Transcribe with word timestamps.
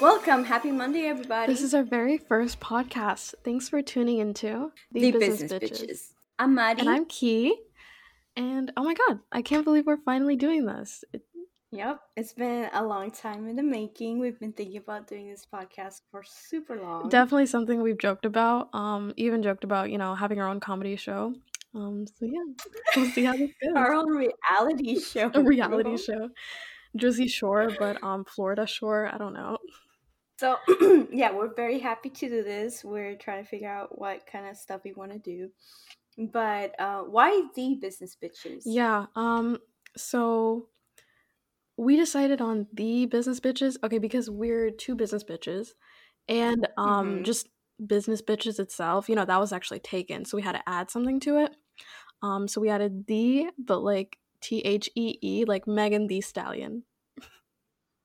Welcome. 0.00 0.44
Happy 0.44 0.70
Monday, 0.70 1.06
everybody. 1.06 1.52
This 1.52 1.62
is 1.62 1.74
our 1.74 1.82
very 1.82 2.16
first 2.16 2.60
podcast. 2.60 3.34
Thanks 3.44 3.68
for 3.68 3.82
tuning 3.82 4.18
into 4.18 4.70
the, 4.92 5.10
Business, 5.10 5.52
Bitches. 5.52 6.12
I'm 6.38 6.54
Mari. 6.54 6.78
And 6.78 6.88
I'm 6.88 7.06
Ki. 7.06 7.56
And 8.36 8.72
oh 8.76 8.84
my 8.84 8.94
god, 8.94 9.18
I 9.32 9.42
can't 9.42 9.64
believe 9.64 9.86
we're 9.86 9.96
finally 9.96 10.36
doing 10.36 10.66
this. 10.66 11.04
It- 11.12 11.24
Yep, 11.72 12.00
it's 12.16 12.32
been 12.32 12.68
a 12.72 12.82
long 12.82 13.12
time 13.12 13.46
in 13.48 13.54
the 13.54 13.62
making. 13.62 14.18
We've 14.18 14.38
been 14.40 14.52
thinking 14.52 14.78
about 14.78 15.06
doing 15.06 15.30
this 15.30 15.46
podcast 15.52 16.00
for 16.10 16.24
super 16.24 16.76
long. 16.76 17.08
definitely 17.08 17.46
something 17.46 17.80
we've 17.80 17.98
joked 17.98 18.24
about. 18.24 18.70
Um, 18.74 19.12
even 19.16 19.40
joked 19.40 19.62
about, 19.62 19.88
you 19.90 19.96
know, 19.96 20.16
having 20.16 20.40
our 20.40 20.48
own 20.48 20.58
comedy 20.58 20.96
show. 20.96 21.32
Um, 21.72 22.06
so 22.08 22.26
yeah, 22.26 22.64
we'll 22.96 23.10
see 23.10 23.22
how 23.22 23.36
this 23.36 23.50
goes. 23.62 23.72
Our 23.76 23.94
own 23.94 24.08
reality 24.08 24.98
show. 24.98 25.30
A 25.32 25.40
reality 25.40 25.90
bro. 25.90 25.96
show. 25.96 26.28
Jersey 26.96 27.28
Shore, 27.28 27.70
but 27.78 28.02
um 28.02 28.24
Florida 28.24 28.66
Shore, 28.66 29.08
I 29.12 29.16
don't 29.16 29.34
know. 29.34 29.58
So 30.38 30.56
yeah, 31.12 31.32
we're 31.32 31.54
very 31.54 31.78
happy 31.78 32.10
to 32.10 32.28
do 32.28 32.42
this. 32.42 32.82
We're 32.82 33.14
trying 33.14 33.44
to 33.44 33.48
figure 33.48 33.70
out 33.70 33.96
what 33.96 34.26
kind 34.26 34.48
of 34.48 34.56
stuff 34.56 34.80
we 34.84 34.92
want 34.92 35.12
to 35.12 35.18
do. 35.20 35.50
But 36.18 36.74
uh, 36.80 37.02
why 37.02 37.42
the 37.54 37.78
business 37.80 38.16
bitches? 38.20 38.62
Yeah. 38.64 39.06
Um. 39.14 39.58
So 39.96 40.69
we 41.80 41.96
decided 41.96 42.40
on 42.40 42.66
the 42.72 43.06
business 43.06 43.40
bitches. 43.40 43.76
Okay, 43.84 43.98
because 43.98 44.30
we're 44.30 44.70
two 44.70 44.94
business 44.94 45.24
bitches, 45.24 45.70
and 46.28 46.68
um, 46.78 47.22
Mhm. 47.22 47.24
just 47.24 47.48
business 47.84 48.22
bitches 48.22 48.58
itself. 48.60 49.08
You 49.08 49.16
know, 49.16 49.24
that 49.24 49.40
was 49.40 49.52
actually 49.52 49.80
taken, 49.80 50.24
so 50.24 50.36
we 50.36 50.42
had 50.42 50.52
to 50.52 50.68
add 50.68 50.90
something 50.90 51.20
to 51.20 51.38
it. 51.38 51.56
Um. 52.22 52.48
So 52.48 52.60
we 52.60 52.68
added 52.70 53.06
the, 53.06 53.50
but 53.58 53.80
like 53.80 54.18
T 54.40 54.60
H 54.60 54.90
E 54.96 55.18
E, 55.22 55.44
like 55.46 55.66
Megan 55.66 56.06
Thee 56.08 56.20
Stallion. 56.20 56.84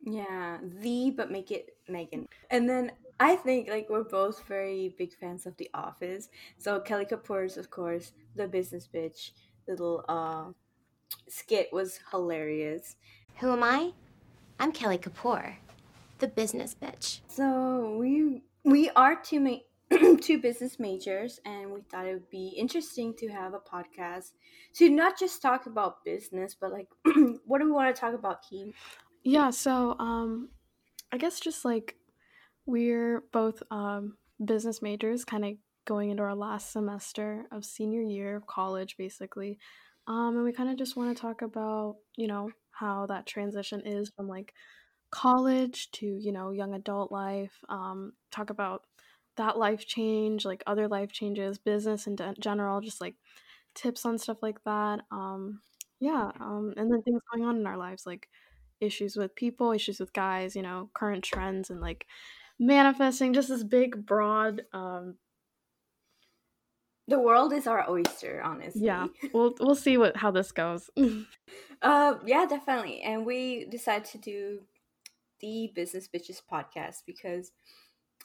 Yeah, 0.02 0.60
the 0.62 1.12
but 1.12 1.32
make 1.32 1.52
it 1.52 1.78
Megan. 1.88 2.28
And 2.52 2.70
then 2.70 2.92
I 3.20 3.36
think 3.36 3.70
like 3.70 3.90
we're 3.90 4.04
both 4.04 4.46
very 4.48 4.94
big 4.98 5.14
fans 5.14 5.46
of 5.46 5.58
The 5.58 5.70
Office. 5.74 6.30
So 6.58 6.80
Kelly 6.80 7.06
Kapoor's, 7.06 7.58
of 7.58 7.70
course, 7.72 8.14
the 8.36 8.48
business 8.48 8.88
bitch 8.88 9.32
little 9.68 10.06
uh 10.08 10.52
skit 11.30 11.70
was 11.74 12.00
hilarious. 12.12 12.98
Who 13.40 13.52
am 13.52 13.64
I? 13.64 13.92
I'm 14.62 14.72
Kelly 14.72 14.98
Kapoor, 14.98 15.56
the 16.20 16.28
business 16.30 16.74
bitch. 16.74 17.20
So 17.28 17.98
we 18.00 18.42
we 18.64 18.90
are 18.92 19.22
two 19.22 19.42
ma- 19.42 20.18
two 20.22 20.40
business 20.40 20.80
majors, 20.80 21.42
and 21.46 21.70
we 21.70 21.82
thought 21.82 22.06
it 22.06 22.14
would 22.14 22.30
be 22.30 22.54
interesting 22.58 23.14
to 23.16 23.28
have 23.28 23.54
a 23.54 23.60
podcast 23.60 24.32
to 24.76 24.90
not 24.90 25.20
just 25.20 25.42
talk 25.42 25.66
about 25.66 26.06
business, 26.06 26.56
but 26.60 26.72
like 26.72 26.88
what 27.46 27.60
do 27.60 27.66
we 27.66 27.72
want 27.72 27.94
to 27.94 28.00
talk 28.00 28.14
about, 28.14 28.38
Ki? 28.50 28.74
Yeah. 29.24 29.50
So 29.50 29.98
um, 30.00 30.48
I 31.12 31.18
guess 31.18 31.42
just 31.42 31.66
like 31.66 31.98
we're 32.66 33.22
both 33.34 33.62
um 33.70 34.16
business 34.46 34.82
majors, 34.82 35.26
kind 35.26 35.44
of 35.44 35.52
going 35.84 36.10
into 36.10 36.24
our 36.24 36.36
last 36.36 36.72
semester 36.72 37.48
of 37.52 37.66
senior 37.66 38.02
year 38.02 38.38
of 38.38 38.48
college, 38.48 38.96
basically. 38.98 39.60
Um, 40.08 40.36
and 40.36 40.44
we 40.46 40.54
kind 40.54 40.70
of 40.70 40.78
just 40.78 40.96
want 40.96 41.16
to 41.16 41.20
talk 41.22 41.42
about, 41.42 41.98
you 42.16 42.28
know, 42.28 42.52
how 42.80 43.06
that 43.08 43.26
transition 43.26 43.82
is 43.86 44.12
from 44.16 44.28
like 44.28 44.54
college 45.12 45.92
to, 45.92 46.06
you 46.06 46.32
know, 46.32 46.52
young 46.52 46.74
adult 46.74 47.12
life. 47.12 47.54
Um, 47.70 48.14
talk 48.32 48.50
about 48.50 48.84
that 49.38 49.58
life 49.58 49.86
change, 49.86 50.46
like 50.46 50.64
other 50.68 50.88
life 50.88 51.12
changes, 51.12 51.58
business 51.58 52.08
in 52.08 52.18
general, 52.40 52.82
just 52.82 53.02
like 53.02 53.16
tips 53.74 54.06
on 54.06 54.18
stuff 54.18 54.42
like 54.42 54.64
that. 54.66 55.02
Um, 55.12 55.62
yeah. 56.00 56.32
Um, 56.40 56.74
and 56.78 56.92
then 56.92 57.02
things 57.02 57.22
going 57.32 57.46
on 57.48 57.58
in 57.58 57.68
our 57.68 57.78
lives, 57.78 58.06
like 58.06 58.30
issues 58.82 59.16
with 59.16 59.36
people, 59.36 59.72
issues 59.72 60.00
with 60.00 60.14
guys, 60.14 60.56
you 60.56 60.62
know, 60.62 60.90
current 60.94 61.24
trends 61.24 61.70
and 61.70 61.82
like 61.82 62.06
manifesting, 62.60 63.34
just 63.34 63.50
this 63.50 63.64
big, 63.64 64.06
broad, 64.06 64.64
um, 64.74 65.16
The 67.08 67.20
world 67.20 67.54
is 67.54 67.68
our 67.68 67.90
oyster, 67.90 68.42
honestly. 68.44 68.82
yeah. 68.82 69.08
We'll 69.34 69.54
we'll 69.60 69.76
see 69.76 69.98
what 69.98 70.18
how 70.18 70.32
this 70.32 70.52
goes. 70.52 70.90
Uh, 71.82 72.16
yeah, 72.26 72.46
definitely. 72.50 73.02
And 73.02 73.26
we 73.26 73.66
decided 73.66 74.06
to 74.06 74.18
do 74.18 74.62
the 75.42 75.72
Business 75.76 76.08
Bitches 76.08 76.42
podcast 76.52 77.04
because 77.06 77.52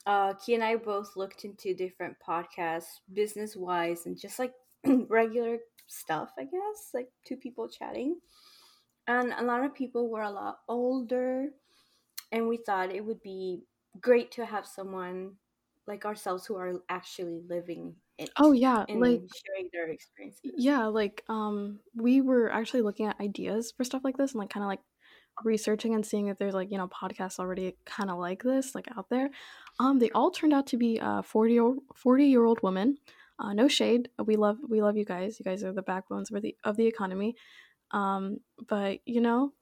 uh, 0.07 0.33
Ki 0.35 0.55
and 0.55 0.65
I 0.65 0.77
both 0.77 1.17
looked 1.17 1.45
into 1.45 1.75
different 1.75 2.17
podcasts, 2.27 3.01
business 3.13 3.57
wise, 3.57 4.07
and 4.07 4.19
just 4.19 4.39
like 4.39 4.53
regular 5.09 5.59
stuff, 5.89 6.31
I 6.39 6.45
guess, 6.45 6.91
like 6.95 7.09
two 7.27 7.37
people 7.37 7.69
chatting. 7.69 8.19
And 9.07 9.35
a 9.37 9.43
lot 9.43 9.65
of 9.65 9.75
people 9.75 10.09
were 10.09 10.23
a 10.23 10.31
lot 10.31 10.59
older, 10.69 11.49
and 12.33 12.49
we 12.49 12.57
thought 12.57 12.95
it 12.95 13.05
would 13.05 13.21
be 13.23 13.65
great 14.01 14.31
to 14.33 14.47
have 14.47 14.65
someone 14.65 15.33
like 15.87 16.05
ourselves 16.05 16.47
who 16.47 16.57
are 16.57 16.81
actually 16.89 17.41
living 17.49 17.97
it 18.21 18.31
oh 18.37 18.53
yeah, 18.53 18.85
and 18.89 19.01
like 19.01 19.23
sharing 19.47 19.71
their 19.73 19.89
experiences. 19.89 20.53
yeah, 20.57 20.87
like 20.87 21.25
um 21.29 21.81
we 21.95 22.21
were 22.21 22.53
actually 22.53 22.83
looking 22.83 23.07
at 23.07 23.19
ideas 23.21 23.73
for 23.77 23.85
stuff 23.85 24.03
like 24.05 24.17
this 24.17 24.33
and 24.33 24.41
like 24.41 24.51
kind 24.51 24.63
of 24.63 24.69
like 24.69 24.81
researching 25.45 25.95
and 25.95 26.05
seeing 26.05 26.27
if 26.27 26.37
there's 26.37 26.55
like, 26.55 26.71
you 26.71 26.77
know, 26.77 26.89
podcasts 26.89 27.39
already 27.39 27.77
kind 27.87 28.11
of 28.11 28.19
like 28.19 28.43
this 28.43 28.75
like 28.75 28.89
out 28.97 29.09
there. 29.11 29.31
Um 29.79 29.99
they 29.99 30.11
all 30.11 30.31
turned 30.31 30.53
out 30.53 30.67
to 30.69 30.77
be 30.77 31.01
uh 31.01 31.23
40 31.23 31.53
year 31.53 31.75
40 31.97 32.27
year 32.27 32.45
old 32.45 32.63
women. 32.63 32.99
Uh 33.39 33.55
no 33.55 33.69
shade. 33.69 34.11
We 34.25 34.37
love 34.37 34.59
we 34.69 34.83
love 34.83 34.97
you 34.97 35.05
guys. 35.05 35.39
You 35.41 35.45
guys 35.45 35.65
are 35.65 35.73
the 35.73 35.83
backbones 35.83 36.31
of 36.31 36.43
the 36.43 36.55
of 36.63 36.77
the 36.77 36.87
economy. 36.87 37.37
Um 37.91 38.39
but 38.69 39.01
you 39.07 39.23
know, 39.23 39.55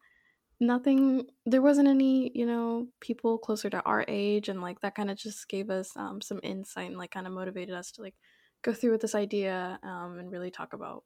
nothing 0.60 1.26
there 1.46 1.62
wasn't 1.62 1.86
any 1.86 2.32
you 2.34 2.44
know 2.44 2.88
people 3.00 3.38
closer 3.38 3.70
to 3.70 3.80
our 3.82 4.04
age 4.08 4.48
and 4.48 4.60
like 4.60 4.80
that 4.80 4.96
kind 4.96 5.10
of 5.10 5.16
just 5.16 5.48
gave 5.48 5.70
us 5.70 5.92
um, 5.96 6.20
some 6.20 6.40
insight 6.42 6.88
and 6.88 6.98
like 6.98 7.12
kind 7.12 7.26
of 7.26 7.32
motivated 7.32 7.74
us 7.74 7.92
to 7.92 8.02
like 8.02 8.14
go 8.62 8.72
through 8.72 8.92
with 8.92 9.00
this 9.02 9.14
idea 9.14 9.78
um, 9.82 10.18
and 10.18 10.30
really 10.32 10.50
talk 10.50 10.72
about 10.72 11.04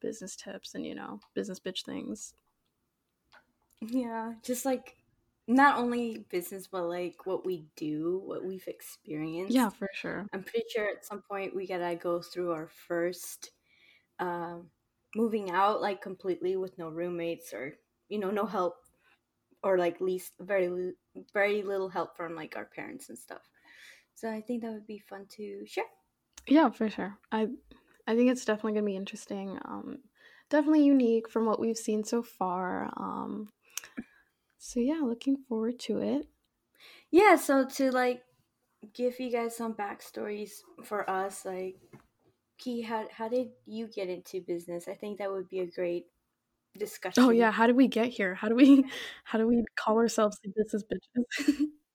business 0.00 0.36
tips 0.36 0.74
and 0.74 0.86
you 0.86 0.94
know 0.94 1.20
business 1.34 1.60
bitch 1.60 1.84
things 1.84 2.34
Yeah, 3.80 4.34
just 4.42 4.64
like 4.64 4.96
not 5.46 5.78
only 5.78 6.18
business, 6.30 6.66
but 6.66 6.84
like 6.84 7.26
what 7.26 7.44
we 7.44 7.66
do, 7.76 8.18
what 8.24 8.44
we've 8.44 8.66
experienced. 8.68 9.58
yeah 9.58 9.70
for 9.70 9.88
sure 9.92 10.26
I'm 10.32 10.44
pretty 10.44 10.66
sure 10.70 10.88
at 10.88 11.04
some 11.06 11.22
point 11.22 11.54
we 11.56 11.66
gotta 11.66 11.96
go 11.96 12.22
through 12.22 12.52
our 12.52 12.68
first 12.68 13.52
um, 14.20 14.70
moving 15.16 15.50
out, 15.50 15.82
like 15.82 16.02
completely 16.02 16.56
with 16.56 16.78
no 16.78 16.90
roommates 16.90 17.52
or 17.54 17.78
you 18.08 18.18
know 18.18 18.30
no 18.30 18.46
help, 18.46 18.76
or 19.62 19.78
like 19.78 20.00
least 20.00 20.34
very 20.40 20.94
very 21.34 21.62
little 21.62 21.90
help 21.90 22.16
from 22.16 22.34
like 22.36 22.56
our 22.56 22.66
parents 22.66 23.08
and 23.10 23.18
stuff. 23.18 23.50
So 24.14 24.30
I 24.32 24.42
think 24.42 24.62
that 24.62 24.72
would 24.72 24.86
be 24.86 24.98
fun 25.00 25.26
to 25.32 25.66
share. 25.66 25.84
Yeah 26.48 26.70
for 26.70 26.88
sure 26.88 27.18
i 27.32 27.46
i 28.06 28.14
think 28.14 28.30
it's 28.30 28.44
definitely 28.44 28.72
gonna 28.74 28.86
be 28.86 28.96
interesting 28.96 29.58
um 29.64 29.98
definitely 30.50 30.84
unique 30.84 31.28
from 31.28 31.44
what 31.46 31.58
we've 31.60 31.76
seen 31.76 32.04
so 32.04 32.22
far 32.22 32.92
um 32.96 33.48
so 34.58 34.80
yeah 34.80 35.00
looking 35.02 35.36
forward 35.48 35.78
to 35.78 35.98
it 35.98 36.26
Yeah, 37.10 37.36
so 37.36 37.64
to 37.64 37.90
like 37.90 38.22
give 38.94 39.18
you 39.20 39.30
guys 39.30 39.56
some 39.56 39.74
backstories 39.74 40.50
for 40.84 41.08
us, 41.08 41.44
like 41.44 41.76
Ki, 42.58 42.82
how 42.82 43.06
how 43.10 43.28
did 43.28 43.48
you 43.66 43.88
get 43.88 44.08
into 44.08 44.40
business? 44.40 44.88
I 44.88 44.94
think 44.94 45.18
that 45.18 45.30
would 45.30 45.48
be 45.48 45.60
a 45.60 45.66
great 45.66 46.06
discussion. 46.78 47.24
oh 47.24 47.30
yeah 47.30 47.50
how 47.50 47.66
did 47.66 47.76
we 47.76 47.88
get 47.88 48.08
here 48.08 48.34
how 48.34 48.48
do 48.48 48.54
we 48.54 48.84
how 49.24 49.38
do 49.38 49.46
we 49.46 49.64
call 49.76 49.96
ourselves 49.96 50.38
the 50.42 50.52
business 50.54 50.82
bitches 50.84 51.66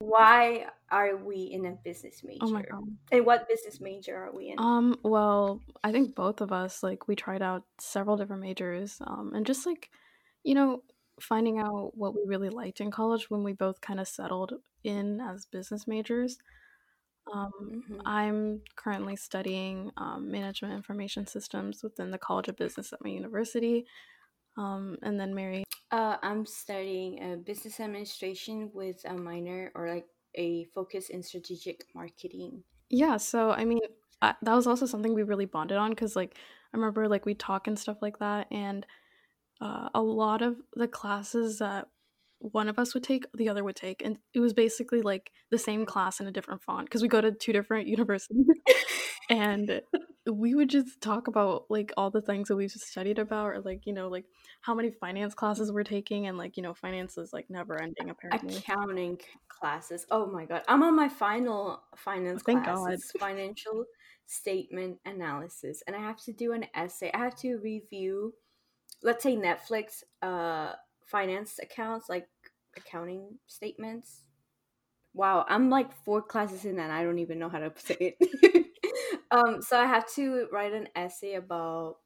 Why 0.00 0.70
are 0.90 1.16
we 1.16 1.42
in 1.42 1.66
a 1.66 1.72
business 1.72 2.22
major? 2.22 2.42
oh 2.42 2.50
my 2.50 2.62
god 2.62 2.98
And 3.10 3.26
what 3.26 3.48
business 3.48 3.80
major 3.80 4.16
are 4.16 4.32
we 4.32 4.48
in? 4.48 4.58
Um, 4.58 4.98
well, 5.04 5.62
I 5.84 5.92
think 5.92 6.14
both 6.14 6.40
of 6.40 6.52
us 6.52 6.82
like 6.82 7.06
we 7.06 7.14
tried 7.14 7.42
out 7.42 7.64
several 7.78 8.16
different 8.16 8.42
majors, 8.42 9.00
um, 9.06 9.32
and 9.34 9.46
just 9.46 9.66
like, 9.66 9.90
you 10.42 10.54
know, 10.54 10.82
finding 11.20 11.58
out 11.58 11.96
what 11.96 12.14
we 12.14 12.22
really 12.26 12.48
liked 12.50 12.80
in 12.80 12.90
college 12.90 13.30
when 13.30 13.44
we 13.44 13.52
both 13.52 13.80
kind 13.80 14.00
of 14.00 14.08
settled 14.08 14.54
in 14.84 15.20
as 15.20 15.46
business 15.46 15.86
majors. 15.86 16.38
Um, 17.32 17.84
Mhm. 17.88 18.00
I'm 18.06 18.62
currently 18.76 19.16
studying 19.16 19.92
um, 19.96 20.30
management 20.30 20.74
information 20.74 21.26
systems 21.26 21.82
within 21.82 22.10
the 22.10 22.18
College 22.18 22.48
of 22.48 22.56
Business 22.56 22.92
at 22.92 23.02
my 23.04 23.10
university. 23.10 23.86
Um, 24.58 24.98
and 25.02 25.18
then 25.18 25.34
Mari, 25.34 25.64
Uh, 25.90 26.18
I'm 26.22 26.44
studying 26.44 27.22
uh, 27.22 27.36
business 27.36 27.80
administration 27.80 28.70
with 28.74 29.00
a 29.06 29.14
minor 29.14 29.72
or 29.74 29.88
like 29.88 30.06
a 30.34 30.64
focus 30.74 31.08
in 31.08 31.22
strategic 31.22 31.84
marketing. 31.94 32.62
yeah. 32.90 33.16
So 33.16 33.50
I 33.52 33.64
mean, 33.64 33.80
I, 34.20 34.34
that 34.42 34.54
was 34.54 34.66
also 34.66 34.86
something 34.86 35.14
we 35.14 35.22
really 35.22 35.46
bonded 35.46 35.78
on 35.78 35.90
because 35.90 36.16
like 36.16 36.36
I 36.74 36.76
remember 36.76 37.08
like 37.08 37.24
we 37.24 37.34
talk 37.34 37.68
and 37.68 37.78
stuff 37.78 37.98
like 38.02 38.18
that, 38.18 38.48
and 38.50 38.84
uh, 39.60 39.88
a 39.94 40.02
lot 40.02 40.42
of 40.42 40.56
the 40.74 40.88
classes 40.88 41.58
that 41.58 41.88
one 42.40 42.68
of 42.68 42.78
us 42.78 42.94
would 42.94 43.02
take, 43.02 43.26
the 43.34 43.48
other 43.48 43.64
would 43.64 43.76
take, 43.76 44.02
and 44.04 44.18
it 44.34 44.40
was 44.40 44.52
basically 44.52 45.02
like 45.02 45.32
the 45.50 45.58
same 45.58 45.86
class 45.86 46.20
in 46.20 46.26
a 46.26 46.32
different 46.32 46.62
font 46.62 46.86
because 46.86 47.02
we 47.02 47.08
go 47.08 47.20
to 47.20 47.32
two 47.32 47.52
different 47.52 47.88
universities, 47.96 48.46
and 49.28 49.80
we 50.26 50.54
would 50.54 50.68
just 50.68 51.00
talk 51.00 51.28
about 51.28 51.64
like 51.70 51.92
all 51.96 52.10
the 52.10 52.20
things 52.20 52.48
that 52.48 52.56
we've 52.56 52.70
studied 52.70 53.18
about, 53.18 53.46
or 53.46 53.60
like 53.60 53.86
you 53.86 53.92
know 53.92 54.08
like 54.08 54.24
how 54.60 54.74
many 54.74 54.90
finance 54.90 55.34
classes 55.34 55.72
we're 55.72 55.84
taking, 55.84 56.26
and 56.26 56.38
like 56.38 56.56
you 56.56 56.62
know 56.62 56.74
finance 56.74 57.18
is 57.18 57.32
like 57.32 57.46
never 57.48 57.80
ending 57.80 58.10
apparently. 58.10 58.56
Accounting 58.56 59.18
classes. 59.48 60.06
Oh 60.10 60.26
my 60.26 60.44
god, 60.44 60.62
I'm 60.68 60.82
on 60.82 60.96
my 60.96 61.08
final 61.08 61.82
finance 61.96 62.42
Thank 62.42 62.64
class. 62.64 62.78
God. 62.78 62.92
It's 62.92 63.12
financial 63.12 63.84
statement 64.26 64.98
analysis, 65.04 65.82
and 65.86 65.96
I 65.96 66.00
have 66.00 66.22
to 66.24 66.32
do 66.32 66.52
an 66.52 66.66
essay. 66.74 67.10
I 67.12 67.18
have 67.18 67.36
to 67.38 67.58
review, 67.58 68.34
let's 69.02 69.22
say 69.22 69.36
Netflix, 69.36 70.02
uh, 70.22 70.72
finance 71.06 71.58
accounts, 71.62 72.08
like 72.08 72.28
accounting 72.76 73.38
statements. 73.46 74.24
Wow, 75.14 75.44
I'm 75.48 75.70
like 75.70 75.92
four 76.04 76.22
classes 76.22 76.64
in 76.64 76.78
and 76.78 76.92
I 76.92 77.02
don't 77.02 77.18
even 77.18 77.38
know 77.38 77.48
how 77.48 77.58
to 77.58 77.72
say 77.78 78.16
it. 78.20 78.66
Um, 79.30 79.62
so 79.62 79.78
I 79.78 79.86
have 79.86 80.06
to 80.14 80.46
write 80.52 80.72
an 80.72 80.88
essay 80.96 81.34
about 81.34 81.96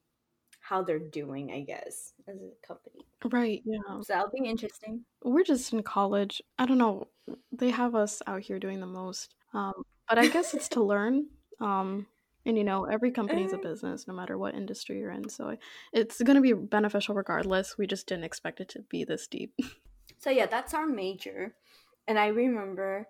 how 0.59 0.81
they're 0.81 0.99
doing, 0.99 1.51
I 1.51 1.61
guess, 1.61 2.13
as 2.27 2.37
a 2.37 2.67
company. 2.67 3.05
Right, 3.29 3.61
yeah. 3.65 3.79
So 4.01 4.13
that'll 4.13 4.31
be 4.31 4.47
interesting. 4.47 5.03
We're 5.23 5.43
just 5.43 5.73
in 5.73 5.83
college. 5.83 6.41
I 6.57 6.65
don't 6.65 6.77
know. 6.77 7.07
They 7.51 7.69
have 7.69 7.95
us 7.95 8.21
out 8.27 8.41
here 8.41 8.59
doing 8.59 8.79
the 8.79 8.85
most. 8.87 9.35
Um, 9.53 9.73
but 10.07 10.17
I 10.19 10.27
guess 10.27 10.53
it's 10.53 10.69
to 10.69 10.83
learn. 10.83 11.27
Um, 11.59 12.07
and 12.45 12.57
you 12.57 12.63
know, 12.63 12.85
every 12.85 13.11
company 13.11 13.43
is 13.43 13.53
a 13.53 13.57
Eh. 13.57 13.61
business, 13.61 14.07
no 14.07 14.13
matter 14.13 14.37
what 14.37 14.55
industry 14.55 14.99
you're 14.99 15.11
in. 15.11 15.29
So 15.29 15.55
it's 15.93 16.21
going 16.21 16.35
to 16.35 16.41
be 16.41 16.53
beneficial 16.53 17.15
regardless. 17.15 17.77
We 17.77 17.87
just 17.87 18.07
didn't 18.07 18.25
expect 18.25 18.59
it 18.59 18.69
to 18.69 18.81
be 18.89 19.03
this 19.03 19.27
deep. 19.27 19.53
So 20.19 20.29
yeah, 20.29 20.45
that's 20.45 20.73
our 20.73 20.85
major. 20.85 21.53
And 22.07 22.17
I 22.17 22.27
remember 22.27 23.07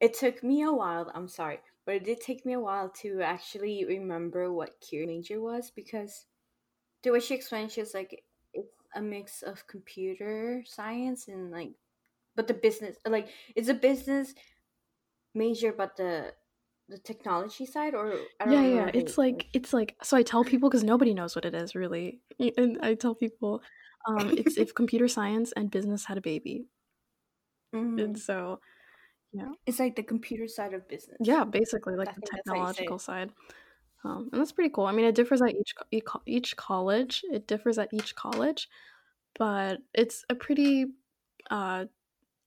it 0.00 0.14
took 0.14 0.44
me 0.44 0.62
a 0.62 0.72
while, 0.72 1.10
I'm 1.12 1.26
sorry, 1.26 1.58
but 1.86 1.96
it 1.96 2.04
did 2.04 2.20
take 2.20 2.46
me 2.46 2.54
a 2.54 2.60
while 2.60 2.88
to 2.90 3.20
actually 3.22 3.84
remember 3.84 4.52
what 4.52 4.80
Kira 4.80 5.06
major 5.06 5.40
was 5.40 5.70
because 5.70 6.26
the 7.02 7.10
way 7.12 7.20
she 7.20 7.34
explained 7.34 7.72
she 7.72 7.80
was 7.80 7.94
like 7.94 8.24
it's 8.54 8.68
a 8.94 9.02
mix 9.02 9.42
of 9.42 9.66
computer 9.66 10.62
science 10.66 11.28
and 11.28 11.50
like 11.50 11.72
but 12.36 12.48
the 12.48 12.54
business 12.54 12.96
like 13.06 13.28
it's 13.56 13.68
a 13.68 13.74
business 13.74 14.34
major 15.34 15.72
but 15.72 15.96
the 15.96 16.34
the 16.88 16.98
technology 16.98 17.66
side 17.66 17.94
or 17.94 18.28
I 18.40 18.46
don't 18.46 18.54
yeah, 18.54 18.62
know 18.62 18.86
yeah. 18.86 18.90
It's 18.94 19.16
it- 19.16 19.18
like 19.18 19.46
it's 19.52 19.72
like 19.72 19.96
so 20.02 20.16
I 20.16 20.22
tell 20.22 20.44
people 20.44 20.68
because 20.68 20.84
nobody 20.84 21.14
knows 21.14 21.34
what 21.34 21.44
it 21.44 21.54
is 21.54 21.74
really, 21.74 22.20
and 22.56 22.78
I 22.82 22.94
tell 22.94 23.14
people, 23.14 23.62
um, 24.06 24.34
it's 24.36 24.56
if 24.58 24.74
computer 24.74 25.08
science 25.08 25.52
and 25.52 25.70
business 25.70 26.04
had 26.04 26.18
a 26.18 26.22
baby, 26.22 26.66
Mhm. 27.72 27.98
and 27.98 28.18
so 28.18 28.60
it's 29.66 29.78
like 29.78 29.96
the 29.96 30.02
computer 30.02 30.46
side 30.48 30.74
of 30.74 30.88
business. 30.88 31.18
yeah, 31.20 31.44
basically 31.44 31.94
like 31.96 32.08
I 32.08 32.12
the 32.14 32.20
think 32.20 32.32
that's 32.34 32.50
how 32.50 32.56
you 32.56 32.66
say 32.66 32.84
it. 32.84 32.88
technological 32.88 32.98
side. 32.98 33.32
Um, 34.04 34.28
and 34.32 34.40
that's 34.40 34.52
pretty 34.52 34.70
cool. 34.70 34.86
I 34.86 34.92
mean, 34.92 35.06
it 35.06 35.14
differs 35.14 35.42
at 35.42 35.54
each 35.54 35.74
each 36.26 36.56
college. 36.56 37.24
It 37.32 37.46
differs 37.46 37.78
at 37.78 37.92
each 37.92 38.14
college, 38.16 38.68
but 39.38 39.80
it's 39.94 40.24
a 40.30 40.34
pretty 40.34 40.86
uh, 41.50 41.86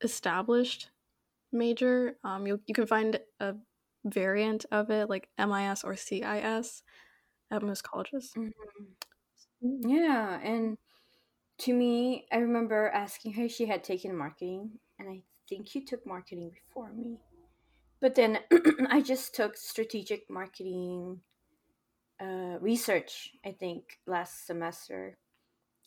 established 0.02 0.92
major. 1.52 2.18
Um, 2.24 2.48
you 2.48 2.62
you 2.68 2.76
can 2.76 2.88
find 2.88 3.20
a 3.40 3.56
variant 4.06 4.66
of 4.72 4.92
it 4.92 5.10
like 5.10 5.30
MIS 5.38 5.84
or 5.84 5.96
CIS 5.96 6.84
at 7.52 7.64
most 7.64 7.84
colleges. 7.84 8.36
Mhm. 8.36 8.96
Yeah, 9.62 10.40
and 10.42 10.78
to 11.60 11.74
me, 11.74 12.28
I 12.32 12.38
remember 12.38 12.90
asking 12.90 13.34
her. 13.34 13.50
She 13.50 13.66
had 13.68 13.84
taken 13.84 14.16
marketing, 14.18 14.80
and 15.00 15.10
I 15.10 15.24
think 15.50 15.76
you 15.76 15.86
took 15.86 16.06
marketing 16.06 16.52
before 16.52 16.92
me. 16.94 17.18
But 18.00 18.16
then 18.16 18.40
I 18.90 19.02
just 19.02 19.36
took 19.36 19.58
strategic 19.58 20.30
marketing 20.30 21.22
uh, 22.22 22.58
research. 22.60 23.32
I 23.46 23.52
think 23.52 24.00
last 24.06 24.46
semester, 24.46 25.18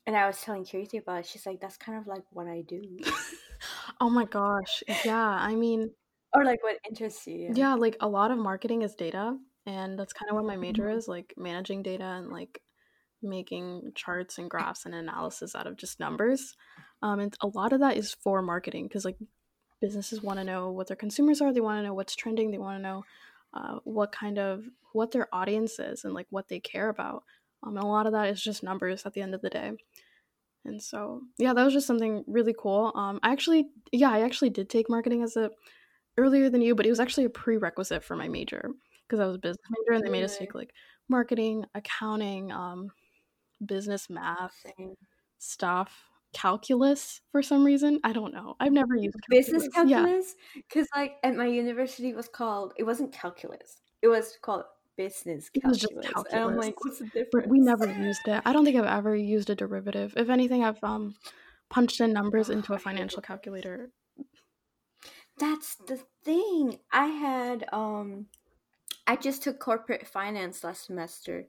and 0.07 0.17
I 0.17 0.27
was 0.27 0.41
telling 0.41 0.65
Katie 0.65 0.99
about 0.99 1.21
it. 1.21 1.27
She's 1.27 1.47
like, 1.47 1.61
"That's 1.61 1.77
kind 1.77 1.99
of 1.99 2.07
like 2.07 2.25
what 2.33 2.47
I 2.47 2.63
do, 2.63 2.83
Oh 4.01 4.11
my 4.11 4.25
gosh. 4.25 4.83
Yeah, 5.05 5.19
I 5.19 5.55
mean, 5.55 5.91
or 6.35 6.45
like 6.45 6.63
what 6.63 6.79
interests 6.89 7.27
you." 7.27 7.53
yeah, 7.55 7.75
like 7.75 7.97
a 8.01 8.09
lot 8.09 8.31
of 8.31 8.39
marketing 8.39 8.83
is 8.83 8.95
data, 8.95 9.37
and 9.67 9.99
that's 9.99 10.13
kind 10.13 10.31
of 10.31 10.37
what 10.37 10.47
my 10.47 10.57
major 10.57 10.85
Mhm. 10.85 10.97
is, 10.97 11.09
like 11.09 11.35
managing 11.37 11.83
data 11.83 12.05
and 12.05 12.31
like 12.31 12.63
making 13.23 13.93
charts 13.95 14.39
and 14.39 14.49
graphs 14.51 14.87
and 14.87 14.95
analysis 14.95 15.55
out 15.55 15.67
of 15.67 15.77
just 15.77 16.01
numbers. 16.01 16.57
Um, 17.03 17.21
and 17.21 17.37
a 17.43 17.49
lot 17.49 17.73
of 17.73 17.81
that 17.81 17.97
is 17.97 18.15
for 18.15 18.43
marketing 18.43 18.87
because 18.89 19.05
like 19.05 19.19
businesses 19.81 20.23
want 20.23 20.39
to 20.39 20.45
know 20.45 20.71
what 20.71 20.87
their 20.87 20.97
consumers 20.97 21.41
are, 21.41 21.53
they 21.53 21.61
want 21.61 21.79
to 21.79 21.83
know 21.83 21.95
what's 21.95 22.17
trending, 22.17 22.51
they 22.51 22.59
want 22.59 22.79
to 22.79 22.83
know 22.83 23.05
uh, 23.55 23.79
what 23.85 24.13
kind 24.13 24.39
of 24.39 24.65
what 24.93 25.11
their 25.11 25.29
audience 25.33 25.79
is 25.79 26.05
and 26.05 26.15
like 26.15 26.27
what 26.31 26.49
they 26.49 26.61
care 26.61 26.89
about. 26.89 27.25
Um, 27.63 27.77
and 27.77 27.85
a 27.85 27.89
lot 27.89 28.07
of 28.07 28.13
that 28.13 28.29
is 28.29 28.43
just 28.43 28.63
numbers 28.63 29.05
at 29.05 29.13
the 29.13 29.23
end 29.23 29.35
of 29.35 29.43
the 29.43 29.51
day. 29.51 29.73
And 30.65 30.83
so, 30.83 31.23
yeah, 31.39 31.55
that 31.55 31.65
was 31.65 31.73
just 31.73 31.87
something 31.87 32.25
really 32.27 32.55
cool. 32.59 32.93
Um, 32.95 33.19
I 33.23 33.33
actually, 33.33 33.69
yeah, 33.93 34.11
I 34.11 34.23
actually 34.23 34.51
did 34.51 34.69
take 34.69 34.91
marketing 34.91 35.23
as 35.23 35.37
a 35.37 35.51
earlier 36.19 36.51
than 36.51 36.61
you, 36.61 36.75
but 36.75 36.87
it 36.87 36.91
was 36.91 37.01
actually 37.01 37.25
a 37.25 37.31
prerequisite 37.31 38.05
for 38.05 38.15
my 38.17 38.29
major 38.29 38.71
because 39.07 39.21
I 39.21 39.27
was 39.27 39.37
a 39.37 39.41
business 39.41 39.67
major 39.71 39.97
and 39.97 40.05
they 40.05 40.11
made 40.11 40.25
us 40.25 40.37
take 40.37 40.55
like 40.55 40.73
marketing, 41.09 41.65
accounting, 41.75 42.53
um, 42.53 42.91
business 43.65 44.09
math 44.11 44.55
Same. 44.79 44.95
stuff, 45.39 46.10
calculus 46.33 47.21
for 47.33 47.43
some 47.43 47.65
reason. 47.65 48.01
I 48.05 48.13
don't 48.13 48.35
know. 48.35 48.57
I've 48.61 48.73
never 48.73 48.97
used 48.97 49.19
business 49.29 49.69
calculus. 49.69 49.71
Yeah. 49.83 50.07
calculus 50.07 50.35
because 50.55 50.87
like 50.95 51.17
at 51.23 51.35
my 51.37 51.47
university 51.47 52.13
was 52.15 52.29
called 52.29 52.73
it 52.77 52.85
wasn't 52.85 53.13
calculus 53.13 53.83
it 54.03 54.09
was 54.09 54.37
called 54.43 54.65
business 54.97 55.51
It 55.55 55.65
was 55.65 55.79
just 55.79 55.95
calculus 56.03 56.25
and 56.31 56.41
i'm 56.41 56.57
like 56.57 56.83
what's 56.85 56.99
the 56.99 57.07
difference 57.07 57.33
But 57.33 57.47
we 57.49 57.61
never 57.61 57.87
used 57.87 58.27
it. 58.29 58.43
I 58.45 58.53
don't 58.53 58.65
think 58.65 58.77
I've 58.77 58.85
ever 58.85 59.15
used 59.15 59.49
a 59.51 59.55
derivative. 59.55 60.15
If 60.17 60.29
anything, 60.29 60.65
I've 60.65 60.83
um 60.83 61.17
punched 61.71 62.01
in 62.01 62.13
numbers 62.13 62.51
Oh, 62.51 62.53
into 62.53 62.75
a 62.75 62.79
financial 62.79 63.23
calculator. 63.23 63.93
that's 65.39 65.77
the 65.77 66.01
thing 66.25 66.79
i 66.93 67.07
had 67.07 67.65
um 67.73 68.27
i 69.07 69.17
just 69.17 69.43
took 69.43 69.59
corporate 69.61 70.07
finance 70.07 70.65
last 70.65 70.87
semester 70.87 71.49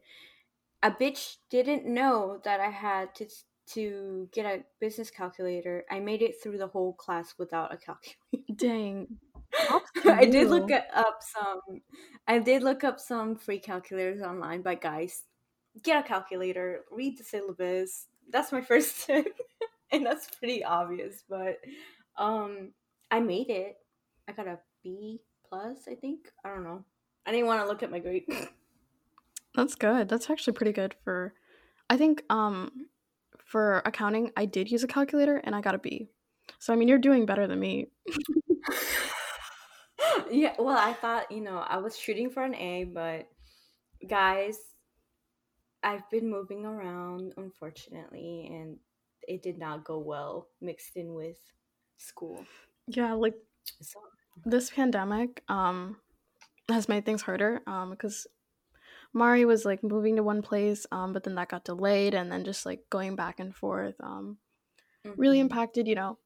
a 0.84 0.92
bitch 0.92 1.38
didn't 1.50 1.86
know 1.86 2.42
that 2.44 2.60
i 2.60 2.70
had 2.70 3.14
to 3.16 3.28
to 3.74 4.28
get 4.34 4.46
a 4.46 4.64
business 4.80 5.10
calculator 5.10 5.84
i 5.92 6.00
made 6.00 6.22
it 6.22 6.36
through 6.42 6.58
the 6.58 6.68
whole 6.68 6.94
class 6.94 7.36
without 7.38 7.74
a 7.74 7.78
calculator 7.86 8.18
Dang. 8.56 9.08
I 10.06 10.26
did 10.26 10.50
look 10.50 10.72
up 10.72 11.20
some. 11.22 11.82
I 12.28 12.40
did 12.40 12.64
look 12.64 12.84
up 12.84 13.00
some 13.00 13.36
free 13.36 13.60
calculators 13.60 14.22
online, 14.22 14.62
but 14.62 14.82
guys, 14.82 15.24
get 15.84 16.04
a 16.04 16.08
calculator, 16.08 16.82
read 16.92 17.18
the 17.18 17.24
syllabus. 17.24 18.08
That's 18.32 18.52
my 18.52 18.62
first 18.72 19.06
tip, 19.06 19.28
and 19.92 20.06
that's 20.06 20.30
pretty 20.30 20.64
obvious. 20.64 21.24
But 21.30 21.58
um, 22.18 22.72
I 23.10 23.20
made 23.20 23.50
it. 23.50 23.78
I 24.28 24.32
got 24.32 24.48
a 24.48 24.60
B 24.84 25.22
plus, 25.48 25.88
I 25.90 25.96
think. 25.96 26.32
I 26.46 26.50
don't 26.50 26.64
know. 26.64 26.84
I 27.26 27.32
didn't 27.32 27.48
want 27.48 27.62
to 27.62 27.68
look 27.68 27.84
at 27.84 27.92
my 27.92 28.00
grade. 28.00 28.24
That's 29.54 29.76
good. 29.76 30.08
That's 30.08 30.30
actually 30.30 30.54
pretty 30.54 30.72
good 30.72 30.96
for 31.04 31.34
I 31.90 31.98
think 31.98 32.24
um 32.30 32.88
for 33.52 33.82
accounting 33.86 34.32
I 34.38 34.46
did 34.46 34.72
use 34.72 34.84
a 34.84 34.88
calculator 34.88 35.36
and 35.36 35.54
I 35.54 35.60
got 35.60 35.76
a 35.76 35.78
B. 35.78 36.08
So 36.58 36.72
I 36.72 36.78
mean 36.78 36.88
you're 36.88 36.98
doing 36.98 37.26
better 37.26 37.48
than 37.48 37.60
me. 37.60 37.88
yeah, 40.32 40.54
well, 40.58 40.78
I 40.78 40.94
thought 40.94 41.32
you 41.32 41.42
know 41.42 41.58
I 41.58 41.78
was 41.78 41.98
shooting 41.98 42.30
for 42.30 42.44
an 42.44 42.56
A, 42.56 42.86
but 42.86 43.28
guys, 44.08 44.58
I've 45.84 46.10
been 46.10 46.30
moving 46.30 46.66
around 46.66 47.34
unfortunately, 47.36 48.50
and 48.50 48.78
it 49.28 49.44
did 49.44 49.60
not 49.60 49.84
go 49.84 50.00
well 50.00 50.48
mixed 50.62 50.96
in 50.96 51.14
with 51.14 51.38
school. 51.98 52.46
Yeah, 52.88 53.14
like 53.14 53.36
So 53.82 54.00
this 54.46 54.70
pandemic 54.70 55.44
um 55.50 55.98
has 56.70 56.88
made 56.88 57.06
things 57.06 57.22
harder 57.22 57.62
um 57.68 57.90
because 57.90 58.28
Mari 59.14 59.46
was 59.46 59.66
like 59.66 59.84
moving 59.84 60.16
to 60.16 60.24
one 60.24 60.42
place 60.42 60.86
um 60.92 61.14
but 61.14 61.24
then 61.24 61.36
that 61.36 61.50
got 61.50 61.66
delayed 61.66 62.14
and 62.14 62.32
then 62.32 62.44
just 62.46 62.66
like 62.66 62.90
going 62.90 63.16
back 63.16 63.40
and 63.40 63.56
forth 63.56 63.96
um 64.02 64.38
really 65.18 65.40
mhm. 65.40 65.42
impacted, 65.42 65.88
you 65.88 65.96
know, 65.96 66.18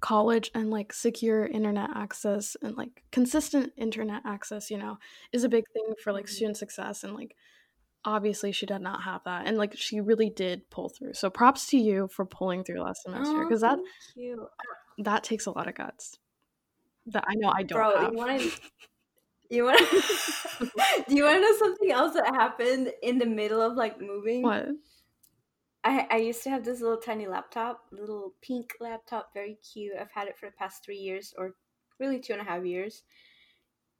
college 0.00 0.50
and 0.54 0.70
like 0.70 0.92
secure 0.92 1.46
internet 1.46 1.90
access 1.94 2.56
and 2.62 2.76
like 2.76 3.04
consistent 3.12 3.72
internet 3.76 4.22
access, 4.26 4.70
you 4.70 4.78
know, 4.78 4.98
is 5.32 5.44
a 5.44 5.48
big 5.48 5.64
thing 5.72 5.94
for 6.02 6.12
like 6.12 6.26
Mhm. 6.26 6.30
student 6.30 6.56
success 6.56 7.04
and 7.04 7.14
like 7.14 7.36
obviously 8.04 8.52
she 8.52 8.66
did 8.66 8.80
not 8.80 9.02
have 9.04 9.22
that 9.24 9.46
and 9.46 9.58
like 9.58 9.76
she 9.76 10.00
really 10.00 10.30
did 10.30 10.68
pull 10.70 10.88
through. 10.88 11.14
So 11.14 11.30
props 11.30 11.66
to 11.68 11.78
you 11.78 12.08
for 12.08 12.24
pulling 12.26 12.64
through 12.64 12.82
last 12.82 13.02
semester 13.04 13.40
Oh, 13.40 13.48
because 13.48 13.62
that 13.62 13.78
that 14.98 15.24
takes 15.24 15.46
a 15.46 15.50
lot 15.50 15.68
of 15.68 15.74
guts. 15.74 16.18
That 17.06 17.24
I 17.28 17.34
know 17.36 17.50
I 17.50 17.62
don't 17.62 17.78
bro. 17.78 17.94
have. 17.94 18.12
You 18.12 18.16
want 18.16 18.40
to? 18.40 18.52
You 19.56 19.64
want? 19.64 19.80
Do 21.08 21.16
you 21.16 21.24
want 21.24 21.36
to 21.36 21.40
know 21.40 21.56
something 21.58 21.90
else 21.90 22.14
that 22.14 22.26
happened 22.26 22.92
in 23.02 23.18
the 23.18 23.26
middle 23.26 23.60
of 23.60 23.74
like 23.74 24.00
moving? 24.00 24.42
what? 24.42 24.68
I, 25.82 26.06
I 26.08 26.16
used 26.18 26.44
to 26.44 26.50
have 26.50 26.64
this 26.64 26.80
little 26.80 26.98
tiny 26.98 27.26
laptop, 27.26 27.86
little 27.90 28.34
pink 28.42 28.74
laptop, 28.80 29.34
very 29.34 29.58
cute. 29.72 29.94
I've 29.98 30.12
had 30.12 30.28
it 30.28 30.38
for 30.38 30.46
the 30.46 30.52
past 30.52 30.84
three 30.84 30.98
years, 30.98 31.34
or 31.36 31.54
really 31.98 32.20
two 32.20 32.32
and 32.32 32.42
a 32.42 32.44
half 32.44 32.64
years. 32.64 33.02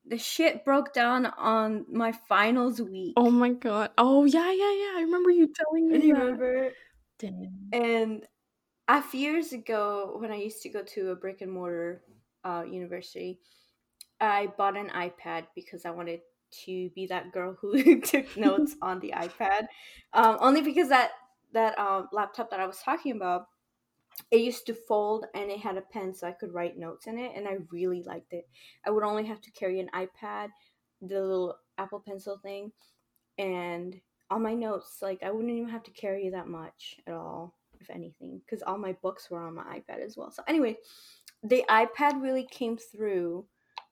The 0.07 0.19
shit 0.19 0.65
broke 0.65 0.93
down 0.93 1.27
on 1.27 1.85
my 1.91 2.13
finals 2.29 2.81
week. 2.81 3.15
Oh 3.17 3.31
my 3.31 3.51
god. 3.51 3.91
Oh 3.99 4.25
yeah, 4.25 4.53
yeah, 4.53 4.73
yeah. 4.73 4.93
I 4.99 5.03
remember 5.05 5.31
you 5.31 5.53
telling 5.53 5.89
me. 5.89 6.07
You 6.07 6.15
remember? 6.15 6.71
Damn. 7.19 7.71
And 7.73 8.27
a 8.89 9.03
few 9.03 9.21
years 9.21 9.53
ago, 9.53 10.17
when 10.19 10.31
I 10.31 10.37
used 10.37 10.63
to 10.63 10.69
go 10.69 10.83
to 10.83 11.11
a 11.11 11.17
brick 11.17 11.41
and 11.41 11.53
mortar 11.53 12.03
uh, 12.45 12.65
university, 12.71 13.41
I 14.21 14.49
bought 14.59 14.77
an 14.77 14.89
iPad 14.89 15.47
because 15.55 15.85
I 15.85 15.91
wanted 15.91 16.21
to 16.65 16.91
be 16.91 17.07
that 17.07 17.33
girl 17.33 17.57
who 17.61 18.01
took 18.01 18.37
notes 18.37 18.77
on 18.83 19.01
the 19.01 19.15
iPad. 19.17 19.67
Um, 20.13 20.37
only 20.41 20.63
because 20.63 20.89
that 20.89 21.11
that 21.53 21.79
um, 21.79 22.09
laptop 22.13 22.51
that 22.51 22.61
I 22.61 22.67
was 22.67 22.79
talking 22.79 23.13
about, 23.13 23.47
it 24.31 24.41
used 24.41 24.67
to 24.67 24.75
fold 24.75 25.27
and 25.35 25.51
it 25.51 25.59
had 25.59 25.77
a 25.77 25.83
pen 25.83 26.15
so 26.15 26.29
I 26.29 26.33
could 26.33 26.55
write 26.55 26.79
notes 26.79 27.07
in 27.07 27.19
it, 27.19 27.33
and 27.35 27.49
I 27.49 27.59
really 27.73 28.03
liked 28.03 28.33
it. 28.33 28.49
I 28.87 28.91
would 28.91 29.05
only 29.05 29.27
have 29.27 29.41
to 29.41 29.51
carry 29.53 29.81
an 29.81 29.91
iPad, 29.95 30.49
the 31.01 31.21
little 31.21 31.57
Apple 31.79 32.03
Pencil 32.07 32.39
thing, 32.43 32.73
and 33.39 34.01
all 34.31 34.39
my 34.39 34.55
notes. 34.55 34.99
Like 35.03 35.23
I 35.23 35.31
wouldn't 35.31 35.53
even 35.53 35.69
have 35.69 35.83
to 35.85 35.91
carry 35.93 36.29
that 36.31 36.49
much 36.49 36.97
at 37.07 37.15
all, 37.15 37.55
if 37.81 37.91
anything, 37.91 38.41
because 38.45 38.63
all 38.63 38.79
my 38.79 38.93
books 39.03 39.31
were 39.31 39.41
on 39.41 39.55
my 39.55 39.65
iPad 39.65 40.05
as 40.05 40.17
well. 40.17 40.31
So 40.31 40.43
anyway, 40.47 40.77
the 41.43 41.65
iPad 41.69 42.21
really 42.21 42.47
came 42.51 42.77
through 42.77 43.47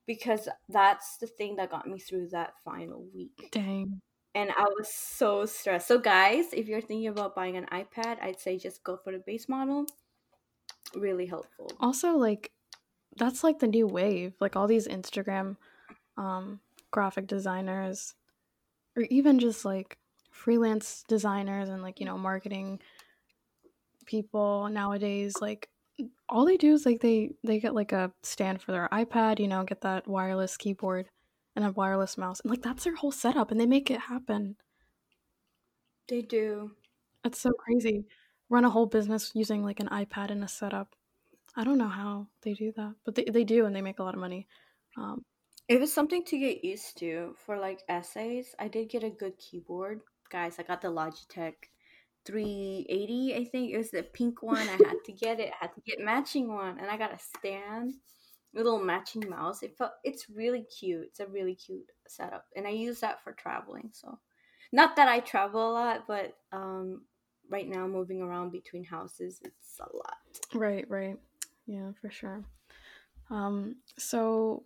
because 0.09 0.49
that's 0.71 1.19
the 1.19 1.27
thing 1.27 1.57
that 1.57 1.71
got 1.71 1.87
me 1.87 2.01
through 2.01 2.29
that 2.31 2.55
final 2.65 3.07
week. 3.15 3.51
Dang. 3.53 4.01
And 4.35 4.51
I 4.51 4.65
was 4.79 4.89
so 4.89 5.45
stressed. 5.45 5.87
So, 5.87 5.99
guys, 5.99 6.47
if 6.53 6.67
you're 6.67 6.81
thinking 6.81 7.09
about 7.09 7.37
buying 7.37 7.57
an 7.57 7.67
iPad, 7.67 8.17
I'd 8.23 8.41
say 8.41 8.59
just 8.59 8.83
go 8.83 8.97
for 8.97 9.13
the 9.13 9.23
base 9.25 9.49
model. 9.49 9.85
Really 10.95 11.27
helpful. 11.27 11.71
Also, 11.79 12.13
like, 12.17 12.51
that's 13.17 13.45
like 13.45 13.59
the 13.59 13.67
new 13.67 13.87
wave. 13.87 14.33
Like 14.41 14.57
all 14.57 14.67
these 14.67 14.89
Instagram 14.89 15.57
um, 16.17 16.61
graphic 16.91 17.27
designers, 17.27 18.15
or 18.97 19.03
even 19.11 19.39
just 19.39 19.65
like 19.65 19.99
freelance 20.31 21.05
designers 21.09 21.69
and 21.69 21.83
like 21.83 22.01
you 22.01 22.07
know 22.07 22.17
marketing 22.17 22.81
people 24.07 24.69
nowadays. 24.71 25.35
Like 25.41 25.69
all 26.29 26.45
they 26.45 26.57
do 26.57 26.73
is 26.75 26.87
like 26.87 27.01
they 27.01 27.31
they 27.45 27.61
get 27.61 27.75
like 27.75 27.93
a 27.93 28.13
stand 28.23 28.61
for 28.63 28.73
their 28.73 28.89
iPad, 28.93 29.39
you 29.41 29.49
know, 29.49 29.65
get 29.65 29.81
that 29.83 30.07
wireless 30.07 30.57
keyboard 30.57 31.09
and 31.57 31.65
a 31.65 31.73
wireless 31.73 32.19
mouse, 32.19 32.41
and 32.41 32.51
like 32.51 32.63
that's 32.63 32.85
their 32.85 32.97
whole 32.97 33.13
setup, 33.13 33.51
and 33.51 33.61
they 33.61 33.67
make 33.67 33.91
it 33.91 34.01
happen. 34.01 34.57
They 36.09 36.23
do. 36.23 36.73
It's 37.25 37.41
so 37.41 37.51
crazy. 37.53 38.07
Run 38.49 38.65
a 38.65 38.71
whole 38.71 38.87
business 38.87 39.33
using 39.35 39.63
like 39.65 39.81
an 39.81 39.89
iPad 39.89 40.31
and 40.31 40.43
a 40.45 40.49
setup. 40.49 40.95
I 41.57 41.65
don't 41.65 41.79
know 41.79 41.89
how 41.89 42.29
they 42.43 42.55
do 42.55 42.73
that, 42.77 42.95
but 43.05 43.15
they, 43.15 43.25
they 43.25 43.45
do, 43.45 43.67
and 43.67 43.75
they 43.75 43.83
make 43.83 43.99
a 43.99 44.05
lot 44.05 44.15
of 44.15 44.21
money. 44.21 44.47
Um, 44.97 45.25
It 45.69 45.81
was 45.81 45.93
something 45.93 46.25
to 46.25 46.39
get 46.39 46.65
used 46.65 46.97
to 46.99 47.35
for 47.45 47.59
like 47.59 47.83
essays. 47.89 48.55
I 48.59 48.69
did 48.69 48.89
get 48.89 49.05
a 49.05 49.11
good 49.11 49.37
keyboard. 49.39 50.01
Guys, 50.31 50.59
I 50.59 50.63
got 50.63 50.81
the 50.81 50.89
Logitech 50.89 51.55
380, 52.29 53.35
I 53.35 53.45
think. 53.47 53.73
It 53.73 53.79
was 53.79 53.91
the 53.91 54.03
pink 54.03 54.43
one. 54.43 54.69
I 54.69 54.73
had 54.73 55.03
to 55.07 55.13
get 55.13 55.41
it. 55.41 55.51
I 55.51 55.65
had 55.65 55.75
to 55.75 55.81
get 55.81 55.99
matching 55.99 56.53
one. 56.53 56.79
And 56.79 56.91
I 56.91 56.99
got 56.99 57.15
a 57.15 57.19
stand, 57.19 57.95
little 58.55 58.79
matching 58.79 59.29
mouse. 59.29 59.63
It 59.63 59.77
felt 59.79 59.93
it's 60.05 60.29
really 60.29 60.65
cute. 60.65 61.07
It's 61.07 61.21
a 61.21 61.27
really 61.27 61.55
cute 61.55 61.87
setup. 62.07 62.45
And 62.55 62.67
I 62.67 62.71
use 62.71 63.01
that 63.01 63.25
for 63.25 63.33
traveling. 63.33 63.91
So 63.95 64.19
not 64.73 64.95
that 64.97 65.09
I 65.09 65.21
travel 65.21 65.71
a 65.71 65.73
lot, 65.73 66.05
but 66.07 66.37
um 66.53 67.03
right 67.51 67.67
now 67.67 67.87
moving 67.87 68.21
around 68.21 68.53
between 68.53 68.85
houses, 68.85 69.41
it's 69.43 69.81
a 69.81 69.97
lot. 69.97 70.19
Right, 70.53 70.85
right. 70.91 71.17
Yeah, 71.67 71.93
for 71.99 72.11
sure. 72.11 72.45
Um, 73.31 73.77
so 73.99 74.65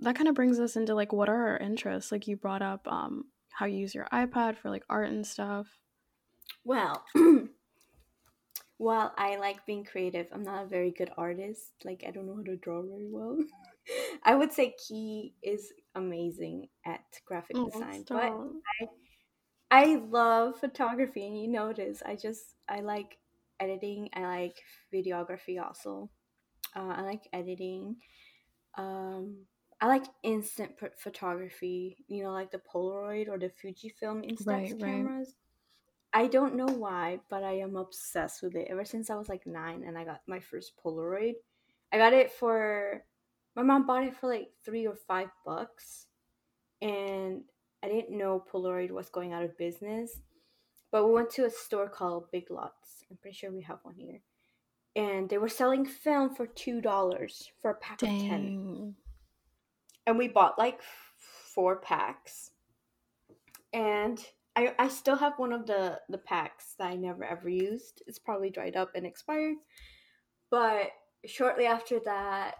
that 0.00 0.16
kind 0.16 0.28
of 0.28 0.34
brings 0.34 0.58
us 0.58 0.74
into 0.74 0.94
like 0.96 1.12
what 1.12 1.28
are 1.28 1.50
our 1.50 1.56
interests? 1.58 2.10
Like 2.10 2.26
you 2.26 2.36
brought 2.36 2.62
up 2.62 2.88
um 2.90 3.26
how 3.52 3.66
you 3.66 3.78
use 3.78 3.94
your 3.94 4.08
iPad 4.12 4.56
for 4.56 4.70
like 4.70 4.84
art 4.90 5.08
and 5.08 5.24
stuff. 5.24 5.68
Well, 6.64 7.04
while 8.78 9.12
I 9.16 9.36
like 9.36 9.66
being 9.66 9.84
creative, 9.84 10.26
I'm 10.32 10.42
not 10.42 10.64
a 10.64 10.68
very 10.68 10.90
good 10.90 11.10
artist. 11.16 11.72
Like 11.84 12.04
I 12.06 12.10
don't 12.10 12.26
know 12.26 12.36
how 12.36 12.42
to 12.44 12.56
draw 12.56 12.82
very 12.82 13.08
well. 13.08 13.38
I 14.24 14.34
would 14.34 14.52
say 14.52 14.74
Ki 14.86 15.34
is 15.42 15.72
amazing 15.94 16.68
at 16.86 17.04
graphic 17.26 17.56
Oh, 17.56 17.70
design, 17.72 18.06
but 18.10 18.12
stop. 18.12 18.52
I 19.70 19.96
love 19.96 20.58
photography, 20.58 21.26
and 21.26 21.40
you 21.40 21.48
notice 21.48 22.02
I 22.04 22.16
just 22.16 22.54
I 22.68 22.80
like 22.80 23.18
editing. 23.60 24.10
I 24.14 24.22
like 24.22 24.56
videography 24.92 25.62
also. 25.62 26.10
Uh, 26.76 26.94
I 26.98 27.02
like 27.02 27.28
editing. 27.32 27.96
Um, 28.78 29.46
I 29.80 29.88
like 29.88 30.04
instant 30.22 30.78
ph- 30.78 30.92
photography. 30.98 31.98
You 32.08 32.24
know, 32.24 32.32
like 32.32 32.50
the 32.52 32.60
Polaroid 32.72 33.28
or 33.28 33.38
the 33.38 33.50
Fujifilm 33.62 34.24
Instax 34.28 34.46
Right, 34.46 34.74
right. 34.80 35.06
I 36.12 36.26
don't 36.26 36.56
know 36.56 36.66
why, 36.66 37.20
but 37.28 37.44
I 37.44 37.58
am 37.58 37.76
obsessed 37.76 38.42
with 38.42 38.56
it. 38.56 38.68
Ever 38.68 38.84
since 38.84 39.10
I 39.10 39.14
was 39.14 39.28
like 39.28 39.46
nine, 39.46 39.84
and 39.86 39.96
I 39.96 40.04
got 40.04 40.22
my 40.26 40.40
first 40.40 40.72
Polaroid. 40.82 41.34
I 41.92 41.98
got 41.98 42.12
it 42.12 42.32
for 42.32 43.04
my 43.56 43.62
mom 43.62 43.86
bought 43.86 44.04
it 44.04 44.16
for 44.16 44.28
like 44.28 44.48
three 44.64 44.86
or 44.86 44.96
five 44.96 45.28
bucks, 45.44 46.06
and 46.82 47.42
I 47.82 47.88
didn't 47.88 48.16
know 48.16 48.44
Polaroid 48.52 48.90
was 48.90 49.08
going 49.08 49.32
out 49.32 49.44
of 49.44 49.56
business. 49.56 50.20
But 50.92 51.06
we 51.06 51.12
went 51.12 51.30
to 51.30 51.44
a 51.44 51.50
store 51.50 51.88
called 51.88 52.30
Big 52.32 52.50
Lots. 52.50 53.04
I'm 53.10 53.16
pretty 53.16 53.36
sure 53.36 53.52
we 53.52 53.62
have 53.62 53.78
one 53.84 53.94
here. 53.94 54.20
And 54.96 55.28
they 55.28 55.38
were 55.38 55.48
selling 55.48 55.86
film 55.86 56.34
for 56.34 56.48
two 56.48 56.80
dollars 56.80 57.52
for 57.62 57.70
a 57.70 57.74
pack 57.76 58.02
of 58.02 58.08
ten. 58.08 58.96
And 60.06 60.18
we 60.18 60.26
bought 60.26 60.58
like 60.58 60.80
four 61.54 61.76
packs. 61.76 62.50
And 63.72 64.18
I 64.56 64.74
I 64.78 64.88
still 64.88 65.16
have 65.16 65.38
one 65.38 65.52
of 65.52 65.66
the 65.66 66.00
the 66.08 66.18
packs 66.18 66.74
that 66.78 66.86
I 66.88 66.96
never 66.96 67.24
ever 67.24 67.48
used. 67.48 68.02
It's 68.06 68.18
probably 68.18 68.50
dried 68.50 68.76
up 68.76 68.90
and 68.94 69.06
expired. 69.06 69.56
But 70.50 70.92
shortly 71.26 71.66
after 71.66 72.00
that, 72.00 72.56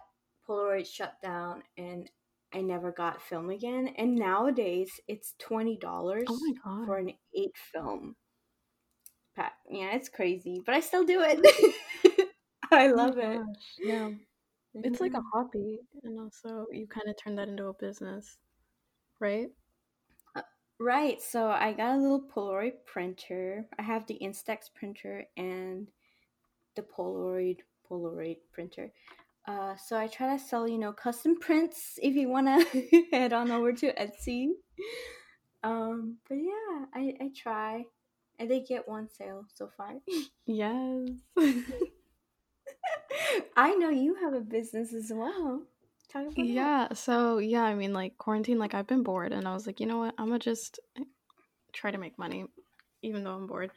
Polaroid 0.47 0.87
shut 0.87 1.21
down 1.21 1.63
and 1.77 2.09
I 2.53 2.61
never 2.61 2.91
got 2.91 3.21
film 3.21 3.49
again. 3.49 3.89
And 3.97 4.15
nowadays 4.15 4.99
it's 5.07 5.35
twenty 5.39 5.77
dollars 5.77 6.27
Oh 6.27 6.37
for 6.85 6.97
an 6.97 7.13
eight 7.35 7.55
film 7.57 8.15
pack. 9.35 9.53
Yeah, 9.69 9.95
it's 9.95 10.09
crazy, 10.09 10.61
but 10.65 10.75
I 10.75 10.79
still 10.79 11.03
do 11.05 11.21
it. 11.25 12.29
I 12.71 12.87
Oh 12.97 12.97
love 12.97 13.17
it. 13.17 13.41
gosh, 13.45 13.77
Yeah. 13.77 14.11
It's 14.83 15.01
like 15.01 15.13
a 15.13 15.21
Mhm. 15.21 15.31
hobby 15.33 15.79
and 16.03 16.19
also 16.19 16.67
you 16.71 16.87
kind 16.87 17.09
of 17.09 17.17
turn 17.17 17.35
that 17.35 17.49
into 17.49 17.67
a 17.67 17.73
business, 17.73 18.37
right? 19.19 19.49
Right, 20.81 21.21
so 21.21 21.49
I 21.49 21.73
got 21.73 21.95
a 21.95 21.99
little 21.99 22.23
Polaroid 22.23 22.73
printer. 22.87 23.67
I 23.77 23.83
have 23.83 24.07
the 24.07 24.17
Instax 24.19 24.61
printer 24.73 25.25
and 25.37 25.87
the 26.75 26.81
Polaroid 26.81 27.59
Polaroid 27.87 28.37
printer. 28.51 28.91
Uh, 29.47 29.75
so 29.75 29.95
I 29.95 30.07
try 30.07 30.35
to 30.35 30.43
sell, 30.43 30.67
you 30.67 30.79
know, 30.79 30.91
custom 30.91 31.39
prints 31.39 31.99
if 32.01 32.15
you 32.15 32.29
wanna 32.29 32.65
head 33.11 33.31
on 33.31 33.51
over 33.51 33.71
to 33.73 33.93
Etsy. 33.93 34.53
Um, 35.61 36.17
but 36.27 36.39
yeah, 36.39 36.85
I, 36.95 37.13
I 37.21 37.29
try. 37.35 37.85
I 38.39 38.47
did 38.47 38.65
get 38.67 38.87
one 38.87 39.07
sale 39.07 39.45
so 39.53 39.69
far. 39.77 39.93
Yes. 40.47 41.09
I 43.55 43.75
know 43.75 43.89
you 43.89 44.15
have 44.15 44.33
a 44.33 44.41
business 44.41 44.93
as 44.93 45.11
well. 45.13 45.61
Talk 46.11 46.23
about. 46.23 46.45
Yeah, 46.45 46.93
so 46.93 47.37
yeah, 47.37 47.63
I 47.63 47.75
mean 47.75 47.93
like 47.93 48.17
quarantine 48.17 48.59
like 48.59 48.73
I've 48.73 48.87
been 48.87 49.03
bored 49.03 49.31
and 49.31 49.47
I 49.47 49.53
was 49.53 49.65
like, 49.65 49.79
you 49.79 49.85
know 49.85 49.99
what? 49.99 50.13
I'm 50.17 50.27
gonna 50.27 50.39
just 50.39 50.79
try 51.73 51.91
to 51.91 51.97
make 51.97 52.17
money 52.17 52.45
even 53.01 53.23
though 53.23 53.33
I'm 53.33 53.47
bored. 53.47 53.71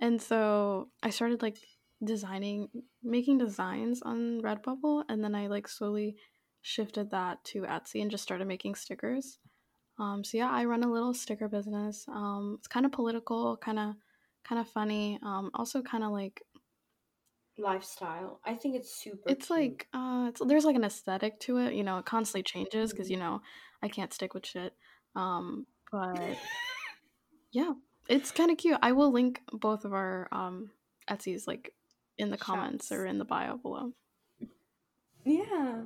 And 0.00 0.20
so 0.20 0.88
I 1.02 1.10
started 1.10 1.42
like 1.42 1.58
designing 2.02 2.68
making 3.02 3.38
designs 3.38 4.02
on 4.02 4.40
Redbubble 4.42 5.04
and 5.08 5.22
then 5.22 5.34
I 5.34 5.46
like 5.46 5.68
slowly 5.68 6.16
shifted 6.62 7.10
that 7.10 7.44
to 7.44 7.62
Etsy 7.62 8.00
and 8.00 8.10
just 8.10 8.22
started 8.22 8.48
making 8.48 8.74
stickers. 8.76 9.38
Um 9.98 10.24
so 10.24 10.38
yeah, 10.38 10.50
I 10.50 10.64
run 10.64 10.84
a 10.84 10.90
little 10.92 11.12
sticker 11.12 11.48
business. 11.48 12.06
Um 12.08 12.56
it's 12.58 12.68
kind 12.68 12.86
of 12.86 12.92
political, 12.92 13.58
kind 13.58 13.78
of 13.78 13.94
kind 14.48 14.60
of 14.60 14.68
funny. 14.68 15.18
Um 15.22 15.50
also 15.54 15.82
kind 15.82 16.02
of 16.02 16.12
like 16.12 16.42
Lifestyle. 17.56 18.40
I 18.44 18.54
think 18.54 18.74
it's 18.74 18.94
super 18.94 19.30
it's 19.30 19.46
cute. 19.46 19.58
like 19.58 19.88
uh 19.94 20.26
it's 20.28 20.40
there's 20.44 20.64
like 20.64 20.76
an 20.76 20.84
aesthetic 20.84 21.38
to 21.40 21.58
it 21.58 21.74
you 21.74 21.84
know 21.84 21.98
it 21.98 22.04
constantly 22.04 22.42
changes 22.42 22.90
because 22.90 23.08
you 23.10 23.16
know 23.16 23.40
i 23.82 23.88
can't 23.88 24.12
stick 24.12 24.34
with 24.34 24.44
shit 24.44 24.74
um 25.14 25.64
but 25.92 26.36
yeah 27.52 27.72
it's 28.08 28.32
kind 28.32 28.50
of 28.50 28.56
cute 28.56 28.78
i 28.82 28.90
will 28.90 29.12
link 29.12 29.40
both 29.52 29.84
of 29.84 29.92
our 29.92 30.28
um 30.32 30.70
etsy's 31.08 31.46
like 31.46 31.72
in 32.18 32.30
the 32.30 32.36
comments 32.36 32.88
Shops. 32.88 32.98
or 32.98 33.06
in 33.06 33.18
the 33.18 33.24
bio 33.24 33.56
below 33.56 33.92
Yeah. 35.24 35.82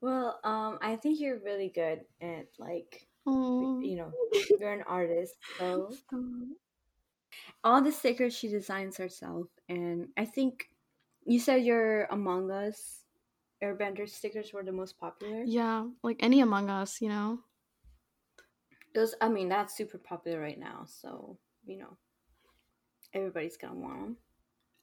Well, 0.00 0.40
um, 0.42 0.78
I 0.82 0.96
think 0.96 1.20
you're 1.20 1.38
really 1.38 1.70
good 1.72 2.00
at 2.20 2.46
like 2.58 3.06
oh 3.26 3.80
you 3.80 3.96
know, 3.96 4.12
you're 4.58 4.72
an 4.72 4.82
artist, 4.86 5.34
so 5.58 5.92
All 7.62 7.80
the 7.82 7.92
stickers 7.92 8.36
she 8.36 8.48
designs 8.48 8.96
herself, 8.96 9.46
and 9.68 10.08
I 10.16 10.24
think 10.24 10.68
you 11.26 11.38
said 11.38 11.64
your 11.64 12.04
Among 12.04 12.50
Us 12.50 13.02
Airbender 13.62 14.08
stickers 14.08 14.52
were 14.52 14.64
the 14.64 14.72
most 14.72 14.98
popular. 14.98 15.42
Yeah, 15.44 15.86
like 16.02 16.16
any 16.20 16.40
Among 16.40 16.68
Us, 16.68 17.00
you 17.00 17.08
know. 17.08 17.38
Those, 18.94 19.14
I 19.20 19.28
mean, 19.28 19.48
that's 19.48 19.76
super 19.76 19.98
popular 19.98 20.40
right 20.40 20.58
now. 20.58 20.84
So 20.86 21.38
you 21.64 21.78
know, 21.78 21.96
everybody's 23.14 23.56
gonna 23.56 23.74
want 23.74 24.00
them. 24.00 24.16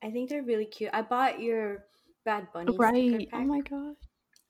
I 0.01 0.12
think 0.12 0.29
they're 0.29 0.43
really 0.43 0.65
cute. 0.65 0.91
I 0.93 1.01
bought 1.01 1.41
your 1.41 1.86
Bad 2.25 2.48
Bunny 2.53 2.75
right. 2.77 3.27
Oh 3.34 3.39
my 3.39 3.62
god. 3.62 3.96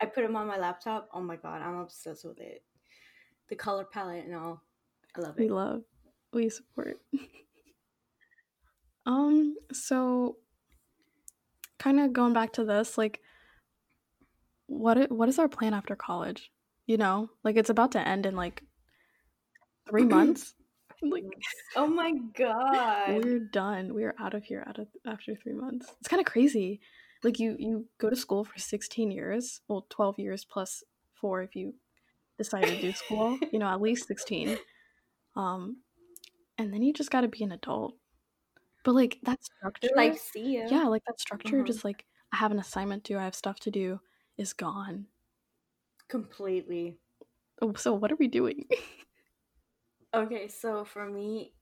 I 0.01 0.05
put 0.05 0.21
them 0.21 0.35
on 0.35 0.47
my 0.47 0.57
laptop. 0.57 1.09
Oh 1.13 1.21
my 1.21 1.35
god, 1.35 1.61
I'm 1.61 1.79
obsessed 1.79 2.25
with 2.25 2.39
it. 2.39 2.63
The 3.49 3.55
color 3.55 3.85
palette 3.85 4.25
and 4.25 4.35
all. 4.35 4.63
I 5.15 5.21
love 5.21 5.39
it. 5.39 5.43
We 5.43 5.49
love. 5.49 5.81
We 6.31 6.49
support. 6.49 6.99
um, 9.05 9.55
so 9.73 10.37
kind 11.79 11.99
of 11.99 12.13
going 12.13 12.33
back 12.33 12.53
to 12.53 12.65
this, 12.65 12.97
like 12.97 13.21
what 14.67 15.11
what 15.11 15.29
is 15.29 15.39
our 15.39 15.49
plan 15.49 15.73
after 15.73 15.95
college? 15.95 16.51
You 16.85 16.97
know, 16.97 17.29
like 17.43 17.55
it's 17.55 17.69
about 17.69 17.93
to 17.93 18.07
end 18.07 18.25
in 18.25 18.35
like 18.35 18.63
three 19.89 20.05
months. 20.17 20.53
like, 21.01 21.23
oh 21.75 21.87
my 21.87 22.13
god, 22.37 23.23
we're 23.23 23.39
done. 23.39 23.93
We're 23.93 24.15
out 24.19 24.33
of 24.33 24.43
here 24.43 24.63
out 24.67 24.79
of 24.79 24.87
after 25.05 25.35
three 25.35 25.53
months. 25.53 25.87
It's 25.99 26.09
kind 26.09 26.19
of 26.19 26.25
crazy. 26.25 26.81
Like 27.23 27.39
you 27.39 27.55
you 27.57 27.85
go 27.99 28.09
to 28.09 28.15
school 28.15 28.43
for 28.43 28.59
sixteen 28.59 29.11
years, 29.11 29.61
well, 29.67 29.85
twelve 29.89 30.19
years 30.19 30.45
plus 30.45 30.83
four 31.19 31.41
if 31.41 31.55
you 31.55 31.73
decide 32.37 32.65
to 32.65 32.79
do 32.79 32.91
school. 32.91 33.37
you 33.51 33.59
know, 33.59 33.67
at 33.67 33.81
least 33.81 34.07
sixteen. 34.07 34.57
Um, 35.35 35.77
and 36.57 36.73
then 36.73 36.81
you 36.81 36.91
just 36.91 37.11
got 37.11 37.21
to 37.21 37.27
be 37.27 37.43
an 37.43 37.51
adult. 37.51 37.93
But 38.89 38.95
like 38.95 39.19
that 39.21 39.43
structure, 39.43 39.89
like 39.95 40.17
see 40.17 40.53
you. 40.53 40.65
Yeah, 40.67 40.85
like 40.85 41.03
that 41.05 41.19
structure, 41.19 41.57
uh-huh. 41.57 41.67
just 41.67 41.85
like 41.85 42.07
I 42.33 42.37
have 42.37 42.49
an 42.49 42.57
assignment 42.57 43.03
due, 43.03 43.19
I 43.19 43.23
have 43.23 43.35
stuff 43.35 43.59
to 43.59 43.69
do, 43.69 43.99
is 44.35 44.51
gone. 44.51 45.05
Completely. 46.07 46.97
Oh, 47.61 47.73
so 47.75 47.93
what 47.93 48.11
are 48.11 48.15
we 48.15 48.27
doing? 48.27 48.65
okay, 50.15 50.47
so 50.47 50.85
for 50.85 51.05
me, 51.05 51.53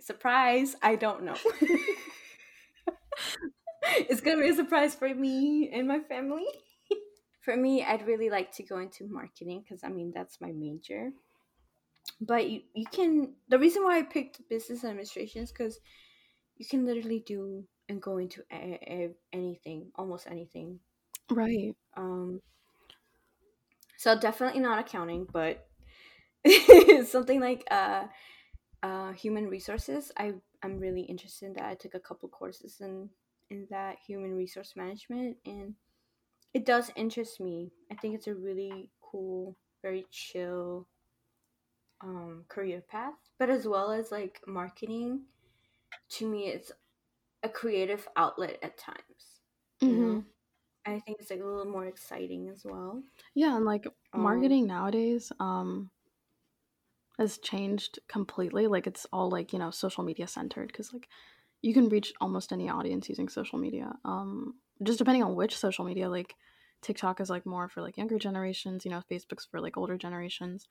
surprise, 0.00 0.74
I 0.80 0.96
don't 0.96 1.24
know. 1.24 1.36
it's 3.82 4.22
gonna 4.22 4.40
be 4.40 4.48
a 4.48 4.54
surprise 4.54 4.94
for 4.94 5.14
me 5.14 5.68
and 5.70 5.86
my 5.86 6.00
family. 6.00 6.46
for 7.42 7.58
me, 7.58 7.84
I'd 7.84 8.06
really 8.06 8.30
like 8.30 8.52
to 8.52 8.62
go 8.62 8.78
into 8.78 9.06
marketing 9.06 9.64
because 9.64 9.84
I 9.84 9.90
mean 9.90 10.12
that's 10.14 10.40
my 10.40 10.52
major. 10.52 11.10
But 12.22 12.48
you, 12.48 12.62
you 12.74 12.86
can 12.90 13.34
the 13.50 13.58
reason 13.58 13.84
why 13.84 13.98
I 13.98 14.02
picked 14.02 14.48
business 14.48 14.82
administration 14.82 15.42
is 15.42 15.52
because 15.52 15.78
you 16.58 16.66
can 16.66 16.84
literally 16.84 17.22
do 17.26 17.64
and 17.88 18.02
go 18.02 18.18
into 18.18 18.42
a, 18.52 18.78
a, 18.86 19.10
anything, 19.32 19.90
almost 19.94 20.26
anything. 20.26 20.80
Right. 21.30 21.74
Um. 21.96 22.40
So 23.96 24.18
definitely 24.18 24.60
not 24.60 24.78
accounting, 24.78 25.26
but 25.32 25.66
something 27.06 27.40
like 27.40 27.64
uh, 27.70 28.04
uh, 28.82 29.12
human 29.12 29.48
resources. 29.48 30.12
I 30.16 30.34
I'm 30.62 30.78
really 30.78 31.02
interested 31.02 31.46
in 31.46 31.52
that. 31.54 31.64
I 31.64 31.74
took 31.74 31.94
a 31.94 32.00
couple 32.00 32.28
courses 32.28 32.76
in 32.80 33.08
in 33.50 33.66
that 33.70 33.96
human 34.06 34.34
resource 34.34 34.74
management, 34.76 35.36
and 35.46 35.74
it 36.54 36.64
does 36.66 36.90
interest 36.96 37.40
me. 37.40 37.72
I 37.90 37.94
think 37.96 38.14
it's 38.14 38.26
a 38.26 38.34
really 38.34 38.90
cool, 39.00 39.56
very 39.82 40.06
chill 40.10 40.86
um, 42.02 42.44
career 42.48 42.82
path, 42.88 43.14
but 43.38 43.50
as 43.50 43.66
well 43.66 43.90
as 43.90 44.12
like 44.12 44.40
marketing 44.46 45.22
to 46.10 46.28
me 46.28 46.46
it's 46.48 46.72
a 47.42 47.48
creative 47.48 48.08
outlet 48.16 48.58
at 48.62 48.78
times. 48.78 49.40
Mm-hmm. 49.82 50.20
I 50.86 51.00
think 51.00 51.18
it's 51.20 51.30
like 51.30 51.40
a 51.40 51.44
little 51.44 51.70
more 51.70 51.86
exciting 51.86 52.48
as 52.48 52.64
well. 52.64 53.02
Yeah, 53.34 53.56
and 53.56 53.64
like 53.64 53.86
um, 54.12 54.22
marketing 54.22 54.66
nowadays 54.66 55.30
um 55.38 55.90
has 57.18 57.38
changed 57.38 57.98
completely. 58.08 58.66
Like 58.66 58.86
it's 58.86 59.06
all 59.12 59.28
like, 59.28 59.52
you 59.52 59.58
know, 59.58 59.70
social 59.70 60.04
media 60.04 60.26
centered 60.26 60.72
cuz 60.72 60.92
like 60.92 61.08
you 61.62 61.74
can 61.74 61.88
reach 61.88 62.12
almost 62.20 62.52
any 62.52 62.68
audience 62.70 63.08
using 63.08 63.28
social 63.28 63.58
media. 63.58 63.98
Um 64.04 64.54
just 64.82 64.98
depending 64.98 65.22
on 65.24 65.34
which 65.34 65.56
social 65.56 65.84
media 65.84 66.08
like 66.08 66.36
TikTok 66.80 67.20
is 67.20 67.28
like 67.28 67.44
more 67.44 67.68
for 67.68 67.82
like 67.82 67.96
younger 67.96 68.18
generations, 68.18 68.84
you 68.84 68.90
know, 68.90 69.02
Facebook's 69.10 69.44
for 69.44 69.60
like 69.60 69.76
older 69.76 69.98
generations. 69.98 70.68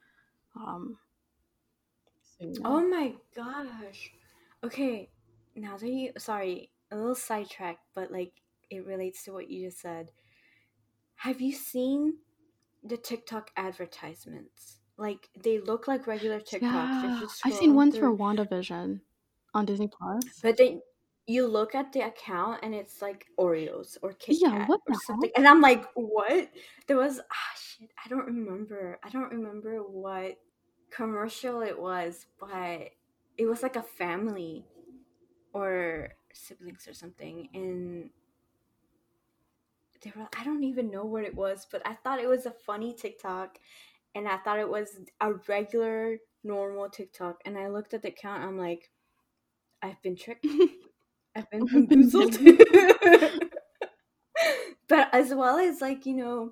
Um 0.55 0.97
so, 2.39 2.51
Oh 2.63 2.87
my 2.87 3.13
gosh. 3.35 4.11
Okay, 4.63 5.09
now 5.57 5.77
that 5.77 5.89
you 5.89 6.11
sorry, 6.17 6.71
a 6.91 6.95
little 6.95 7.15
sidetrack, 7.15 7.79
but 7.95 8.11
like 8.11 8.33
it 8.69 8.85
relates 8.85 9.23
to 9.23 9.33
what 9.33 9.49
you 9.49 9.67
just 9.67 9.81
said. 9.81 10.11
Have 11.15 11.41
you 11.41 11.51
seen 11.51 12.17
the 12.83 12.97
TikTok 12.97 13.51
advertisements? 13.57 14.77
Like 14.97 15.29
they 15.43 15.59
look 15.59 15.87
like 15.87 16.07
regular 16.07 16.39
TikToks. 16.39 16.61
Yeah, 16.61 17.21
I've 17.45 17.53
seen 17.53 17.75
ones 17.75 17.95
through. 17.95 18.17
for 18.17 18.23
WandaVision 18.23 18.99
on 19.53 19.65
Disney 19.65 19.87
Plus. 19.87 20.23
But 20.41 20.57
then 20.57 20.81
you 21.25 21.45
look 21.45 21.75
at 21.75 21.91
the 21.91 22.01
account 22.01 22.59
and 22.63 22.73
it's 22.73 23.01
like 23.01 23.25
Oreos 23.39 23.97
or 24.01 24.13
Kit 24.13 24.37
yeah, 24.39 24.65
Kat 24.65 24.79
or 24.87 24.95
something, 25.05 25.31
and 25.35 25.47
I'm 25.47 25.61
like, 25.61 25.85
what? 25.95 26.49
There 26.87 26.97
was 26.97 27.19
ah 27.19 27.57
shit. 27.57 27.89
I 28.03 28.09
don't 28.09 28.25
remember. 28.25 28.99
I 29.03 29.09
don't 29.09 29.31
remember 29.31 29.79
what 29.79 30.37
commercial 30.89 31.61
it 31.61 31.77
was, 31.77 32.25
but 32.39 32.91
it 33.37 33.45
was 33.45 33.61
like 33.61 33.75
a 33.75 33.83
family 33.83 34.65
or 35.57 36.09
siblings 36.33 36.87
or 36.87 36.93
something 36.93 37.49
and 37.53 38.09
they 40.03 40.13
were 40.15 40.27
I 40.37 40.43
don't 40.43 40.63
even 40.63 40.91
know 40.91 41.05
what 41.05 41.23
it 41.23 41.35
was, 41.35 41.65
but 41.71 41.81
I 41.85 41.95
thought 41.95 42.19
it 42.19 42.27
was 42.29 42.45
a 42.45 42.51
funny 42.51 42.93
TikTok 42.93 43.57
and 44.13 44.27
I 44.27 44.37
thought 44.37 44.59
it 44.59 44.69
was 44.69 44.99
a 45.19 45.33
regular 45.47 46.17
normal 46.43 46.89
TikTok 46.89 47.41
and 47.45 47.57
I 47.57 47.67
looked 47.67 47.93
at 47.95 48.03
the 48.03 48.09
account 48.09 48.43
I'm 48.43 48.57
like 48.57 48.91
I've 49.81 50.01
been 50.01 50.15
tricked. 50.15 50.45
I've 51.35 51.49
been 51.51 51.65
bamboozled. 51.71 52.37
but 54.87 55.09
as 55.13 55.33
well 55.33 55.57
as 55.57 55.81
like, 55.81 56.05
you 56.05 56.15
know, 56.15 56.51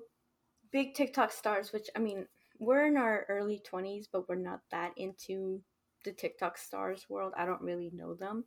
big 0.70 0.94
TikTok 0.94 1.32
stars, 1.32 1.72
which 1.72 1.88
I 1.96 1.98
mean, 1.98 2.26
we're 2.58 2.86
in 2.86 2.96
our 2.96 3.26
early 3.28 3.60
20s, 3.70 4.06
but 4.12 4.28
we're 4.28 4.36
not 4.36 4.60
that 4.70 4.92
into 4.96 5.60
the 6.04 6.12
TikTok 6.12 6.56
stars 6.56 7.06
world. 7.08 7.32
I 7.36 7.46
don't 7.46 7.62
really 7.62 7.90
know 7.92 8.14
them 8.14 8.44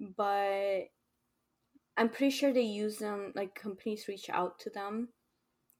but 0.00 0.88
I'm 1.96 2.08
pretty 2.08 2.30
sure 2.30 2.52
they 2.52 2.62
use 2.62 2.98
them 2.98 3.32
like 3.34 3.54
companies 3.54 4.08
reach 4.08 4.28
out 4.30 4.58
to 4.60 4.70
them 4.70 5.08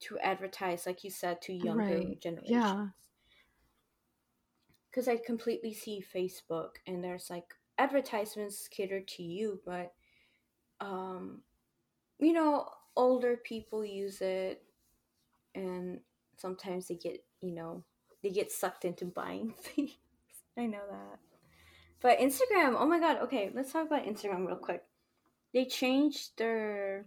to 0.01 0.19
advertise, 0.19 0.87
like 0.87 1.05
you 1.05 1.11
said, 1.11 1.41
to 1.43 1.53
younger 1.53 1.97
right. 1.97 2.21
generations. 2.21 2.51
Yeah. 2.51 2.87
Because 4.91 5.09
I 5.09 5.17
completely 5.17 5.75
see 5.75 6.05
Facebook 6.15 6.77
and 6.87 7.05
there's 7.05 7.29
like 7.29 7.55
advertisements 7.79 8.69
catered 8.69 9.07
to 9.09 9.23
you, 9.23 9.61
but 9.67 9.93
um, 10.81 11.43
you 12.19 12.33
know, 12.33 12.69
older 12.97 13.37
people 13.37 13.85
use 13.85 14.21
it, 14.21 14.63
and 15.55 16.01
sometimes 16.37 16.89
they 16.89 16.95
get, 16.95 17.25
you 17.41 17.53
know, 17.53 17.85
they 18.23 18.31
get 18.31 18.53
sucked 18.53 18.85
into 18.85 19.05
buying 19.05 19.55
things. 19.63 19.93
I 20.57 20.67
know 20.67 20.83
that. 20.91 21.19
But 22.01 22.19
Instagram, 22.19 22.77
oh 22.79 22.87
my 22.87 23.01
god, 23.01 23.19
okay, 23.23 23.51
let's 23.55 23.73
talk 23.73 23.87
about 23.87 24.05
Instagram 24.05 24.47
real 24.47 24.57
quick. 24.57 24.83
They 25.53 25.65
changed 25.65 26.37
their 26.37 27.07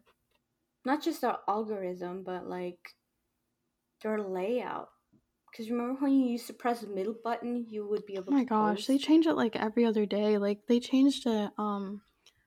not 0.85 1.03
just 1.03 1.21
their 1.21 1.37
algorithm, 1.47 2.23
but 2.23 2.47
like 2.47 2.95
their 4.01 4.21
layout. 4.21 4.89
Because 5.51 5.69
remember 5.69 5.99
when 5.99 6.13
you 6.13 6.31
used 6.31 6.47
to 6.47 6.53
press 6.53 6.81
the 6.81 6.87
middle 6.87 7.15
button, 7.23 7.65
you 7.69 7.87
would 7.87 8.05
be 8.05 8.15
able. 8.15 8.25
Oh 8.29 8.35
my 8.35 8.43
gosh, 8.43 8.77
post? 8.77 8.87
they 8.87 8.97
change 8.97 9.25
it 9.25 9.33
like 9.33 9.55
every 9.55 9.85
other 9.85 10.05
day. 10.05 10.37
Like 10.37 10.67
they 10.67 10.79
changed 10.79 11.25
it 11.25 11.51
um 11.57 12.01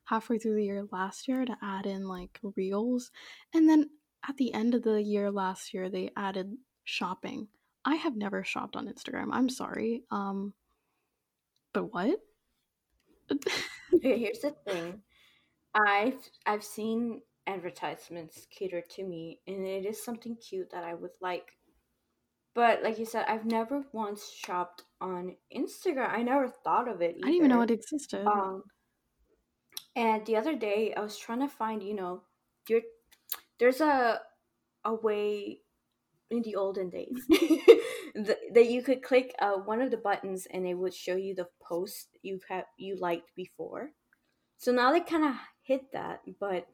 halfway 0.05 0.39
through 0.39 0.55
the 0.55 0.65
year 0.65 0.87
last 0.91 1.29
year 1.29 1.45
to 1.45 1.57
add 1.63 1.87
in 1.87 2.07
like 2.07 2.39
reels, 2.57 3.11
and 3.55 3.69
then 3.69 3.91
at 4.29 4.37
the 4.37 4.55
end 4.55 4.75
of 4.75 4.83
the 4.83 5.03
year 5.03 5.31
last 5.31 5.75
year 5.75 5.89
they 5.91 6.11
added 6.17 6.57
shopping. 6.85 7.49
I 7.85 7.97
have 7.97 8.17
never 8.17 8.45
shopped 8.45 8.77
on 8.77 8.87
Instagram. 8.87 9.29
I'm 9.33 9.49
sorry. 9.49 10.05
Um, 10.11 10.55
but 11.73 11.93
what? 11.93 12.21
Here's 14.03 14.41
the 14.41 14.55
thing. 14.67 15.03
I've 15.75 16.19
I've 16.47 16.65
seen 16.65 17.23
advertisements 17.47 18.47
catered 18.57 18.89
to 18.91 19.03
me 19.03 19.41
and 19.47 19.67
it 19.67 19.85
is 19.85 20.05
something 20.05 20.37
cute 20.37 20.71
that 20.71 20.85
I 20.85 20.95
would 20.95 21.11
like. 21.21 21.53
But 22.55 22.83
like 22.83 22.99
you 22.99 23.07
said, 23.07 23.25
I've 23.29 23.47
never 23.47 23.83
once 23.93 24.31
shopped 24.31 24.83
on 25.01 25.37
Instagram. 25.57 26.11
I 26.11 26.23
never 26.23 26.49
thought 26.49 26.87
of 26.87 27.01
it. 27.01 27.17
Either. 27.17 27.25
I 27.25 27.31
didn't 27.31 27.35
even 27.37 27.49
know 27.49 27.63
it 27.63 27.71
existed. 27.71 28.27
Um, 28.27 28.63
and 29.97 30.25
the 30.27 30.37
other 30.37 30.55
day 30.55 30.93
I 30.95 31.01
was 31.01 31.17
trying 31.17 31.41
to 31.41 31.49
find, 31.49 31.83
you 31.83 31.95
know, 31.95 32.23
your 32.69 32.83
there's 33.59 33.81
a 33.81 34.21
a 34.85 34.95
way 34.95 35.61
in 36.31 36.43
the 36.43 36.57
olden 36.57 36.91
days 36.91 37.27
the, 38.15 38.37
that 38.53 38.71
you 38.71 38.83
could 38.83 39.03
click 39.03 39.35
uh, 39.39 39.53
one 39.53 39.81
of 39.81 39.91
the 39.91 39.97
buttons 39.97 40.47
and 40.51 40.67
it 40.67 40.75
would 40.75 40.95
show 40.95 41.17
you 41.17 41.35
the 41.35 41.49
post 41.61 42.19
you 42.23 42.41
have 42.49 42.65
you 42.77 42.97
liked 42.97 43.35
before. 43.35 43.91
So 44.59 44.73
now 44.73 44.93
they 44.93 45.01
kind 45.01 45.25
of 45.25 45.35
hit 45.63 45.93
that, 45.93 46.21
but 46.39 46.67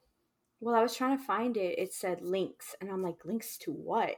while 0.61 0.74
I 0.74 0.83
was 0.83 0.96
trying 0.96 1.16
to 1.16 1.24
find 1.24 1.57
it, 1.57 1.79
it 1.79 1.92
said 1.94 2.20
links, 2.20 2.74
and 2.81 2.90
I'm 2.90 3.03
like, 3.03 3.24
links 3.24 3.57
to 3.59 3.72
what? 3.72 4.16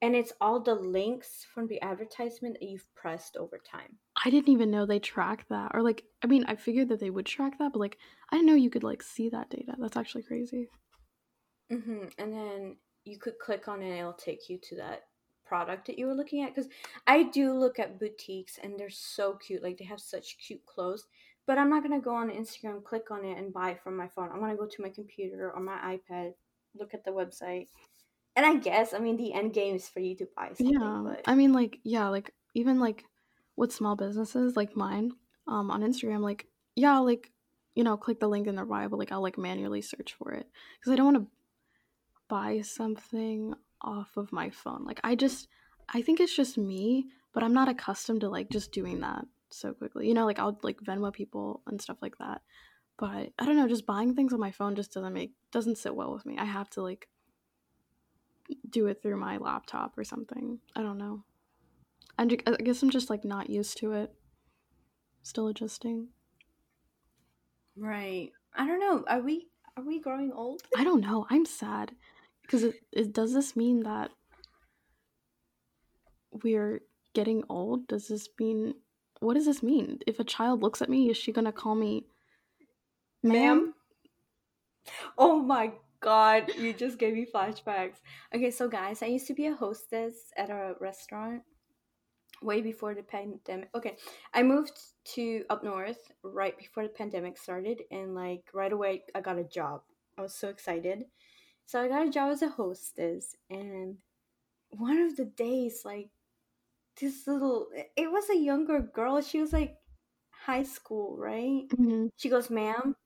And 0.00 0.14
it's 0.14 0.32
all 0.40 0.60
the 0.60 0.74
links 0.74 1.46
from 1.52 1.66
the 1.66 1.80
advertisement 1.82 2.58
that 2.60 2.68
you've 2.68 2.86
pressed 2.94 3.36
over 3.36 3.58
time. 3.58 3.98
I 4.24 4.30
didn't 4.30 4.48
even 4.48 4.70
know 4.70 4.86
they 4.86 5.00
track 5.00 5.46
that. 5.48 5.72
Or 5.74 5.82
like 5.82 6.04
I 6.22 6.26
mean, 6.26 6.44
I 6.46 6.54
figured 6.54 6.88
that 6.90 7.00
they 7.00 7.10
would 7.10 7.26
track 7.26 7.58
that, 7.58 7.72
but 7.72 7.80
like 7.80 7.98
I 8.30 8.36
didn't 8.36 8.46
know 8.46 8.54
you 8.54 8.70
could 8.70 8.84
like 8.84 9.02
see 9.02 9.28
that 9.30 9.50
data. 9.50 9.74
That's 9.78 9.96
actually 9.96 10.22
crazy. 10.22 10.68
hmm 11.70 12.04
And 12.18 12.32
then 12.32 12.76
you 13.04 13.18
could 13.18 13.38
click 13.38 13.66
on 13.68 13.82
it 13.82 13.90
and 13.90 13.98
it'll 13.98 14.12
take 14.12 14.48
you 14.48 14.58
to 14.68 14.76
that 14.76 15.07
product 15.48 15.86
that 15.86 15.98
you 15.98 16.06
were 16.06 16.14
looking 16.14 16.42
at 16.42 16.54
because 16.54 16.70
i 17.06 17.22
do 17.22 17.52
look 17.52 17.78
at 17.78 17.98
boutiques 17.98 18.58
and 18.62 18.78
they're 18.78 18.90
so 18.90 19.34
cute 19.34 19.62
like 19.62 19.78
they 19.78 19.84
have 19.84 20.00
such 20.00 20.36
cute 20.38 20.64
clothes 20.66 21.06
but 21.46 21.58
i'm 21.58 21.70
not 21.70 21.82
going 21.82 21.98
to 21.98 22.04
go 22.04 22.14
on 22.14 22.30
instagram 22.30 22.82
click 22.84 23.10
on 23.10 23.24
it 23.24 23.38
and 23.38 23.52
buy 23.52 23.70
it 23.70 23.80
from 23.82 23.96
my 23.96 24.08
phone 24.08 24.28
i'm 24.32 24.38
going 24.40 24.50
to 24.50 24.56
go 24.56 24.66
to 24.66 24.82
my 24.82 24.90
computer 24.90 25.50
or 25.50 25.60
my 25.60 25.96
ipad 25.96 26.32
look 26.78 26.92
at 26.94 27.04
the 27.04 27.10
website 27.10 27.66
and 28.36 28.44
i 28.44 28.54
guess 28.56 28.92
i 28.94 28.98
mean 28.98 29.16
the 29.16 29.32
end 29.32 29.52
game 29.52 29.74
is 29.74 29.88
for 29.88 30.00
you 30.00 30.14
to 30.14 30.28
buy 30.36 30.48
something 30.48 30.72
Yeah. 30.72 31.02
but 31.04 31.22
I 31.26 31.34
mean 31.34 31.52
like 31.52 31.80
yeah, 31.82 32.08
like 32.08 32.32
even 32.54 32.78
like 32.80 33.04
with 33.56 33.72
small 33.72 33.96
businesses 33.96 34.56
like 34.56 34.76
mine, 34.76 35.12
um 35.46 35.70
on 35.70 35.82
Instagram, 35.82 36.20
like 36.20 36.46
yeah, 36.76 36.98
like 36.98 37.30
you 37.74 37.84
know, 37.84 37.96
click 37.96 38.20
the 38.20 38.28
link 38.28 38.46
in 38.46 38.54
their 38.56 38.64
bio, 38.64 38.88
but 38.88 38.98
like 38.98 39.12
I'll 39.12 39.22
like 39.22 39.38
manually 39.38 39.82
search 39.82 40.14
for 40.14 40.32
it. 40.32 40.46
Because 40.78 40.92
I 40.92 40.96
don't 40.96 41.12
want 41.12 41.16
to 41.18 41.30
buy 42.28 42.60
something 42.62 43.54
off 43.82 44.16
of 44.16 44.32
my 44.32 44.50
phone. 44.50 44.84
Like 44.84 45.00
I 45.04 45.14
just 45.14 45.48
I 45.92 46.02
think 46.02 46.20
it's 46.20 46.34
just 46.34 46.58
me, 46.58 47.06
but 47.32 47.42
I'm 47.42 47.54
not 47.54 47.68
accustomed 47.68 48.20
to 48.22 48.28
like 48.28 48.50
just 48.50 48.72
doing 48.72 49.00
that 49.00 49.24
so 49.50 49.72
quickly. 49.72 50.06
You 50.08 50.14
know, 50.14 50.26
like 50.26 50.38
I'll 50.38 50.58
like 50.62 50.80
Venmo 50.80 51.12
people 51.12 51.62
and 51.66 51.80
stuff 51.80 51.98
like 52.02 52.18
that. 52.18 52.42
But 52.98 53.32
I 53.38 53.44
don't 53.46 53.56
know, 53.56 53.68
just 53.68 53.86
buying 53.86 54.14
things 54.14 54.32
on 54.32 54.40
my 54.40 54.50
phone 54.50 54.74
just 54.74 54.92
doesn't 54.92 55.12
make 55.12 55.32
doesn't 55.52 55.78
sit 55.78 55.94
well 55.94 56.12
with 56.12 56.26
me. 56.26 56.36
I 56.38 56.44
have 56.44 56.68
to 56.70 56.82
like 56.82 57.08
do 58.68 58.86
it 58.86 59.02
through 59.02 59.16
my 59.18 59.36
laptop 59.36 59.96
or 59.96 60.04
something. 60.04 60.58
I 60.74 60.82
don't 60.82 60.98
know. 60.98 61.24
I'm 62.18 62.28
ju- 62.28 62.38
I 62.46 62.56
guess 62.56 62.82
I'm 62.82 62.90
just 62.90 63.10
like 63.10 63.24
not 63.24 63.48
used 63.50 63.78
to 63.78 63.92
it. 63.92 64.12
Still 65.22 65.48
adjusting. 65.48 66.08
right 67.76 68.32
i 68.56 68.66
don't 68.66 68.80
know 68.80 69.04
are 69.06 69.20
we 69.20 69.46
are 69.76 69.84
we 69.84 70.00
growing 70.00 70.32
old 70.32 70.62
I 70.76 70.82
don't 70.82 71.00
know. 71.00 71.26
I'm 71.30 71.44
sad 71.46 71.92
because 72.48 72.64
it, 72.64 72.76
it 72.92 73.12
does 73.12 73.34
this 73.34 73.54
mean 73.54 73.82
that 73.82 74.10
we're 76.42 76.80
getting 77.14 77.44
old? 77.50 77.86
Does 77.88 78.08
this 78.08 78.28
mean 78.40 78.74
what 79.20 79.34
does 79.34 79.46
this 79.46 79.62
mean? 79.62 79.98
If 80.06 80.18
a 80.18 80.24
child 80.24 80.62
looks 80.62 80.80
at 80.80 80.88
me, 80.88 81.10
is 81.10 81.16
she 81.16 81.32
gonna 81.32 81.52
call 81.52 81.74
me 81.74 82.06
ma'am? 83.22 83.74
Oh 85.18 85.38
my 85.38 85.72
god 86.00 86.50
you 86.56 86.72
just 86.72 86.98
gave 86.98 87.14
me 87.14 87.26
flashbacks. 87.26 87.96
Okay 88.34 88.50
so 88.50 88.66
guys 88.68 89.02
i 89.02 89.06
used 89.06 89.26
to 89.26 89.34
be 89.34 89.46
a 89.46 89.54
hostess 89.54 90.32
at 90.36 90.48
a 90.48 90.74
restaurant 90.80 91.42
way 92.40 92.60
before 92.60 92.94
the 92.94 93.02
pandemic 93.02 93.68
okay 93.74 93.96
i 94.32 94.44
moved 94.44 94.78
to 95.04 95.44
up 95.50 95.64
north 95.64 96.12
right 96.22 96.56
before 96.56 96.84
the 96.84 96.88
pandemic 96.88 97.36
started 97.36 97.82
and 97.90 98.14
like 98.14 98.44
right 98.54 98.72
away 98.72 99.02
i 99.16 99.20
got 99.20 99.38
a 99.38 99.44
job. 99.44 99.80
I 100.16 100.22
was 100.22 100.34
so 100.34 100.48
excited 100.48 101.04
so 101.68 101.82
i 101.82 101.88
got 101.88 102.06
a 102.08 102.10
job 102.10 102.32
as 102.32 102.42
a 102.42 102.48
hostess 102.50 103.36
and 103.50 103.98
one 104.70 104.98
of 104.98 105.16
the 105.16 105.26
days 105.26 105.84
like 105.84 106.10
this 107.00 107.26
little 107.26 107.68
it 107.96 108.10
was 108.12 108.30
a 108.30 108.36
younger 108.36 108.80
girl 108.80 109.20
she 109.22 109.40
was 109.40 109.52
like 109.52 109.78
high 110.30 110.64
school 110.64 111.16
right 111.18 111.68
Mhm. 111.78 112.08
she 112.16 112.30
goes 112.30 112.50
ma'am 112.50 112.96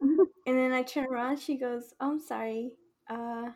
and 0.46 0.56
then 0.58 0.72
I 0.72 0.82
turn 0.82 1.06
around, 1.06 1.38
she 1.38 1.56
goes, 1.58 1.94
oh, 2.00 2.12
I'm 2.12 2.20
sorry. 2.20 2.72
Uh, 3.08 3.50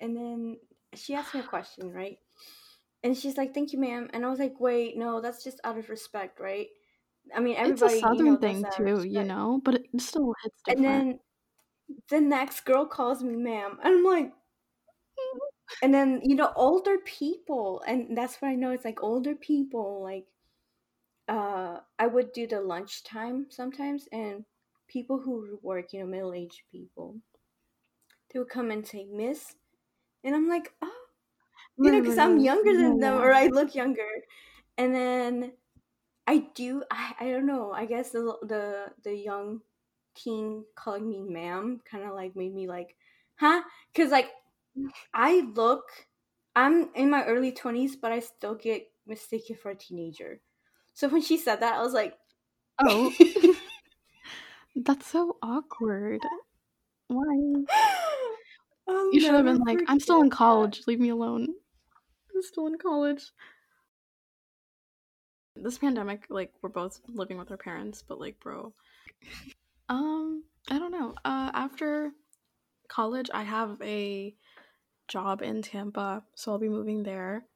and 0.00 0.16
then 0.16 0.58
she 0.94 1.14
asked 1.14 1.34
me 1.34 1.40
a 1.40 1.44
question, 1.44 1.92
right? 1.92 2.18
And 3.04 3.16
she's 3.16 3.38
like, 3.38 3.54
Thank 3.54 3.72
you, 3.72 3.80
ma'am. 3.80 4.10
And 4.14 4.26
I 4.26 4.30
was 4.30 4.40
like, 4.40 4.60
Wait, 4.60 4.96
no, 4.98 5.20
that's 5.22 5.44
just 5.44 5.60
out 5.64 5.78
of 5.78 5.90
respect, 5.90 6.40
right? 6.40 6.68
I 7.36 7.40
mean, 7.40 7.56
It's 7.64 7.82
everybody, 7.84 7.98
a 8.00 8.08
you 8.10 8.22
southern 8.24 8.24
know, 8.24 8.38
thing 8.38 8.64
that 8.64 8.72
out 8.74 8.86
of 8.86 8.88
too, 8.88 9.04
you 9.04 9.22
know, 9.24 9.60
but 9.64 9.76
it 9.76 10.00
still 10.00 10.34
hits 10.42 10.60
And 10.68 10.84
different. 10.84 10.84
then 10.84 11.20
the 12.08 12.20
next 12.20 12.64
girl 12.64 12.86
calls 12.86 13.22
me 13.22 13.36
ma'am. 13.36 13.78
And 13.82 13.94
I'm 13.94 14.04
like, 14.04 14.32
and 15.82 15.92
then, 15.92 16.20
you 16.24 16.34
know, 16.34 16.52
older 16.56 16.98
people, 16.98 17.82
and 17.86 18.16
that's 18.16 18.36
what 18.36 18.48
I 18.48 18.54
know 18.54 18.70
it's 18.70 18.84
like 18.84 19.02
older 19.02 19.34
people, 19.34 20.02
like, 20.02 20.26
uh, 21.28 21.80
I 21.98 22.06
would 22.06 22.32
do 22.32 22.46
the 22.46 22.60
lunchtime 22.60 23.46
sometimes, 23.50 24.08
and 24.12 24.44
people 24.88 25.18
who 25.18 25.58
work, 25.62 25.92
you 25.92 26.00
know, 26.00 26.06
middle 26.06 26.32
aged 26.32 26.62
people, 26.72 27.16
they 28.32 28.38
would 28.38 28.48
come 28.48 28.70
and 28.70 28.86
say, 28.86 29.06
Miss. 29.10 29.54
And 30.24 30.34
I'm 30.34 30.48
like, 30.48 30.72
oh, 30.82 30.90
you 31.78 31.92
know, 31.92 32.00
because 32.00 32.18
I'm 32.18 32.38
younger 32.38 32.76
than 32.76 32.98
them 32.98 33.14
or 33.14 33.32
I 33.32 33.46
look 33.46 33.74
younger. 33.74 34.08
And 34.76 34.94
then 34.94 35.52
I 36.26 36.48
do, 36.54 36.82
I, 36.90 37.14
I 37.20 37.30
don't 37.30 37.46
know, 37.46 37.72
I 37.72 37.86
guess 37.86 38.10
the, 38.10 38.36
the, 38.42 38.86
the 39.04 39.14
young 39.14 39.60
teen 40.18 40.64
calling 40.74 41.08
me 41.08 41.22
ma'am 41.22 41.80
kind 41.90 42.04
of 42.04 42.14
like 42.14 42.36
made 42.36 42.54
me 42.54 42.66
like, 42.66 42.96
huh? 43.36 43.62
Because 43.92 44.10
like 44.10 44.30
mm. 44.78 44.88
I 45.14 45.50
look, 45.54 45.84
I'm 46.56 46.90
in 46.94 47.10
my 47.10 47.24
early 47.24 47.52
20s, 47.52 47.92
but 48.00 48.12
I 48.12 48.20
still 48.20 48.54
get 48.54 48.86
mistaken 49.06 49.56
for 49.56 49.70
a 49.70 49.76
teenager. 49.76 50.40
So 50.94 51.08
when 51.08 51.22
she 51.22 51.38
said 51.38 51.60
that, 51.60 51.76
I 51.76 51.82
was 51.82 51.92
like, 51.94 52.14
Oh, 52.80 53.12
that's 54.76 55.06
so 55.06 55.36
awkward. 55.42 56.20
Why? 57.08 57.64
I'll 58.88 59.12
You 59.12 59.20
should 59.20 59.34
have 59.34 59.44
been 59.44 59.58
like, 59.58 59.80
I'm 59.88 60.00
still 60.00 60.16
in 60.16 60.26
forget 60.26 60.30
that. 60.30 60.36
college. 60.36 60.82
Leave 60.86 61.00
me 61.00 61.08
alone. 61.10 61.48
I'm 62.34 62.42
still 62.42 62.66
in 62.68 62.78
college. 62.78 63.32
This 65.56 65.78
pandemic, 65.78 66.26
like, 66.30 66.52
we're 66.62 66.68
both 66.68 67.00
living 67.08 67.36
with 67.36 67.50
our 67.50 67.56
parents, 67.56 68.04
but 68.06 68.20
like, 68.20 68.38
bro. 68.38 68.72
Um, 69.88 70.44
I 70.70 70.78
don't 70.78 70.92
know. 70.92 71.14
Uh, 71.24 71.50
after 71.54 72.12
college, 72.88 73.30
I 73.32 73.42
have 73.42 73.80
a 73.82 74.34
job 75.08 75.42
in 75.42 75.62
Tampa, 75.62 76.22
so 76.34 76.52
I'll 76.52 76.58
be 76.58 76.68
moving 76.68 77.02
there. 77.02 77.46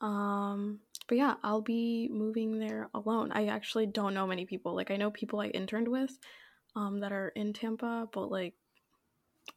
Um, 0.00 0.80
but 1.08 1.16
yeah, 1.16 1.34
I'll 1.42 1.62
be 1.62 2.08
moving 2.12 2.58
there 2.58 2.90
alone. 2.94 3.32
I 3.32 3.46
actually 3.46 3.86
don't 3.86 4.14
know 4.14 4.26
many 4.26 4.44
people. 4.44 4.74
Like, 4.74 4.90
I 4.90 4.96
know 4.96 5.10
people 5.10 5.40
I 5.40 5.46
interned 5.46 5.88
with, 5.88 6.18
um, 6.74 7.00
that 7.00 7.12
are 7.12 7.28
in 7.28 7.52
Tampa, 7.52 8.08
but 8.12 8.30
like, 8.30 8.54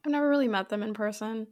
I've 0.05 0.11
never 0.11 0.29
really 0.29 0.47
met 0.47 0.69
them 0.69 0.83
in 0.83 0.93
person. 0.93 1.47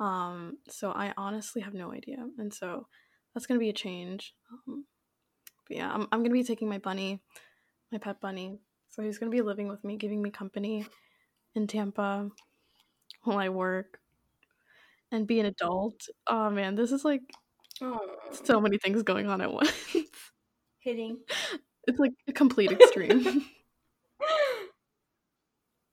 Um, 0.00 0.58
so 0.68 0.90
I 0.90 1.12
honestly 1.16 1.62
have 1.62 1.74
no 1.74 1.92
idea, 1.92 2.18
and 2.38 2.52
so 2.52 2.86
that's 3.34 3.46
gonna 3.46 3.60
be 3.60 3.68
a 3.68 3.74
change. 3.74 4.34
Um, 4.52 4.86
but 5.68 5.76
yeah, 5.76 5.90
I'm 5.92 6.06
I'm 6.12 6.22
gonna 6.22 6.30
be 6.32 6.44
taking 6.44 6.68
my 6.68 6.78
bunny, 6.78 7.20
my 7.92 7.98
pet 7.98 8.20
bunny. 8.20 8.60
So 8.98 9.04
he's 9.04 9.16
gonna 9.16 9.30
be 9.30 9.42
living 9.42 9.68
with 9.68 9.84
me, 9.84 9.96
giving 9.96 10.20
me 10.20 10.28
company 10.30 10.84
in 11.54 11.68
Tampa 11.68 12.28
while 13.22 13.38
I 13.38 13.48
work 13.48 14.00
and 15.12 15.24
be 15.24 15.38
an 15.38 15.46
adult. 15.46 16.08
Oh 16.26 16.50
man, 16.50 16.74
this 16.74 16.90
is 16.90 17.04
like 17.04 17.20
Oh, 17.80 18.00
so 18.32 18.60
many 18.60 18.76
things 18.76 19.04
going 19.04 19.28
on 19.28 19.40
at 19.40 19.52
once. 19.52 19.72
hitting. 20.80 21.18
it's 21.86 22.00
like 22.00 22.10
a 22.26 22.32
complete 22.32 22.72
extreme. 22.72 23.20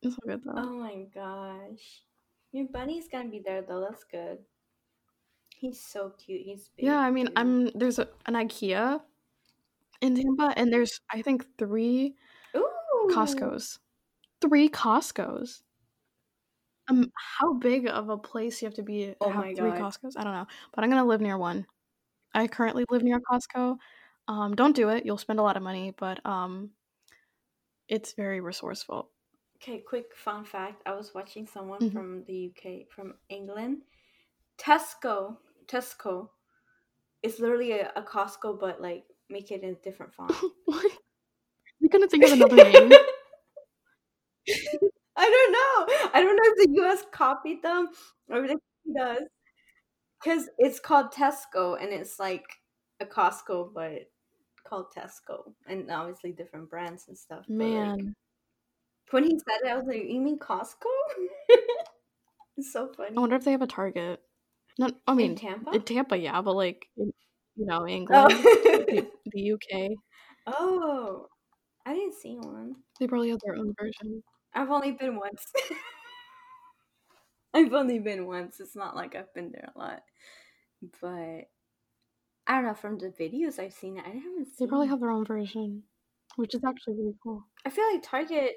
it's 0.01 0.15
all 0.15 0.27
good 0.27 0.41
though. 0.43 0.53
Oh 0.57 0.73
my 0.73 1.05
gosh. 1.13 2.01
Your 2.53 2.65
bunny's 2.69 3.07
gonna 3.07 3.29
be 3.29 3.43
there 3.45 3.61
though, 3.61 3.81
that's 3.87 4.03
good. 4.03 4.39
He's 5.55 5.79
so 5.79 6.11
cute. 6.17 6.41
He's 6.41 6.71
big. 6.75 6.87
Yeah, 6.87 6.97
I 6.97 7.11
mean, 7.11 7.27
too. 7.27 7.33
I'm 7.35 7.65
there's 7.75 7.99
a, 7.99 8.07
an 8.25 8.33
IKEA 8.33 8.99
in 10.01 10.15
Tampa, 10.15 10.55
and 10.57 10.73
there's 10.73 10.99
I 11.11 11.21
think 11.21 11.45
three 11.59 12.07
Ooh. 12.07 12.34
Costco's. 13.07 13.79
Three 14.41 14.69
Costco's. 14.69 15.63
Um, 16.87 17.11
how 17.39 17.53
big 17.53 17.87
of 17.87 18.09
a 18.09 18.17
place 18.17 18.61
you 18.61 18.67
have 18.67 18.75
to 18.75 18.83
be 18.83 19.07
to 19.07 19.15
Oh 19.21 19.31
my 19.31 19.53
three 19.53 19.71
God. 19.71 19.81
Costco's? 19.81 20.15
I 20.15 20.23
don't 20.23 20.33
know, 20.33 20.47
but 20.73 20.83
I'm 20.83 20.89
gonna 20.89 21.05
live 21.05 21.21
near 21.21 21.37
one. 21.37 21.65
I 22.33 22.47
currently 22.47 22.85
live 22.89 23.03
near 23.03 23.19
Costco. 23.21 23.77
Um, 24.27 24.55
don't 24.55 24.75
do 24.75 24.89
it; 24.89 25.05
you'll 25.05 25.17
spend 25.17 25.39
a 25.39 25.43
lot 25.43 25.57
of 25.57 25.63
money, 25.63 25.91
but 25.97 26.25
um, 26.25 26.71
it's 27.87 28.13
very 28.13 28.41
resourceful. 28.41 29.09
Okay, 29.57 29.79
quick 29.79 30.15
fun 30.15 30.45
fact. 30.45 30.81
I 30.85 30.93
was 30.93 31.13
watching 31.13 31.47
someone 31.47 31.81
Mhm. 31.81 31.91
from 31.91 32.23
the 32.25 32.33
UK, 32.33 32.85
from 32.89 33.15
England. 33.29 33.83
Tesco, 34.57 35.37
Tesco 35.67 36.29
is 37.23 37.39
literally 37.39 37.73
a, 37.73 37.91
a 37.95 38.03
Costco, 38.03 38.59
but 38.59 38.81
like 38.81 39.05
make 39.29 39.51
it 39.51 39.63
in 39.63 39.71
a 39.71 39.75
different 39.75 40.13
font. 40.13 40.33
You 41.85 41.89
couldn't 41.89 42.09
think 42.09 42.23
of 42.23 42.31
another 42.31 42.55
name? 42.55 42.73
I 45.15 45.29
don't 45.29 45.51
know. 45.51 46.09
I 46.15 46.23
don't 46.23 46.35
know 46.35 46.43
if 46.45 46.65
the 46.65 46.81
US 46.81 47.03
copied 47.11 47.61
them 47.61 47.89
or 48.27 48.43
if 48.43 48.49
it 48.49 48.59
does. 48.97 49.21
because 50.19 50.49
it's 50.57 50.79
called 50.79 51.11
Tesco 51.13 51.79
and 51.79 51.93
it's 51.93 52.17
like 52.17 52.43
a 52.99 53.05
Costco, 53.05 53.71
but 53.75 54.09
called 54.67 54.87
Tesco, 54.97 55.53
and 55.67 55.91
obviously 55.91 56.31
different 56.31 56.71
brands 56.71 57.05
and 57.07 57.15
stuff. 57.15 57.45
but, 57.47 57.53
like, 57.55 57.69
Man, 57.69 58.15
when 59.11 59.23
he 59.25 59.37
said 59.37 59.59
it, 59.63 59.71
I 59.71 59.75
was 59.75 59.85
like, 59.85 60.05
"You 60.09 60.21
mean 60.21 60.39
Costco?" 60.39 60.89
it's 62.57 62.73
so 62.73 62.91
funny. 62.97 63.15
I 63.15 63.19
wonder 63.19 63.35
if 63.35 63.43
they 63.45 63.51
have 63.51 63.61
a 63.61 63.67
Target. 63.67 64.21
No, 64.79 64.89
I 65.05 65.13
mean 65.13 65.33
in 65.33 65.37
Tampa. 65.37 65.69
in 65.69 65.83
Tampa, 65.83 66.17
yeah, 66.17 66.41
but 66.41 66.55
like 66.55 66.87
in, 66.97 67.13
you 67.55 67.67
know 67.67 67.81
oh. 67.83 67.87
England, 67.87 68.33
oh. 68.33 68.85
the, 68.87 69.07
the 69.27 69.51
UK, 69.51 69.91
oh, 70.47 71.27
I 71.85 71.93
didn't 71.93 72.15
see 72.15 72.35
one. 72.35 72.75
they 72.99 73.07
probably 73.07 73.29
have 73.29 73.39
their 73.45 73.55
own 73.55 73.73
version. 73.79 74.23
I've 74.53 74.71
only 74.71 74.91
been 74.93 75.17
once. 75.17 75.51
I've 77.53 77.73
only 77.73 77.99
been 77.99 78.25
once. 78.25 78.59
It's 78.59 78.75
not 78.75 78.95
like 78.95 79.15
I've 79.15 79.33
been 79.33 79.51
there 79.51 79.69
a 79.75 79.79
lot, 79.79 80.01
but 81.01 81.47
I 82.47 82.55
don't 82.55 82.65
know. 82.65 82.73
From 82.73 82.97
the 82.97 83.13
videos 83.19 83.59
I've 83.59 83.73
seen, 83.73 83.99
I 83.99 84.09
haven't 84.09 84.45
seen. 84.45 84.55
They 84.59 84.67
probably 84.67 84.87
have 84.87 84.99
their 84.99 85.11
own 85.11 85.25
version, 85.25 85.83
which 86.35 86.55
is 86.55 86.63
actually 86.63 86.95
really 86.95 87.15
cool. 87.21 87.45
I 87.65 87.69
feel 87.69 87.85
like 87.91 88.03
Target. 88.03 88.55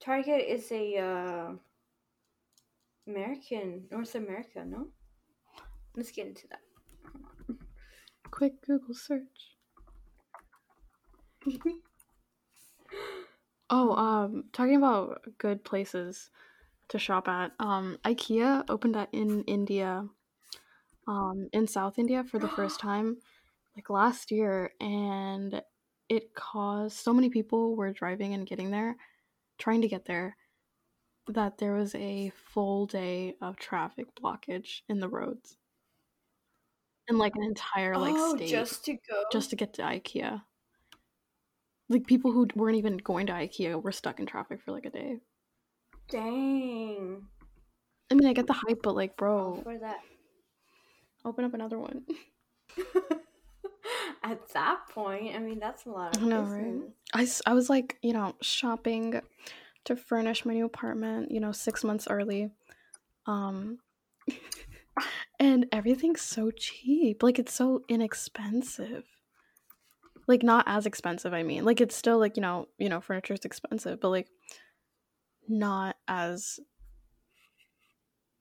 Target 0.00 0.44
is 0.48 0.70
a 0.72 0.98
uh, 0.98 1.52
American, 3.06 3.84
North 3.90 4.14
America. 4.16 4.64
No, 4.66 4.88
let's 5.96 6.10
get 6.10 6.26
into 6.26 6.48
that. 6.48 6.60
Quick 8.30 8.60
Google 8.66 8.94
search. 8.94 9.22
Oh, 13.74 13.94
um, 13.94 14.44
talking 14.52 14.76
about 14.76 15.22
good 15.38 15.64
places 15.64 16.28
to 16.88 16.98
shop 16.98 17.26
at. 17.26 17.52
Um, 17.58 17.96
IKEA 18.04 18.64
opened 18.68 18.96
at, 18.96 19.08
in 19.12 19.44
India, 19.44 20.06
um, 21.08 21.48
in 21.54 21.66
South 21.66 21.98
India 21.98 22.22
for 22.22 22.38
the 22.38 22.50
first 22.50 22.78
time, 22.80 23.16
like 23.74 23.88
last 23.88 24.30
year, 24.30 24.72
and 24.78 25.62
it 26.10 26.34
caused 26.34 26.98
so 26.98 27.14
many 27.14 27.30
people 27.30 27.74
were 27.74 27.94
driving 27.94 28.34
and 28.34 28.46
getting 28.46 28.70
there, 28.70 28.94
trying 29.58 29.80
to 29.80 29.88
get 29.88 30.04
there, 30.04 30.36
that 31.28 31.56
there 31.56 31.72
was 31.72 31.94
a 31.94 32.30
full 32.52 32.84
day 32.84 33.36
of 33.40 33.56
traffic 33.56 34.04
blockage 34.22 34.82
in 34.90 35.00
the 35.00 35.08
roads, 35.08 35.56
in 37.08 37.16
like 37.16 37.36
an 37.36 37.42
entire 37.42 37.96
like 37.96 38.14
oh, 38.14 38.36
state, 38.36 38.50
just 38.50 38.84
to 38.84 38.92
go. 38.92 39.24
just 39.32 39.48
to 39.48 39.56
get 39.56 39.72
to 39.72 39.82
IKEA. 39.82 40.42
Like 41.92 42.06
people 42.06 42.32
who 42.32 42.48
weren't 42.54 42.78
even 42.78 42.96
going 42.96 43.26
to 43.26 43.34
IKEA 43.34 43.80
were 43.82 43.92
stuck 43.92 44.18
in 44.18 44.26
traffic 44.26 44.60
for 44.64 44.72
like 44.72 44.86
a 44.86 44.90
day. 44.90 45.18
dang. 46.08 47.26
I 48.10 48.14
mean, 48.14 48.28
I 48.28 48.32
get 48.32 48.46
the 48.46 48.52
hype, 48.54 48.80
but 48.82 48.94
like, 48.94 49.16
bro, 49.16 49.60
for 49.62 49.78
that. 49.78 49.98
open 51.24 51.44
up 51.44 51.54
another 51.54 51.78
one. 51.78 52.04
At 54.24 54.48
that 54.54 54.80
point, 54.90 55.34
I 55.34 55.38
mean, 55.38 55.58
that's 55.58 55.86
a 55.86 55.90
lot 55.90 56.16
of 56.16 56.22
I 56.22 56.26
know, 56.26 56.42
right? 56.42 56.82
I, 57.14 57.26
I 57.50 57.54
was 57.54 57.68
like, 57.68 57.98
you 58.02 58.12
know, 58.12 58.34
shopping 58.40 59.20
to 59.84 59.96
furnish 59.96 60.44
my 60.44 60.54
new 60.54 60.64
apartment, 60.64 61.30
you 61.30 61.40
know, 61.40 61.52
six 61.52 61.84
months 61.84 62.06
early. 62.08 62.50
Um, 63.26 63.78
and 65.40 65.66
everything's 65.72 66.22
so 66.22 66.50
cheap. 66.50 67.22
Like, 67.22 67.38
it's 67.38 67.54
so 67.54 67.82
inexpensive. 67.88 69.04
Like, 70.26 70.42
not 70.42 70.64
as 70.66 70.86
expensive, 70.86 71.34
I 71.34 71.42
mean. 71.42 71.64
Like, 71.64 71.80
it's 71.80 71.96
still 71.96 72.18
like, 72.18 72.36
you 72.36 72.42
know, 72.42 72.68
you 72.78 72.88
know, 72.88 73.00
furniture 73.00 73.34
is 73.34 73.44
expensive, 73.44 74.00
but 74.00 74.10
like, 74.10 74.28
not 75.48 75.96
as 76.06 76.60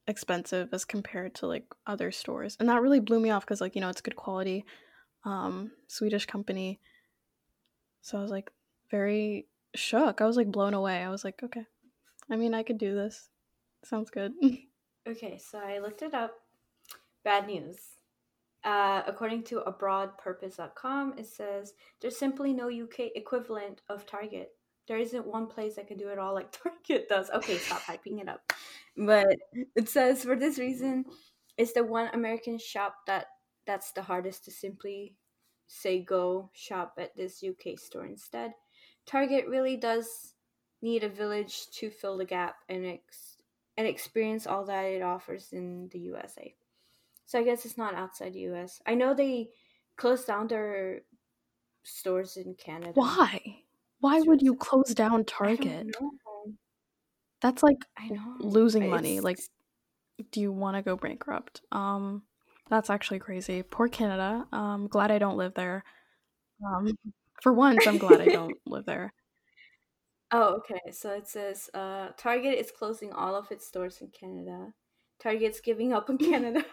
expensive 0.08 0.70
as 0.74 0.86
compared 0.86 1.36
to 1.36 1.48
like 1.48 1.66
other 1.88 2.12
stores. 2.12 2.58
And 2.60 2.70
that 2.70 2.82
really 2.82 3.00
blew 3.00 3.20
me 3.20 3.32
off 3.32 3.46
because, 3.46 3.62
like, 3.62 3.76
you 3.76 3.82
know, 3.82 3.90
it's 3.90 4.02
good 4.02 4.16
quality, 4.16 4.66
um, 5.24 5.72
Swedish 5.88 6.26
company. 6.26 6.80
So 8.02 8.18
I 8.18 8.22
was 8.22 8.32
like 8.32 8.52
very 8.90 9.48
shook. 9.76 10.22
I 10.22 10.26
was 10.26 10.38
like 10.38 10.52
blown 10.52 10.74
away. 10.74 11.04
I 11.04 11.10
was 11.10 11.24
like, 11.24 11.42
okay. 11.44 11.66
I 12.30 12.36
mean, 12.36 12.54
I 12.54 12.64
could 12.64 12.78
do 12.78 12.96
this. 12.96 13.30
Sounds 13.84 14.10
good. 14.10 14.34
Okay, 15.08 15.40
so 15.40 15.58
I 15.58 15.80
looked 15.80 16.04
it 16.04 16.14
up. 16.14 16.32
Bad 17.24 17.48
news. 17.48 17.78
Uh, 18.64 19.02
according 19.08 19.44
to 19.44 19.64
abroadpurpose.com, 19.66 21.16
it 21.18 21.26
says 21.26 21.74
there's 22.00 22.18
simply 22.18 22.54
no 22.54 22.70
UK 22.70 23.12
equivalent 23.16 23.82
of 23.90 24.06
Target. 24.06 24.50
There 24.88 24.98
isn't 24.98 25.26
one 25.26 25.48
place 25.48 25.76
that 25.76 25.88
can 25.88 25.98
do 25.98 26.10
it 26.10 26.20
all 26.20 26.34
like 26.34 26.52
Target 26.64 27.10
does. 27.10 27.30
Okay, 27.32 27.58
stop 27.58 27.82
hyping 27.82 28.22
it 28.22 28.30
up. 28.30 28.42
But 28.96 29.38
it 29.76 29.90
says 29.90 30.24
for 30.24 30.36
this 30.36 30.60
reason, 30.60 31.06
it's 31.58 31.74
the 31.74 31.84
one 31.84 32.10
American 32.14 32.60
shop 32.60 32.96
that 33.08 33.28
that's 33.66 33.92
the 33.94 34.02
hardest 34.02 34.46
to 34.46 34.52
simply 34.52 35.16
say 35.68 36.04
go 36.04 36.50
shop 36.54 36.96
at 37.00 37.16
this 37.16 37.44
UK 37.44 37.80
store 37.80 38.06
instead. 38.06 38.54
Target 39.06 39.48
really 39.48 39.78
does 39.78 40.34
need 40.82 41.04
a 41.04 41.10
village 41.10 41.68
to 41.72 41.90
fill 41.90 42.18
the 42.18 42.26
gap 42.26 42.56
and 42.70 42.86
ex- 42.86 43.38
and 43.78 43.88
experience 43.88 44.46
all 44.46 44.66
that 44.66 44.84
it 44.84 45.02
offers 45.02 45.50
in 45.52 45.90
the 45.92 46.00
USA. 46.00 46.54
So 47.32 47.40
I 47.40 47.44
guess 47.44 47.66
it's 47.66 47.78
not 47.78 47.96
outside 47.96 48.34
the 48.34 48.42
US. 48.52 48.82
I 48.86 48.94
know 48.94 49.14
they 49.14 49.52
closed 49.96 50.28
down 50.28 50.48
their 50.48 51.00
stores 51.82 52.36
in 52.36 52.56
Canada. 52.56 52.92
Why? 52.94 53.40
Why 54.02 54.20
would 54.20 54.42
you 54.42 54.54
close 54.54 54.94
down 54.94 55.24
Target? 55.24 55.96
That's 57.42 57.64
like 57.64 57.78
I 57.98 58.10
know. 58.10 58.36
losing 58.42 58.90
money. 58.90 59.22
Like, 59.22 59.40
do 60.34 60.42
you 60.42 60.52
want 60.52 60.76
to 60.76 60.82
go 60.82 60.98
bankrupt? 60.98 61.62
Um, 61.72 62.24
that's 62.70 62.90
actually 62.90 63.20
crazy. 63.20 63.64
Poor 63.64 63.88
Canada. 63.88 64.46
Um, 64.52 64.88
glad 64.88 65.10
I 65.10 65.18
don't 65.18 65.38
live 65.38 65.54
there. 65.54 65.86
Um, 66.66 66.92
for 67.42 67.54
once, 67.54 67.88
I'm 67.88 67.98
glad 67.98 68.20
I 68.20 68.26
don't 68.40 68.58
live 68.66 68.86
there. 68.86 69.14
Oh, 70.34 70.56
okay. 70.56 70.92
So 70.92 71.12
it 71.12 71.30
says 71.30 71.70
uh, 71.74 72.10
Target 72.18 72.60
is 72.60 72.72
closing 72.78 73.14
all 73.14 73.38
of 73.38 73.50
its 73.52 73.66
stores 73.66 74.02
in 74.02 74.10
Canada. 74.10 74.74
Target's 75.24 75.62
giving 75.62 75.94
up 75.94 76.10
on 76.10 76.18
Canada. 76.32 76.66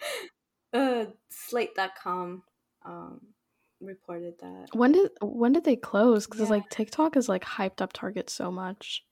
uh, 0.72 1.06
Slate.com 1.30 2.42
um, 2.84 3.20
reported 3.80 4.34
that. 4.40 4.68
When 4.72 4.92
did 4.92 5.10
when 5.20 5.52
did 5.52 5.64
they 5.64 5.76
close? 5.76 6.26
Because 6.26 6.40
Yeah. 6.40 6.56
like 6.56 6.70
TikTok 6.70 7.16
is 7.16 7.28
like 7.28 7.44
hyped 7.44 7.80
up 7.80 7.92
Target 7.92 8.30
so 8.30 8.50
much. 8.50 9.04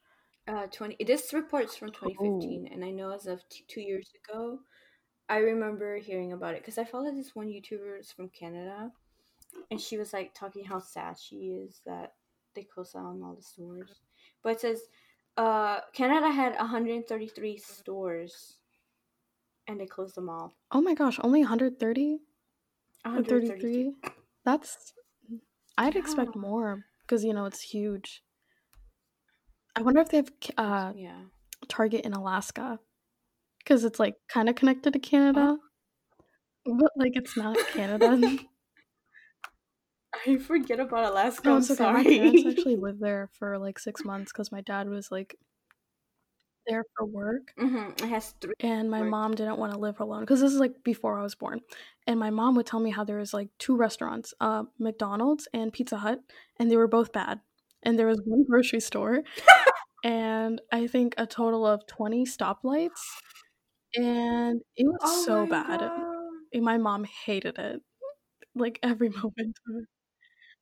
Uh, 0.47 0.66
20. 0.66 1.03
This 1.05 1.33
report's 1.33 1.75
from 1.75 1.90
2015, 1.90 2.68
and 2.70 2.85
I 2.85 2.90
know 2.90 3.11
as 3.11 3.27
of 3.27 3.40
t- 3.49 3.64
two 3.66 3.81
years 3.81 4.11
ago, 4.29 4.59
I 5.27 5.38
remember 5.38 5.97
hearing 5.97 6.33
about 6.33 6.55
it 6.55 6.61
because 6.61 6.77
I 6.77 6.85
followed 6.85 7.16
this 7.16 7.35
one 7.35 7.49
YouTuber 7.49 7.99
is 7.99 8.12
from 8.12 8.29
Canada, 8.29 8.92
and 9.70 9.81
she 9.81 9.97
was 9.97 10.12
like 10.12 10.35
talking 10.35 10.62
how 10.64 10.81
sad 10.81 11.18
she 11.18 11.37
is 11.37 11.81
that 11.87 12.12
they 12.55 12.62
closed 12.62 12.92
down 12.92 13.23
all 13.25 13.35
the 13.35 13.42
stores. 13.42 14.03
But 14.42 14.57
it 14.57 14.61
says, 14.61 14.83
uh, 15.38 15.81
Canada 15.94 16.31
had 16.31 16.55
133 16.57 17.57
stores, 17.57 18.59
and 19.66 19.81
they 19.81 19.87
closed 19.87 20.14
them 20.14 20.29
all. 20.29 20.55
Oh 20.70 20.81
my 20.81 20.94
gosh, 20.94 21.18
only 21.22 21.40
130 21.40 22.18
133. 23.05 23.94
That's 24.44 24.92
I'd 25.77 25.96
expect 25.96 26.37
more 26.37 26.85
because 27.03 27.24
you 27.24 27.33
know 27.33 27.44
it's 27.46 27.61
huge. 27.61 28.22
I 29.77 29.83
wonder 29.83 30.00
if 30.00 30.09
they 30.09 30.18
have 30.18 30.33
uh, 30.57 30.92
Yeah. 30.96 31.22
Target 31.68 32.05
in 32.05 32.12
Alaska 32.12 32.79
because 33.59 33.85
it's 33.85 33.98
like 33.98 34.16
kind 34.29 34.48
of 34.48 34.55
connected 34.55 34.92
to 34.92 34.98
Canada, 34.98 35.57
but 36.64 36.92
like 36.96 37.16
it's 37.16 37.37
not 37.37 37.57
Canada. 37.72 38.38
I 40.27 40.37
forget 40.37 40.81
about 40.81 41.11
Alaska. 41.11 41.48
no, 41.48 41.57
I'm 41.57 41.62
okay. 41.62 41.74
My 41.92 42.05
sorry. 42.05 42.18
parents 42.18 42.46
actually 42.46 42.77
lived 42.81 43.00
there 43.00 43.29
for 43.33 43.59
like 43.59 43.79
six 43.79 44.05
months 44.05 44.33
because 44.33 44.53
my 44.53 44.61
dad 44.61 44.88
was 44.88 45.11
like 45.11 45.37
there 46.66 46.85
for 46.96 47.07
work. 47.07 47.53
hmm 47.59 47.90
It 47.98 48.09
has 48.09 48.35
three. 48.40 48.55
and 48.61 48.90
my 48.90 49.00
Work. 49.00 49.11
mom 49.11 49.35
didn't 49.35 49.59
want 49.59 49.72
to 49.72 49.79
live 49.79 50.00
alone 50.00 50.20
because 50.20 50.40
this 50.40 50.53
is 50.53 50.61
like 50.61 50.83
before 50.85 51.18
I 51.18 51.22
was 51.22 51.35
born. 51.35 51.61
And 52.07 52.18
my 52.20 52.31
mom 52.31 52.55
would 52.57 52.66
tell 52.66 52.81
me 52.81 52.90
how 52.90 53.05
there 53.05 53.18
was 53.18 53.33
like 53.35 53.48
two 53.59 53.77
restaurants, 53.77 54.35
uh, 54.40 54.64
McDonald's 54.79 55.48
and 55.55 55.72
Pizza 55.72 55.96
Hut, 55.98 56.20
and 56.59 56.70
they 56.70 56.77
were 56.77 56.88
both 56.88 57.12
bad. 57.12 57.40
And 57.83 57.98
there 57.98 58.07
was 58.07 58.20
one 58.24 58.44
grocery 58.48 58.81
store, 58.81 59.22
and 60.05 60.61
I 60.72 60.87
think 60.87 61.14
a 61.18 61.27
total 61.27 61.66
of 61.66 61.87
twenty 61.87 62.24
stoplights, 62.24 63.00
and 63.94 64.61
it 64.77 64.87
was 64.87 65.00
Oh 65.03 65.24
so 65.24 65.40
my 65.42 65.46
bad. 65.46 65.81
God. 65.81 65.90
And 66.53 66.64
my 66.64 66.79
mom 66.79 67.05
hated 67.27 67.59
it, 67.59 67.81
like 68.55 68.79
every 68.83 69.09
moment 69.24 69.59
of 69.68 69.77
it. 69.83 69.85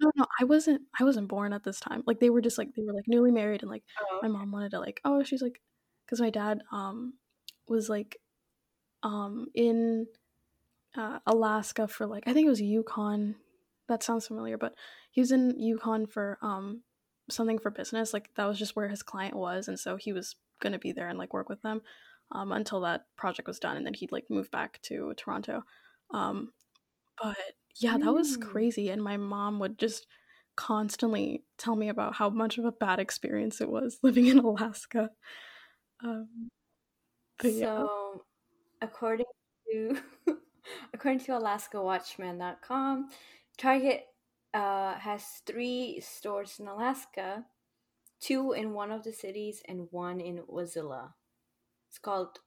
No, 0.01 0.13
no, 0.17 0.27
I 0.41 0.45
wasn't. 0.45 0.83
I 1.01 1.05
wasn't 1.05 1.29
born 1.29 1.53
at 1.53 1.65
this 1.65 1.81
time. 1.81 2.03
Like 2.07 2.21
they 2.21 2.31
were 2.31 2.41
just 2.43 2.59
like 2.59 2.69
they 2.77 2.83
were 2.83 2.95
like 2.95 3.09
newly 3.09 3.31
married, 3.31 3.63
and 3.63 3.71
like 3.71 3.85
Oh, 4.01 4.21
my 4.23 4.29
mom 4.29 4.53
wanted 4.53 4.73
to 4.73 4.81
like 4.81 5.01
oh 5.05 5.23
she's 5.23 5.43
like 5.43 5.61
because 6.13 6.21
my 6.21 6.31
dad 6.31 6.63
um 6.73 7.15
was 7.69 7.89
like 7.91 8.19
um 9.03 9.49
in 9.55 10.07
uh, 10.97 11.21
Alaska 11.27 11.89
for 11.89 12.07
like 12.07 12.25
I 12.27 12.35
think 12.35 12.47
it 12.47 12.51
was 12.51 12.61
Yukon. 12.61 13.37
That 13.89 14.03
sounds 14.03 14.27
familiar, 14.29 14.59
but 14.59 14.75
he 15.11 15.21
was 15.21 15.33
in 15.33 15.59
Yukon 15.59 16.07
for 16.07 16.39
um 16.43 16.83
something 17.31 17.59
for 17.59 17.71
business. 17.71 18.13
Like 18.13 18.31
that 18.37 18.47
was 18.47 18.59
just 18.59 18.77
where 18.77 18.89
his 18.89 19.03
client 19.03 19.37
was, 19.37 19.69
and 19.69 19.81
so 19.81 19.97
he 19.97 20.13
was 20.13 20.37
gonna 20.63 20.79
be 20.79 20.93
there 20.93 21.09
and 21.09 21.19
like 21.19 21.35
work 21.35 21.49
with 21.49 21.63
them. 21.63 21.83
um, 22.35 22.53
until 22.53 22.81
that 22.83 23.07
project 23.17 23.49
was 23.49 23.59
done, 23.61 23.77
and 23.77 23.87
then 23.87 23.95
he'd 23.95 24.13
like 24.13 24.31
move 24.31 24.51
back 24.51 24.81
to 24.83 25.15
Toronto. 25.19 25.65
Um, 26.13 26.53
but 27.23 27.37
yeah, 27.81 27.99
that 27.99 28.13
was 28.15 28.37
Mm. 28.39 28.43
crazy, 28.43 28.91
and 28.91 29.03
my 29.03 29.17
mom 29.19 29.61
would 29.61 29.79
just 29.79 30.07
constantly 30.57 31.45
tell 31.59 31.77
me 31.77 31.89
about 31.91 32.15
how 32.17 32.31
much 32.31 32.59
of 32.59 32.65
a 32.67 32.73
bad 32.73 33.01
experience 33.01 33.61
it 33.63 33.71
was 33.71 33.99
living 34.05 34.27
in 34.27 34.39
Alaska. 34.39 35.11
Um, 36.03 36.51
but 37.41 37.53
yeah, 37.53 37.67
So, 37.67 38.25
according 38.81 39.27
to 39.71 39.99
according 40.95 41.21
to 41.21 41.33
AlaskaWatchman.com, 41.33 43.11
Target 43.59 44.07
uh, 44.55 44.95
has 44.95 45.25
three 45.47 46.01
stores 46.01 46.59
in 46.59 46.69
Alaska, 46.69 47.45
two 48.21 48.53
in 48.53 48.73
one 48.73 48.91
of 48.91 49.03
the 49.05 49.13
cities 49.13 49.63
and 49.69 49.89
one 49.91 50.21
in 50.21 50.43
Wasilla. 50.51 51.13
It's 51.89 51.99
called 51.99 52.39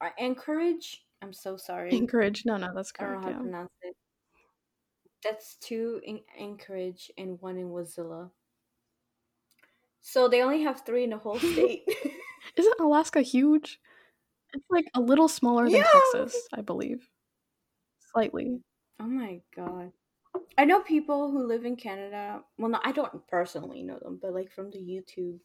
uh, 0.00 0.10
Anchorage. 0.18 1.04
I'm 1.22 1.32
so 1.32 1.56
sorry. 1.56 1.92
Anchorage. 1.92 2.44
No, 2.46 2.56
no, 2.56 2.72
that's 2.74 2.92
correct. 2.92 3.24
I 3.24 3.30
don't 3.30 3.30
know 3.30 3.32
how 3.32 3.38
to 3.38 3.42
pronounce 3.42 3.72
it. 3.82 3.96
That's 5.24 5.56
two 5.56 6.00
in 6.04 6.20
Anchorage 6.38 7.10
and 7.18 7.40
one 7.40 7.56
in 7.58 7.70
Wasilla. 7.70 8.30
So 10.02 10.28
they 10.28 10.42
only 10.42 10.62
have 10.62 10.82
three 10.84 11.04
in 11.04 11.10
the 11.10 11.18
whole 11.18 11.38
state. 11.52 11.88
Isn't 12.54 12.80
Alaska 12.80 13.22
huge? 13.22 13.80
It's 14.52 14.64
like 14.70 14.86
a 14.94 15.00
little 15.00 15.28
smaller 15.28 15.64
than 15.64 15.72
Yeah. 15.80 15.88
Texas, 16.14 16.48
I 16.52 16.60
believe. 16.60 17.08
Slightly. 18.12 18.60
Oh 19.00 19.06
my 19.06 19.40
god. 19.54 19.92
I 20.58 20.64
know 20.64 20.80
people 20.80 21.30
who 21.30 21.46
live 21.46 21.64
in 21.64 21.76
Canada. 21.76 22.42
Well, 22.58 22.70
no, 22.70 22.80
I 22.84 22.92
don't 22.92 23.26
personally 23.26 23.82
know 23.82 23.98
them, 23.98 24.18
but 24.20 24.32
like 24.32 24.50
from 24.50 24.70
the 24.70 24.78
YouTube 24.78 25.38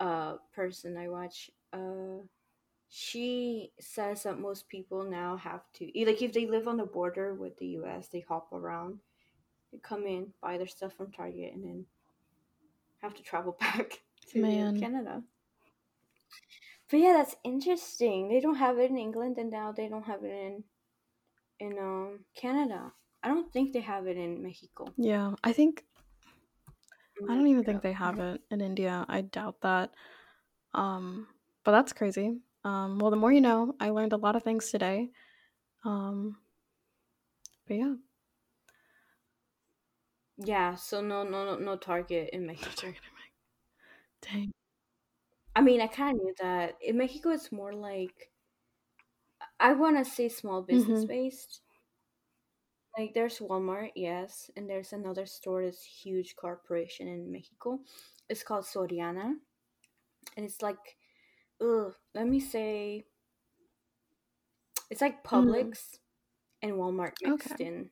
uh 0.00 0.36
person 0.52 0.96
I 0.96 1.08
watch, 1.08 1.50
uh 1.72 2.24
she 2.88 3.72
says 3.80 4.24
that 4.24 4.38
most 4.38 4.68
people 4.68 5.04
now 5.04 5.36
have 5.36 5.62
to 5.74 5.84
like 6.04 6.22
if 6.22 6.32
they 6.32 6.46
live 6.46 6.68
on 6.68 6.76
the 6.76 6.86
border 6.86 7.34
with 7.34 7.56
the 7.58 7.66
US, 7.78 8.08
they 8.08 8.20
hop 8.20 8.52
around. 8.52 8.98
They 9.72 9.78
come 9.78 10.06
in, 10.06 10.32
buy 10.42 10.58
their 10.58 10.66
stuff 10.66 10.92
from 10.94 11.12
Target 11.12 11.54
and 11.54 11.64
then 11.64 11.86
have 13.00 13.14
to 13.14 13.22
travel 13.22 13.52
back 13.60 14.00
to 14.28 14.40
Man. 14.40 14.78
Canada. 14.78 15.22
But 16.88 17.00
yeah, 17.00 17.14
that's 17.14 17.36
interesting. 17.44 18.28
They 18.28 18.40
don't 18.40 18.56
have 18.56 18.78
it 18.78 18.90
in 18.90 18.96
England 18.98 19.36
and 19.38 19.50
now 19.50 19.72
they 19.72 19.88
don't 19.88 20.04
have 20.04 20.22
it 20.24 20.30
in 20.32 20.64
in 21.60 21.78
um 21.78 22.26
Canada. 22.34 22.94
I 23.22 23.28
don't 23.28 23.52
think 23.52 23.72
they 23.72 23.80
have 23.80 24.06
it 24.06 24.16
in 24.18 24.42
Mexico. 24.42 24.94
Yeah, 24.96 25.34
I 25.44 25.52
think 25.52 25.84
I 27.28 27.34
don't 27.34 27.46
even 27.46 27.64
think 27.64 27.82
they 27.82 27.92
have 27.92 28.18
it 28.18 28.42
in 28.50 28.60
India. 28.60 29.04
I 29.08 29.22
doubt 29.22 29.60
that. 29.62 29.94
Um, 30.74 31.28
but 31.64 31.72
that's 31.72 31.92
crazy. 31.92 32.40
Um, 32.64 32.98
well, 32.98 33.10
the 33.10 33.16
more 33.16 33.32
you 33.32 33.40
know. 33.40 33.74
I 33.80 33.90
learned 33.90 34.12
a 34.12 34.16
lot 34.18 34.36
of 34.36 34.42
things 34.42 34.70
today. 34.70 35.10
Um, 35.84 36.38
but 37.66 37.76
yeah, 37.76 37.94
Yeah, 40.36 40.74
so 40.74 41.00
no 41.00 41.22
no 41.22 41.46
no 41.46 41.56
no 41.58 41.76
Target 41.78 42.28
in 42.34 42.44
Mexico. 42.44 42.68
no 42.70 42.74
Target 42.74 43.02
in 43.04 43.14
Mexico. 43.14 43.32
dang. 44.22 44.52
I 45.56 45.60
mean, 45.62 45.80
I 45.80 45.86
kind 45.86 46.18
of 46.18 46.22
knew 46.24 46.34
that. 46.40 46.76
In 46.80 46.98
Mexico 46.98 47.30
it's 47.30 47.52
more 47.52 47.72
like 47.72 48.30
I 49.58 49.72
want 49.72 49.96
to 49.96 50.04
say 50.04 50.28
small 50.28 50.60
business 50.62 51.04
Mhm. 51.04 51.06
based. 51.06 51.62
Like 52.96 53.14
there's 53.14 53.38
Walmart, 53.38 53.92
yes, 53.96 54.50
and 54.56 54.68
there's 54.68 54.92
another 54.92 55.24
store 55.26 55.62
this 55.64 55.82
huge 55.82 56.36
corporation 56.36 57.08
in 57.08 57.30
Mexico. 57.30 57.80
It's 58.28 58.42
called 58.42 58.64
Soriana. 58.64 59.40
And 60.36 60.46
it's 60.46 60.62
like 60.62 60.96
ugh, 61.60 61.96
let 62.14 62.26
me 62.28 62.40
say 62.40 63.06
it's 64.90 65.00
like 65.00 65.24
Publix 65.24 65.98
and 66.62 66.72
Walmart 66.74 67.14
mixed 67.22 67.60
Okay. 67.60 67.62
in. 67.62 67.90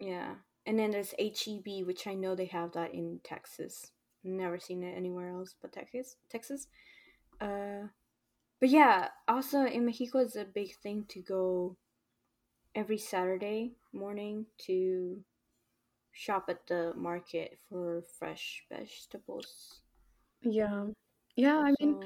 Yeah. 0.00 0.38
And 0.66 0.78
then 0.80 0.90
there's 0.90 1.14
HEB, 1.16 1.84
which 1.84 2.06
I 2.08 2.14
know 2.14 2.34
they 2.34 2.46
have 2.46 2.72
that 2.72 2.92
in 2.92 3.20
Texas. 3.22 3.92
Never 4.22 4.58
seen 4.58 4.82
it 4.82 4.96
anywhere 4.96 5.30
else 5.30 5.54
but 5.60 5.72
Texas. 5.72 6.16
Texas. 6.28 6.68
Uh, 7.40 7.88
but 8.60 8.68
yeah, 8.68 9.08
also 9.26 9.64
in 9.64 9.86
Mexico, 9.86 10.18
it's 10.18 10.36
a 10.36 10.44
big 10.44 10.74
thing 10.82 11.06
to 11.08 11.22
go 11.22 11.76
every 12.74 12.98
Saturday 12.98 13.72
morning 13.92 14.46
to 14.66 15.24
shop 16.12 16.46
at 16.48 16.66
the 16.66 16.92
market 16.94 17.58
for 17.68 18.02
fresh 18.18 18.62
vegetables. 18.70 19.80
Yeah, 20.42 20.86
yeah. 21.36 21.58
I 21.58 21.74
mean, 21.80 22.00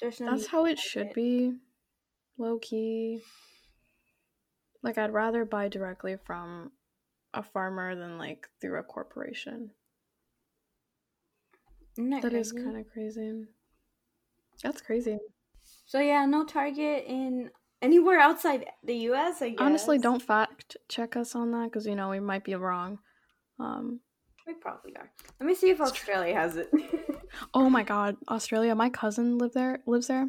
there's 0.00 0.20
no 0.20 0.30
that's 0.30 0.46
how 0.46 0.64
it 0.64 0.78
should 0.78 1.12
be. 1.12 1.52
Low 2.38 2.58
key. 2.58 3.20
Like, 4.82 4.98
I'd 4.98 5.12
rather 5.12 5.44
buy 5.44 5.68
directly 5.68 6.16
from 6.24 6.72
a 7.32 7.42
farmer 7.42 7.94
than 7.94 8.18
like 8.18 8.48
through 8.60 8.78
a 8.78 8.82
corporation. 8.82 9.70
That, 11.96 12.32
is 12.32 12.52
kind 12.52 12.76
of 12.76 12.90
crazy. 12.92 13.44
That's 14.62 14.80
crazy. 14.80 15.18
So 15.86 16.00
yeah, 16.00 16.26
no 16.26 16.44
Target 16.44 17.04
in 17.06 17.50
anywhere 17.82 18.18
outside 18.18 18.66
the 18.82 18.94
U.S. 19.08 19.42
I 19.42 19.50
guess. 19.50 19.58
Honestly, 19.60 19.98
don't 19.98 20.22
fact 20.22 20.76
check 20.88 21.16
us 21.16 21.34
on 21.34 21.52
that 21.52 21.64
because 21.64 21.86
you 21.86 21.94
know 21.94 22.10
we 22.10 22.20
might 22.20 22.44
be 22.44 22.54
wrong. 22.54 22.98
Um, 23.60 24.00
We 24.46 24.54
probably 24.54 24.96
are. 24.96 25.10
Let 25.38 25.46
me 25.46 25.54
see 25.54 25.70
if 25.70 25.80
Australia 25.80 26.34
has 26.34 26.56
it. 26.56 26.70
oh 27.54 27.70
my 27.70 27.82
God, 27.82 28.16
Australia! 28.28 28.74
My 28.74 28.90
cousin 28.90 29.38
live 29.38 29.52
there, 29.52 29.80
lives 29.86 30.08
there, 30.08 30.28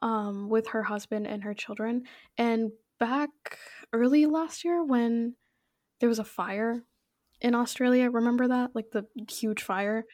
um, 0.00 0.48
with 0.48 0.68
her 0.68 0.84
husband 0.84 1.26
and 1.26 1.42
her 1.42 1.54
children. 1.54 2.04
And 2.38 2.70
back 2.98 3.30
early 3.92 4.26
last 4.26 4.64
year, 4.64 4.82
when 4.82 5.34
there 5.98 6.08
was 6.08 6.18
a 6.18 6.24
fire 6.24 6.84
in 7.40 7.54
Australia, 7.54 8.10
remember 8.10 8.48
that, 8.48 8.70
like 8.74 8.90
the 8.92 9.06
huge 9.30 9.62
fire. 9.62 10.04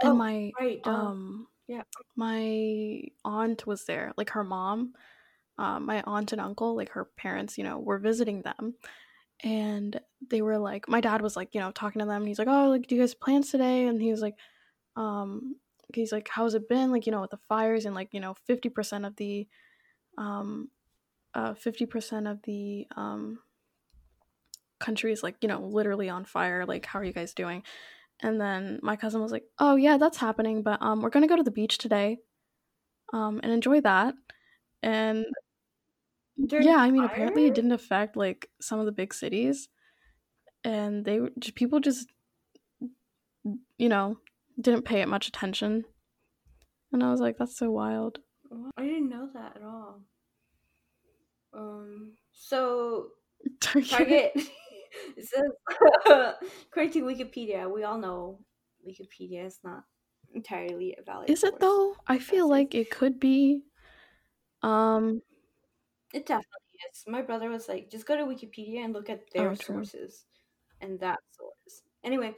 And 0.00 0.12
Oh, 0.12 0.14
my 0.14 0.52
right. 0.58 0.82
duh. 0.82 0.90
um, 0.90 1.46
yeah. 1.68 1.82
my 2.16 3.02
aunt 3.24 3.66
was 3.66 3.84
there, 3.84 4.12
like 4.16 4.30
her 4.30 4.44
mom, 4.44 4.94
um, 5.58 5.86
my 5.86 6.02
aunt 6.02 6.32
and 6.32 6.40
uncle, 6.40 6.74
like 6.74 6.90
her 6.90 7.04
parents, 7.16 7.56
you 7.58 7.64
know, 7.64 7.78
were 7.78 7.98
visiting 7.98 8.42
them. 8.42 8.74
And 9.44 10.00
they 10.30 10.40
were 10.42 10.58
like, 10.58 10.88
my 10.88 11.00
dad 11.00 11.20
was 11.20 11.36
like, 11.36 11.54
you 11.54 11.60
know, 11.60 11.70
talking 11.72 12.00
to 12.00 12.06
them. 12.06 12.22
And 12.22 12.28
he's 12.28 12.38
like, 12.38 12.48
oh, 12.48 12.68
like, 12.68 12.86
do 12.86 12.94
you 12.94 13.00
guys 13.00 13.14
plans 13.14 13.50
today? 13.50 13.86
And 13.86 14.00
he 14.00 14.10
was 14.10 14.20
like, 14.22 14.36
um, 14.96 15.56
he's 15.94 16.12
like, 16.12 16.28
how's 16.28 16.54
it 16.54 16.68
been? 16.68 16.90
Like, 16.92 17.06
you 17.06 17.12
know, 17.12 17.20
with 17.22 17.30
the 17.30 17.38
fires 17.48 17.84
and 17.86 17.94
like, 17.94 18.10
you 18.12 18.20
know, 18.20 18.34
50% 18.48 19.06
of 19.06 19.16
the, 19.16 19.48
um, 20.18 20.68
uh, 21.34 21.54
50% 21.54 22.30
of 22.30 22.40
the, 22.42 22.86
um, 22.96 23.38
country 24.78 25.12
is 25.12 25.22
like, 25.22 25.36
you 25.40 25.48
know, 25.48 25.60
literally 25.60 26.08
on 26.08 26.24
fire. 26.24 26.66
Like, 26.66 26.86
how 26.86 26.98
are 26.98 27.04
you 27.04 27.12
guys 27.12 27.34
doing? 27.34 27.62
And 28.22 28.40
then 28.40 28.78
my 28.82 28.96
cousin 28.96 29.20
was 29.20 29.32
like, 29.32 29.44
"Oh 29.58 29.76
yeah, 29.76 29.98
that's 29.98 30.16
happening, 30.18 30.62
but 30.62 30.80
um, 30.80 31.02
we're 31.02 31.10
gonna 31.10 31.26
go 31.26 31.36
to 31.36 31.42
the 31.42 31.50
beach 31.50 31.78
today, 31.78 32.18
um, 33.12 33.40
and 33.42 33.52
enjoy 33.52 33.80
that." 33.80 34.14
And 34.82 35.26
During 36.46 36.66
yeah, 36.66 36.76
I 36.76 36.90
mean, 36.90 37.04
apparently 37.04 37.46
it 37.46 37.54
didn't 37.54 37.72
affect 37.72 38.16
like 38.16 38.48
some 38.60 38.78
of 38.80 38.86
the 38.86 38.92
big 38.92 39.12
cities, 39.12 39.68
and 40.64 41.04
they 41.04 41.20
just 41.38 41.54
people 41.56 41.80
just, 41.80 42.08
you 43.78 43.88
know, 43.88 44.18
didn't 44.60 44.84
pay 44.84 45.00
it 45.02 45.08
much 45.08 45.28
attention. 45.28 45.84
And 46.92 47.02
I 47.02 47.10
was 47.10 47.20
like, 47.20 47.38
"That's 47.38 47.56
so 47.56 47.70
wild." 47.70 48.20
I 48.76 48.84
didn't 48.84 49.08
know 49.08 49.28
that 49.34 49.56
at 49.56 49.62
all. 49.62 50.00
Um. 51.52 52.12
So 52.32 53.08
Target 53.60 54.32
it 55.16 55.26
says 55.26 55.50
according 56.70 56.92
to 56.92 57.02
Wikipedia, 57.02 57.72
we 57.72 57.84
all 57.84 57.98
know 57.98 58.40
Wikipedia 58.86 59.46
is 59.46 59.58
not 59.64 59.84
entirely 60.34 60.96
a 60.98 61.02
valid. 61.02 61.30
Is 61.30 61.44
it 61.44 61.60
though? 61.60 61.96
I 62.06 62.18
feel 62.18 62.48
like 62.48 62.74
it 62.74 62.90
could 62.90 63.20
be. 63.20 63.62
Um, 64.62 65.22
It 66.12 66.26
definitely 66.26 66.78
is. 66.90 67.04
My 67.06 67.22
brother 67.22 67.48
was 67.48 67.68
like, 67.68 67.90
just 67.90 68.06
go 68.06 68.16
to 68.16 68.24
Wikipedia 68.24 68.84
and 68.84 68.92
look 68.92 69.08
at 69.10 69.30
their 69.32 69.50
Oh, 69.50 69.54
sources, 69.54 70.24
and 70.80 70.98
that 71.00 71.18
source. 71.30 71.82
Anyway, 72.04 72.34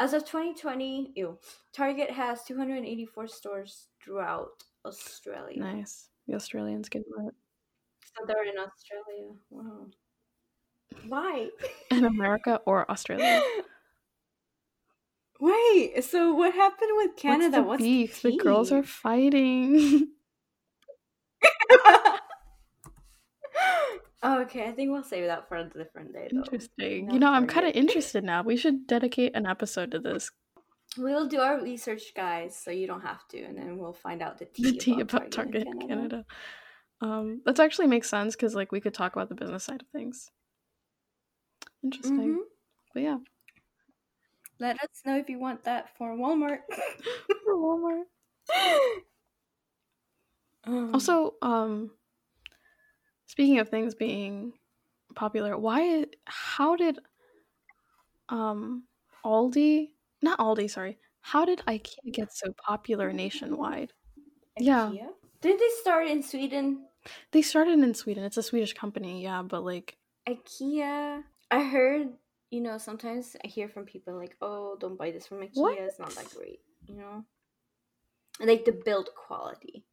as 0.00 0.12
of 0.14 0.24
2020, 0.24 1.12
ew, 1.16 1.38
Target 1.72 2.10
has 2.10 2.42
284 2.44 3.28
stores 3.28 3.88
throughout 4.02 4.64
Australia. 4.84 5.60
nice. 5.60 6.08
The 6.26 6.34
Australians 6.34 6.88
get 6.88 7.00
it. 7.02 7.34
So 8.14 8.24
they're 8.26 8.44
in 8.44 8.58
Australia. 8.58 9.34
Wow. 9.50 9.86
Why? 11.08 11.48
In 11.90 12.04
America 12.04 12.60
or 12.66 12.90
Australia? 12.90 13.42
Wait. 15.40 16.04
So 16.04 16.34
what 16.34 16.54
happened 16.54 16.90
with 16.94 17.16
Canada? 17.16 17.62
What's 17.62 17.82
the 17.82 17.88
beef? 17.88 18.22
The 18.22 18.36
girls 18.36 18.70
are 18.70 18.84
fighting. 18.84 20.08
okay, 24.24 24.68
I 24.68 24.72
think 24.72 24.92
we'll 24.92 25.02
save 25.02 25.26
that 25.26 25.48
for 25.48 25.56
a 25.56 25.64
different 25.68 26.12
day. 26.12 26.28
Though. 26.30 26.38
Interesting. 26.38 27.08
No 27.08 27.14
You 27.14 27.20
know, 27.20 27.32
I'm 27.32 27.46
kind 27.46 27.66
of 27.66 27.74
interested 27.74 28.22
now. 28.22 28.42
We 28.42 28.56
should 28.56 28.86
dedicate 28.86 29.34
an 29.34 29.46
episode 29.46 29.90
to 29.92 29.98
this. 29.98 30.30
We'll 30.98 31.26
do 31.26 31.40
our 31.40 31.60
research, 31.60 32.12
guys, 32.14 32.56
so 32.56 32.70
you 32.70 32.86
don't 32.86 33.00
have 33.00 33.26
to, 33.28 33.42
and 33.42 33.56
then 33.56 33.78
we'll 33.78 33.94
find 33.94 34.22
out 34.22 34.38
the 34.38 34.44
tea, 34.44 34.72
the 34.72 34.78
tea 34.78 35.00
about 35.00 35.22
about 35.22 35.30
Target, 35.30 35.64
Target 35.64 35.88
Canada. 35.88 35.88
Canada. 35.88 36.24
Um, 37.00 37.40
that 37.46 37.58
actually 37.58 37.88
makes 37.88 38.08
sense 38.08 38.36
because 38.36 38.54
like 38.54 38.70
we 38.70 38.80
could 38.80 38.94
talk 38.94 39.16
about 39.16 39.28
the 39.28 39.34
business 39.34 39.64
side 39.64 39.82
of 39.82 39.88
things. 39.88 40.30
Interesting, 41.82 42.38
Mhm. 42.38 42.44
but 42.94 43.02
yeah, 43.02 43.18
Let 44.58 44.82
us 44.82 45.02
know 45.04 45.18
if 45.18 45.28
you 45.28 45.38
want 45.38 45.64
that 45.64 45.94
for 45.96 46.16
Walmart. 46.16 46.62
for 47.44 47.54
Walmart. 47.56 48.04
Um, 50.64 50.94
Also, 50.94 51.36
um, 51.42 51.90
speaking 53.26 53.58
of 53.58 53.68
things 53.68 53.94
being 53.94 54.52
popular, 55.14 55.58
why? 55.58 56.06
How 56.26 56.76
did 56.76 57.00
um 58.28 58.84
Aldi? 59.24 59.90
Not 60.22 60.38
Aldi, 60.38 60.70
sorry. 60.70 60.98
How 61.20 61.44
did 61.44 61.60
IKEA 61.60 62.12
get 62.12 62.32
so 62.32 62.52
popular 62.66 63.12
nationwide? 63.12 63.92
yeah. 64.58 64.90
IKEA? 64.90 65.14
Did 65.40 65.58
they 65.58 65.68
start 65.80 66.06
in 66.08 66.22
Sweden? 66.22 66.86
They 67.32 67.42
started 67.42 67.80
in 67.80 67.94
Sweden. 67.94 68.24
It's 68.24 68.36
a 68.36 68.42
Swedish 68.42 68.74
company, 68.74 69.22
yeah, 69.22 69.42
but 69.42 69.64
like 69.64 69.98
IKEA. 70.28 71.24
I 71.52 71.62
heard, 71.62 72.08
you 72.50 72.60
know, 72.62 72.78
sometimes 72.78 73.36
I 73.44 73.48
hear 73.48 73.68
from 73.68 73.84
people 73.84 74.16
like, 74.16 74.36
"Oh, 74.40 74.76
don't 74.80 74.96
buy 74.96 75.10
this 75.10 75.26
from 75.26 75.40
IKEA. 75.40 75.86
It's 75.86 75.98
not 75.98 76.14
that 76.14 76.30
great." 76.34 76.60
You 76.88 76.96
know, 76.96 77.24
like 78.40 78.64
the 78.64 78.72
build 78.72 79.10
quality. 79.14 79.84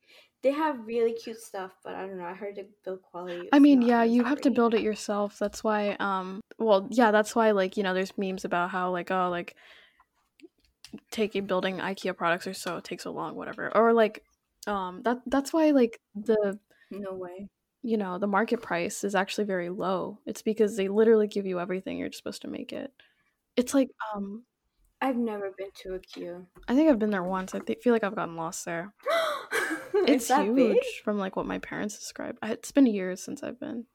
They 0.41 0.51
have 0.51 0.88
really 0.88 1.14
cute 1.14 1.38
stuff, 1.38 1.72
but 1.84 1.95
I 1.95 2.07
don't 2.07 2.18
know. 2.18 2.26
I 2.26 2.34
heard 2.34 2.55
the 2.55 2.68
build 2.86 3.01
quality. 3.01 3.49
I 3.51 3.60
mean, 3.60 3.82
yeah, 3.82 4.03
you 4.03 4.24
have 4.24 4.39
to 4.41 4.49
build 4.49 4.74
it 4.74 4.82
yourself. 4.82 5.38
That's 5.38 5.64
why 5.64 5.97
um 5.99 6.41
well, 6.57 6.88
yeah, 6.89 7.12
that's 7.12 7.36
why 7.36 7.51
like, 7.51 7.76
you 7.76 7.84
know, 7.84 7.93
there's 7.93 8.18
memes 8.18 8.45
about 8.45 8.70
how 8.70 8.91
like 8.91 9.12
oh, 9.12 9.30
like 9.30 9.55
taking 11.12 11.45
building 11.45 11.78
IKEA 11.78 12.16
products 12.16 12.47
or 12.47 12.53
so 12.53 12.78
it 12.78 12.86
takes 12.86 13.03
so 13.03 13.12
long 13.12 13.36
whatever. 13.36 13.76
Or 13.76 13.93
like 13.93 14.24
um 14.66 15.01
that 15.03 15.20
that's 15.28 15.51
why 15.51 15.72
like 15.72 15.99
the 16.16 16.57
No 16.91 17.14
way. 17.14 17.49
You 17.82 17.97
know, 17.97 18.17
the 18.17 18.27
market 18.27 18.61
price 18.61 19.03
is 19.03 19.15
actually 19.15 19.45
very 19.45 19.69
low. 19.69 20.19
It's 20.25 20.41
because 20.41 20.75
they 20.75 20.88
literally 20.88 21.27
give 21.27 21.45
you 21.45 21.59
everything. 21.59 21.97
You're 21.97 22.11
supposed 22.11 22.41
to 22.43 22.47
make 22.47 22.73
it. 22.73 22.91
It's 23.55 23.73
like 23.73 23.89
um 24.15 24.43
I've 25.01 25.15
never 25.17 25.51
been 25.57 25.69
to 25.84 25.89
IKEA. 25.89 26.45
I 26.67 26.75
think 26.75 26.89
I've 26.89 26.99
been 26.99 27.09
there 27.09 27.23
once. 27.23 27.55
I 27.55 27.59
th- 27.59 27.80
feel 27.82 27.93
like 27.93 28.03
I've 28.03 28.15
gotten 28.15 28.36
lost 28.36 28.65
there. 28.65 28.93
It's 30.07 30.27
huge 30.27 30.55
big? 30.55 30.77
from 31.03 31.17
like 31.19 31.36
what 31.36 31.45
my 31.45 31.59
parents 31.59 31.97
described. 31.97 32.39
I- 32.41 32.51
It's 32.51 32.71
been 32.71 32.86
years 32.86 33.21
since 33.23 33.43
I've 33.43 33.59
been. 33.59 33.86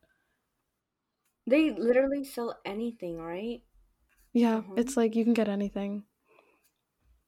They 1.47 1.71
literally 1.71 2.25
sell 2.25 2.59
anything, 2.65 3.19
right? 3.19 3.63
Yeah, 4.33 4.63
Mhm. 4.63 4.79
it's 4.79 4.97
like 4.97 5.15
you 5.15 5.25
can 5.25 5.35
get 5.35 5.49
anything. 5.49 6.05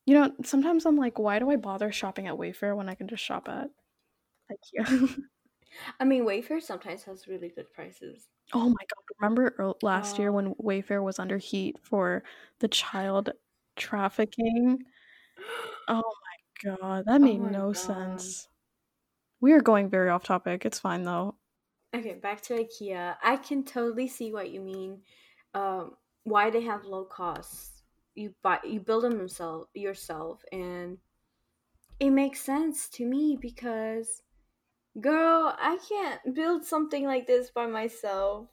You 0.04 0.14
know, 0.14 0.32
sometimes 0.44 0.86
I'm 0.86 0.96
like, 0.96 1.18
why 1.18 1.38
do 1.38 1.50
I 1.50 1.56
bother 1.56 1.90
shopping 1.92 2.26
at 2.28 2.34
Wayfair 2.36 2.76
when 2.76 2.88
I 2.88 2.94
can 2.94 3.08
just 3.08 3.24
shop 3.24 3.48
at 3.48 3.70
IKEA? 4.50 5.18
I 6.00 6.04
mean, 6.04 6.24
Wayfair 6.24 6.62
sometimes 6.62 7.02
has 7.04 7.26
really 7.28 7.48
good 7.54 7.72
prices. 7.72 8.28
oh 8.52 8.68
my 8.68 8.74
god! 8.74 9.04
Remember 9.20 9.74
last 9.82 10.18
year 10.18 10.32
when 10.32 10.54
Wayfair 10.54 11.02
was 11.02 11.18
under 11.18 11.38
heat 11.38 11.76
for 11.82 12.22
the 12.60 12.68
child 12.68 13.30
trafficking? 13.76 14.78
Oh 15.88 16.02
my 16.02 16.76
god, 16.80 17.04
that 17.06 17.20
made 17.20 17.40
my 17.40 17.50
no 17.50 17.66
God. 17.72 17.76
sense. 17.76 18.48
We 19.40 19.52
are 19.52 19.60
going 19.60 19.90
very 19.90 20.10
off 20.10 20.24
topic. 20.24 20.64
It's 20.64 20.78
fine 20.80 21.04
though. 21.04 21.36
Okay, 21.94 22.14
back 22.14 22.42
to 22.42 22.54
IKEA. 22.54 23.16
I 23.22 23.36
can 23.36 23.64
totally 23.64 24.08
see 24.08 24.32
what 24.32 24.50
you 24.50 24.60
mean. 24.60 25.02
Um, 25.54 25.92
why 26.24 26.50
they 26.50 26.62
have 26.62 26.84
low 26.84 27.04
costs. 27.04 27.82
You 28.14 28.34
buy, 28.42 28.58
you 28.64 28.80
build 28.80 29.04
them 29.04 29.18
yourself, 29.18 29.68
yourself, 29.74 30.42
and 30.52 30.98
it 32.00 32.10
makes 32.10 32.40
sense 32.40 32.88
to 32.90 33.04
me 33.06 33.36
because, 33.40 34.22
girl, 35.00 35.54
I 35.58 35.78
can't 35.88 36.34
build 36.34 36.64
something 36.64 37.04
like 37.04 37.26
this 37.26 37.50
by 37.50 37.66
myself. 37.66 38.48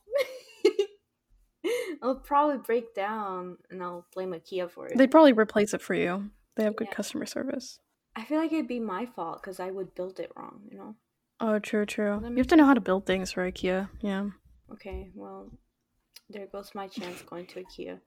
I'll 2.01 2.15
probably 2.19 2.57
break 2.57 2.93
down, 2.93 3.57
and 3.69 3.81
I'll 3.81 4.05
blame 4.13 4.31
IKEA 4.33 4.69
for 4.69 4.87
it. 4.87 4.97
They'd 4.97 5.11
probably 5.11 5.31
replace 5.31 5.73
it 5.73 5.81
for 5.81 5.93
you. 5.93 6.29
They 6.55 6.63
have 6.63 6.75
good 6.75 6.87
Yeah. 6.89 6.93
customer 6.95 7.25
service. 7.25 7.79
I 8.15 8.23
feel 8.25 8.37
like 8.37 8.51
it'd 8.51 8.67
be 8.67 8.79
my 8.81 9.05
fault 9.05 9.41
because 9.41 9.59
I 9.59 9.71
would 9.71 9.95
build 9.95 10.19
it 10.19 10.31
wrong. 10.35 10.61
You 10.69 10.77
know. 10.77 10.95
Oh, 11.39 11.59
true, 11.59 11.85
true. 11.85 12.21
You 12.23 12.37
have 12.37 12.47
to 12.47 12.55
know 12.57 12.65
how 12.65 12.73
to 12.73 12.81
build 12.81 13.05
things 13.05 13.31
for 13.31 13.49
IKEA. 13.49 13.89
Yeah. 14.01 14.29
Okay, 14.73 15.09
well, 15.15 15.49
there 16.29 16.45
goes 16.47 16.71
my 16.75 16.87
chance 16.87 17.21
going 17.21 17.47
to 17.47 17.63
IKEA. 17.63 17.99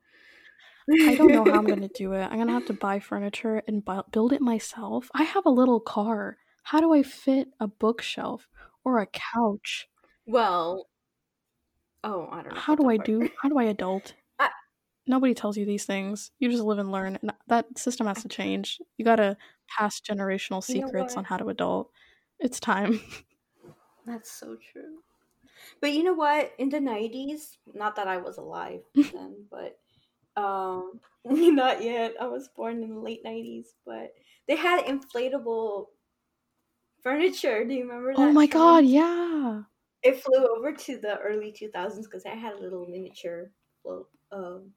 I 1.08 1.14
don't 1.16 1.32
know 1.32 1.44
how 1.44 1.58
I'm 1.58 1.64
gonna 1.66 1.88
do 1.94 2.12
it. 2.12 2.24
I'm 2.24 2.38
gonna 2.38 2.52
have 2.52 2.66
to 2.66 2.72
buy 2.72 3.00
furniture 3.00 3.62
and 3.66 3.84
bu- 3.84 4.02
build 4.12 4.32
it 4.32 4.40
myself. 4.42 5.08
I 5.14 5.22
have 5.24 5.46
a 5.46 5.50
little 5.50 5.80
car. 5.80 6.36
How 6.66 6.80
do 6.80 6.92
I 6.92 7.04
fit 7.04 7.48
a 7.60 7.68
bookshelf 7.68 8.48
or 8.84 8.98
a 8.98 9.06
couch? 9.06 9.88
Well, 10.26 10.88
oh, 12.02 12.28
I 12.30 12.42
don't 12.42 12.54
know. 12.54 12.60
How 12.60 12.74
do 12.74 12.90
I 12.90 12.96
part. 12.96 13.06
do? 13.06 13.30
How 13.40 13.48
do 13.48 13.58
I 13.58 13.64
adult? 13.64 14.14
I- 14.40 14.50
Nobody 15.06 15.32
tells 15.32 15.56
you 15.56 15.64
these 15.64 15.84
things. 15.84 16.32
You 16.40 16.50
just 16.50 16.64
live 16.64 16.78
and 16.80 16.90
learn, 16.90 17.18
and 17.22 17.30
that 17.46 17.78
system 17.78 18.08
has 18.08 18.22
to 18.22 18.28
change. 18.28 18.80
You 18.98 19.04
gotta 19.04 19.36
pass 19.78 20.00
generational 20.00 20.68
You 20.68 20.80
know 20.80 20.86
secrets 20.86 21.16
on 21.16 21.22
how 21.22 21.36
to 21.36 21.48
adult. 21.50 21.90
It's 22.40 22.58
time. 22.58 23.00
That's 24.04 24.30
so 24.30 24.56
true. 24.56 24.98
But 25.80 25.92
you 25.92 26.02
know 26.02 26.14
what? 26.14 26.52
In 26.58 26.68
the 26.68 26.80
nineties, 26.80 27.58
not 27.74 27.96
that 27.96 28.08
I 28.08 28.16
was 28.16 28.38
alive 28.38 28.82
then, 28.94 29.46
but 29.50 29.78
um, 30.36 31.00
not 31.24 31.82
yet. 31.82 32.14
I 32.20 32.26
was 32.26 32.48
born 32.48 32.82
in 32.82 32.90
the 32.90 33.00
late 33.00 33.22
nineties, 33.24 33.74
but 33.86 34.14
they 34.48 34.56
had 34.56 34.84
inflatable 34.84 35.86
furniture. 37.02 37.64
Do 37.64 37.74
you 37.74 37.82
remember 37.82 38.12
that? 38.14 38.20
oh 38.20 38.32
my 38.32 38.46
god, 38.46 38.84
yeah. 38.84 39.62
It 40.02 40.22
flew 40.22 40.46
over 40.56 40.72
to 40.72 40.98
the 40.98 41.18
early 41.18 41.52
two 41.52 41.68
thousands 41.68 42.06
because 42.06 42.26
I 42.26 42.34
had 42.34 42.54
a 42.54 42.60
little 42.60 42.86
miniature, 42.86 43.50
well, 43.82 44.08
um, 44.30 44.72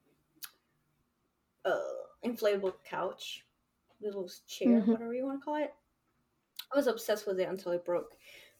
uh, 1.64 1.78
inflatable 2.24 2.74
couch, 2.84 3.44
little 4.00 4.28
chair, 4.48 4.80
Mhm. 4.80 4.88
whatever 4.88 5.14
you 5.14 5.24
want 5.24 5.40
to 5.40 5.44
call 5.44 5.56
it. 5.56 5.72
I 6.72 6.76
was 6.76 6.86
obsessed 6.86 7.26
with 7.26 7.38
it 7.40 7.48
until 7.48 7.72
it 7.72 7.84
broke. 7.84 8.16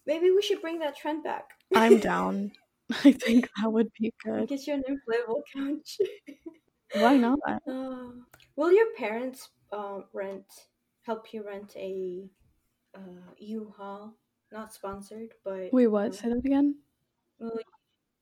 Maybe 0.07 0.31
we 0.31 0.43
should 0.43 0.61
bring 0.61 0.79
that 0.81 0.97
trend 0.97 1.23
back. 1.25 1.51
I'm 1.75 1.99
down. 2.13 2.53
I 3.05 3.13
think 3.13 3.49
that 3.57 3.73
would 3.73 3.91
be 3.99 4.13
good. 4.25 4.49
Get 4.49 4.67
you 4.67 4.75
an 4.75 4.83
inflatable 4.89 5.43
couch. 5.53 5.99
Why 6.95 7.17
not? 7.17 7.39
Uh, 7.67 8.11
will 8.57 8.73
your 8.73 8.93
parents 8.97 9.49
uh, 9.73 10.01
rent, 10.13 10.47
help 11.03 11.33
you 11.33 11.47
rent 11.47 11.73
a 11.77 12.29
uh, 12.95 13.33
U-Haul? 13.39 14.15
Not 14.53 14.73
sponsored, 14.73 15.35
but 15.45 15.73
Wait, 15.73 15.87
what? 15.87 16.13
know, 16.13 16.17
Say 16.17 16.29
that 16.29 16.39
again. 16.39 16.77
little, 17.39 17.61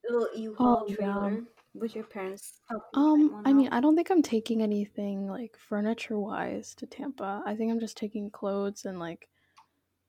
little 0.08 0.28
U-Haul 0.36 0.82
Oh, 0.82 0.86
yeah. 0.88 0.94
trailer. 0.94 1.44
Would 1.74 1.94
your 1.94 2.04
parents 2.04 2.60
help 2.68 2.82
Um, 2.94 3.42
I 3.44 3.52
mean, 3.52 3.68
out? 3.68 3.72
I 3.72 3.80
don't 3.80 3.96
think 3.96 4.10
I'm 4.10 4.22
taking 4.22 4.62
anything 4.62 5.26
like 5.26 5.56
furniture 5.56 6.18
wise 6.18 6.74
to 6.76 6.86
Tampa. 6.86 7.42
I 7.46 7.54
think 7.56 7.70
I'm 7.72 7.80
just 7.80 7.96
taking 7.96 8.30
clothes 8.30 8.84
and 8.84 8.98
like 8.98 9.28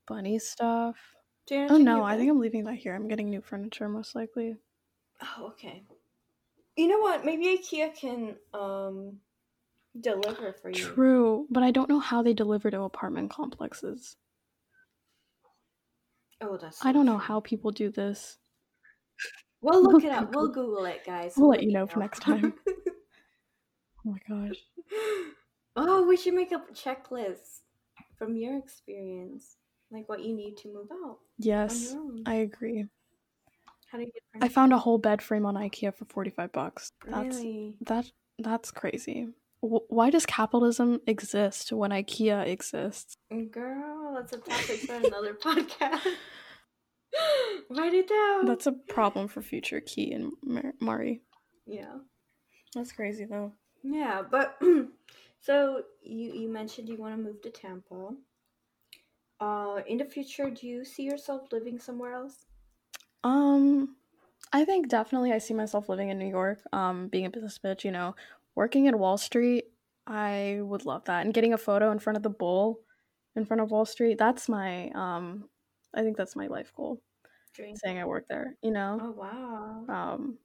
bunny 0.07 0.39
stuff. 0.39 0.97
Oh 1.51 1.78
no, 1.78 2.03
I 2.03 2.18
think 2.18 2.30
I'm 2.32 2.39
leaving 2.39 2.66
that 2.66 2.76
here. 2.76 2.95
I'm 2.95 3.07
getting 3.07 3.30
new 3.30 3.41
furniture 3.41 3.89
most 3.89 4.16
likely. 4.16 4.57
Oh, 5.22 5.47
okay. 5.51 5.84
You 6.78 6.88
know 6.88 6.99
what? 6.99 7.26
Maybe 7.26 7.57
IKEA 7.57 7.95
can 7.95 8.38
um 8.53 9.22
deliver 9.99 10.53
for 10.53 10.70
you. 10.72 10.86
True, 10.95 11.45
but 11.51 11.62
I 11.62 11.70
don't 11.70 11.89
know 11.89 11.99
how 11.99 12.24
they 12.24 12.34
deliver 12.34 12.72
to 12.72 12.82
apartment 12.82 13.30
complexes. 13.30 14.18
Oh, 16.41 16.57
that's. 16.57 16.83
I 16.85 16.91
don't 16.91 17.05
know 17.05 17.17
how 17.17 17.39
people 17.39 17.71
do 17.71 17.89
this. 17.91 18.37
We'll 19.61 19.83
look 19.83 20.03
We'll 20.03 20.05
it 20.05 20.11
up. 20.11 20.33
We'll 20.33 20.47
Google. 20.47 20.67
Google 20.67 20.85
it, 20.85 21.05
guys. 21.05 21.33
We'll 21.35 21.49
let 21.49 21.63
you 21.63 21.73
know 21.73 21.85
for 21.87 21.99
next 21.99 22.21
time. 22.21 22.53
Oh 24.05 24.11
my 24.11 24.47
gosh. 24.47 24.55
oh, 25.75 26.07
we 26.07 26.15
should 26.15 26.33
make 26.33 26.53
a 26.53 26.61
checklist 26.73 27.59
from 28.17 28.37
your 28.37 28.57
experience, 28.57 29.57
like 29.91 30.07
what 30.07 30.23
you 30.23 30.33
need 30.35 30.55
to 30.57 30.73
move 30.73 30.87
out 31.05 31.17
Yes. 31.37 31.95
I 32.25 32.35
agree. 32.35 32.85
How 33.91 33.97
do 33.97 34.05
you 34.05 34.11
get? 34.11 34.43
I 34.43 34.47
found 34.47 34.71
a 34.71 34.77
whole 34.77 34.99
bed 34.99 35.21
frame 35.21 35.45
on 35.45 35.55
IKEA 35.55 35.93
for 35.93 36.05
45 36.05 36.51
bucks. 36.51 36.91
That's 37.05 37.37
really. 37.37 37.75
that 37.81 38.09
that's 38.39 38.71
crazy. 38.71 39.27
W- 39.62 39.86
why 39.89 40.10
does 40.10 40.26
capitalism 40.26 41.01
exist 41.07 41.72
when 41.72 41.91
IKEA 41.91 42.47
exists? 42.47 43.16
Girl, 43.51 44.14
that's 44.16 44.34
a 44.34 44.38
topic 44.38 44.80
for 44.82 44.93
another 44.95 45.34
podcast. 45.34 46.05
Write 47.70 47.93
it 47.93 48.07
down. 48.07 48.45
That's 48.45 48.68
a 48.68 48.72
problem 48.72 49.28
for 49.28 49.41
future 49.41 49.80
Ki 49.82 50.12
and 50.14 50.32
Mar- 50.43 50.74
Mari. 50.80 51.22
yeah. 51.66 51.95
That's 52.76 52.91
crazy 52.91 53.26
though. 53.26 53.53
Yeah, 53.84 54.22
but 54.30 54.62
so 55.39 55.82
you 56.03 56.34
you 56.34 56.47
mentioned 56.49 56.88
you 56.88 56.97
want 56.97 57.16
to 57.16 57.22
move 57.22 57.41
to 57.41 57.49
Tampa. 57.49 58.12
Uh, 59.39 59.82
in 59.88 59.97
the 59.97 60.05
future, 60.05 60.49
do 60.51 60.68
you 60.68 60.86
see 60.86 61.03
yourself 61.03 61.51
living 61.51 61.80
somewhere 61.80 62.14
else? 62.14 62.45
Um, 63.24 63.95
I 64.53 64.66
think 64.66 64.89
definitely 64.89 65.32
I 65.32 65.38
see 65.39 65.53
myself 65.53 65.89
living 65.89 66.10
in 66.10 66.20
New 66.20 66.28
York. 66.30 66.60
Um, 66.74 67.07
being 67.07 67.26
a 67.26 67.30
business 67.30 67.57
bitch, 67.57 67.84
you 67.84 67.91
know, 67.91 68.16
working 68.60 68.89
at 68.89 68.99
Wall 68.99 69.18
Street. 69.18 69.66
I 70.05 70.60
would 70.62 70.86
love 70.86 71.05
that. 71.05 71.24
And 71.24 71.34
getting 71.34 71.53
a 71.53 71.57
photo 71.57 71.91
in 71.91 71.99
front 71.99 72.18
of 72.18 72.24
the 72.24 72.30
bull, 72.43 72.82
in 73.38 73.45
front 73.45 73.62
of 73.62 73.72
Wall 73.72 73.86
Street, 73.86 74.18
that's 74.18 74.49
my 74.49 74.89
um 74.89 75.49
I 75.95 76.01
think 76.03 76.18
that's 76.18 76.36
my 76.36 76.47
life 76.47 76.72
goal. 76.76 77.01
Dream. 77.55 77.76
Saying 77.78 77.99
I 77.99 78.05
work 78.05 78.26
there, 78.28 78.57
you 78.62 78.72
know? 78.72 78.99
Oh 79.01 79.12
wow. 79.12 79.86
Um 79.88 80.39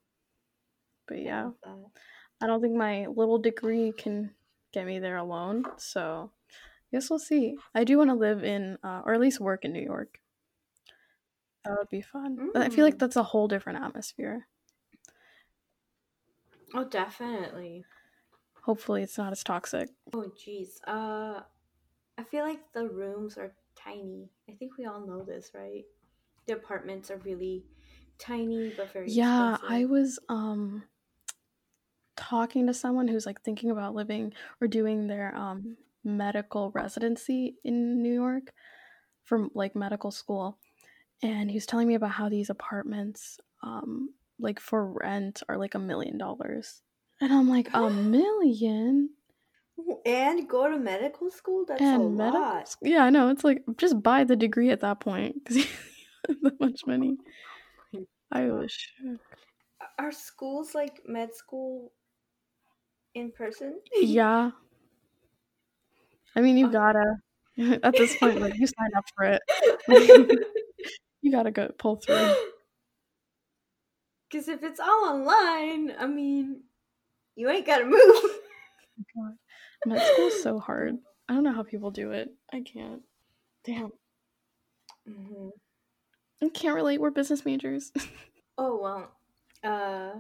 but 1.08 1.18
yeah, 1.20 1.50
that. 1.64 1.90
I 2.40 2.46
don't 2.46 2.62
think 2.62 2.76
my 2.76 3.06
little 3.06 3.38
degree 3.38 3.92
can 3.92 4.34
get 4.72 4.86
me 4.86 5.00
there 5.00 5.16
alone. 5.16 5.64
So 5.76 6.30
I 6.48 6.88
guess 6.92 7.10
we'll 7.10 7.18
see. 7.18 7.56
I 7.74 7.84
do 7.84 7.98
want 7.98 8.10
to 8.10 8.14
live 8.14 8.44
in 8.44 8.78
uh, 8.84 9.02
or 9.04 9.14
at 9.14 9.20
least 9.20 9.40
work 9.40 9.64
in 9.64 9.72
New 9.72 9.82
York. 9.82 10.20
That 11.64 11.78
would 11.78 11.88
be 11.90 12.02
fun. 12.02 12.50
But 12.52 12.62
I 12.62 12.68
feel 12.70 12.84
like 12.84 12.94
Mm. 12.94 12.98
that's 12.98 13.16
a 13.16 13.22
whole 13.22 13.48
different 13.48 13.82
atmosphere. 13.82 14.46
Oh, 16.74 16.84
definitely. 16.84 17.84
Hopefully 18.64 19.02
it's 19.02 19.18
not 19.18 19.32
as 19.32 19.44
toxic. 19.44 19.90
Oh, 20.14 20.30
jeez. 20.36 20.78
Uh, 20.86 21.40
I 22.16 22.22
feel 22.30 22.44
like 22.44 22.60
the 22.72 22.88
rooms 22.88 23.36
are 23.36 23.52
tiny. 23.76 24.30
I 24.48 24.52
think 24.52 24.78
we 24.78 24.86
all 24.86 25.06
know 25.06 25.22
this, 25.22 25.50
right? 25.54 25.84
The 26.46 26.54
apartments 26.54 27.10
are 27.10 27.18
really 27.18 27.64
tiny 28.18 28.72
but 28.76 28.92
very 28.92 29.10
Yeah, 29.10 29.58
I 29.66 29.84
was 29.86 30.18
um 30.28 30.84
talking 32.16 32.66
to 32.66 32.74
someone 32.74 33.08
who's 33.08 33.26
like 33.26 33.42
thinking 33.42 33.70
about 33.70 33.94
living 33.94 34.32
or 34.60 34.68
doing 34.68 35.06
their 35.06 35.34
um 35.36 35.76
medical 36.04 36.70
residency 36.70 37.56
in 37.64 38.02
New 38.02 38.12
York 38.12 38.52
from 39.24 39.50
like 39.54 39.74
medical 39.74 40.10
school 40.10 40.58
and 41.22 41.50
he 41.50 41.56
was 41.56 41.66
telling 41.66 41.88
me 41.88 41.94
about 41.94 42.10
how 42.10 42.28
these 42.28 42.50
apartments 42.50 43.38
um 43.62 44.10
like 44.38 44.60
for 44.60 44.86
rent 44.86 45.42
are 45.48 45.56
like 45.56 45.74
a 45.74 45.78
million 45.78 46.18
dollars. 46.18 46.82
And 47.20 47.32
I'm 47.32 47.48
like, 47.48 47.70
a 47.74 47.90
million? 47.90 49.16
And 50.04 50.48
go 50.48 50.68
to 50.68 50.78
medical 50.78 51.30
school? 51.30 51.64
That's 51.64 51.92
a 51.92 52.00
And 52.00 52.16
medical 52.16 52.52
lot. 52.52 52.76
Yeah, 52.82 53.04
I 53.04 53.10
know. 53.10 53.28
It's 53.30 53.44
like 53.44 53.64
just 53.78 54.02
buy 54.02 54.24
the 54.24 54.36
degree 54.36 54.70
at 54.70 54.80
that 54.80 55.00
point 55.00 55.36
because 55.42 55.56
you 55.56 55.64
have 56.28 56.40
that 56.42 56.60
much 56.60 56.86
oh 57.00 57.08
money. 57.08 57.18
I 58.30 58.50
was 58.50 58.70
shook. 58.70 59.38
Are 59.98 60.12
schools 60.12 60.74
like 60.74 61.06
med 61.08 61.34
school 61.34 61.94
in 63.14 63.32
person? 63.32 63.80
Yeah. 64.00 64.52
I 66.36 66.40
mean, 66.40 66.56
you 66.56 66.68
Okay. 66.68 66.70
gotta. 66.70 67.16
At 67.84 67.96
this 67.96 68.16
point, 68.16 68.40
like 68.40 68.54
you 68.56 68.66
sign 68.66 68.90
up 68.96 69.04
for 69.16 69.24
it. 69.26 69.40
you 71.22 71.30
gotta 71.32 71.50
go 71.50 71.70
pull 71.78 71.96
through. 71.96 72.36
Because 74.28 74.48
if 74.48 74.62
it's 74.62 74.80
all 74.80 75.04
online, 75.04 75.90
I 75.96 76.06
mean, 76.06 76.64
you 77.36 77.48
ain't 77.50 77.66
gotta 77.66 77.84
move. 77.84 78.22
God. 79.16 79.34
Med 79.86 80.00
school's 80.02 80.42
so 80.42 80.58
hard. 80.58 80.96
I 81.28 81.34
don't 81.34 81.44
know 81.44 81.52
how 81.52 81.62
people 81.62 81.90
do 81.90 82.12
it. 82.12 82.30
I 82.52 82.60
can't. 82.60 83.02
Damn. 83.64 83.92
hmm 85.06 85.48
I 86.42 86.48
can't 86.50 86.74
relate. 86.74 87.00
We're 87.00 87.10
business 87.10 87.44
majors. 87.44 87.92
Oh 88.56 88.78
well, 88.80 89.10
uh, 89.64 90.12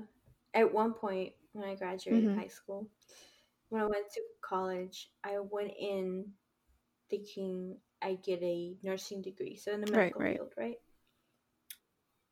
at 0.54 0.72
one 0.74 0.92
point 0.92 1.34
when 1.52 1.68
I 1.68 1.76
graduated 1.76 2.30
Mhm. 2.30 2.36
high 2.36 2.48
school, 2.48 2.88
when 3.68 3.80
I 3.80 3.86
went 3.86 4.10
to 4.14 4.20
college, 4.40 5.08
I 5.22 5.38
went 5.38 5.72
in 5.78 6.32
thinking 7.10 7.78
I 8.02 8.14
get 8.14 8.42
a 8.42 8.76
nursing 8.82 9.22
degree, 9.22 9.54
so 9.56 9.72
in 9.72 9.80
the 9.82 9.86
Right, 9.86 10.12
medical 10.12 10.20
right. 10.20 10.36
field, 10.36 10.52
right? 10.56 10.80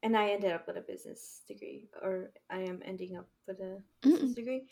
And 0.02 0.16
I 0.16 0.30
ended 0.30 0.52
up 0.52 0.66
with 0.66 0.76
a 0.76 0.82
business 0.82 1.42
degree, 1.48 1.88
or 2.02 2.32
I 2.50 2.60
am 2.60 2.82
ending 2.84 3.16
up 3.16 3.28
with 3.46 3.60
a 3.60 3.82
business 4.02 4.32
Mm-mm. 4.32 4.34
degree. 4.34 4.64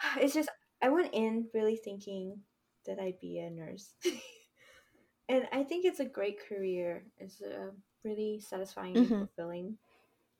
It's 0.18 0.34
just 0.34 0.50
I 0.82 0.88
went 0.90 1.14
in 1.14 1.48
really 1.54 1.76
thinking 1.76 2.40
that 2.86 2.98
I'd 3.00 3.20
be 3.20 3.38
a 3.38 3.50
nurse, 3.50 3.94
and 5.28 5.46
I 5.52 5.62
think 5.64 5.84
it's 5.84 6.00
a 6.00 6.04
great 6.04 6.38
career. 6.48 7.04
It's 7.18 7.40
uh, 7.40 7.70
really 8.04 8.40
satisfying 8.40 9.02
and 9.02 9.12
Mhm. 9.12 9.18
fulfilling, 9.18 9.76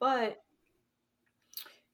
but 0.00 0.38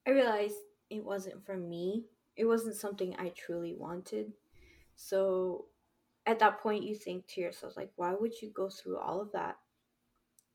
I 0.07 0.11
realized 0.11 0.57
it 0.91 1.05
wasn't 1.05 1.45
for 1.45 1.57
me. 1.57 2.07
It 2.37 2.45
wasn't 2.47 2.77
something 2.77 3.15
I 3.19 3.31
truly 3.31 3.75
wanted. 3.75 4.33
So 4.97 5.67
at 6.27 6.39
that 6.41 6.61
point, 6.61 6.85
you 6.85 6.95
think 6.95 7.27
to 7.29 7.41
yourself, 7.41 7.77
like, 7.77 7.93
why 7.97 8.15
would 8.15 8.41
you 8.41 8.51
go 8.51 8.69
through 8.69 8.99
all 8.99 9.21
of 9.21 9.33
that 9.33 9.57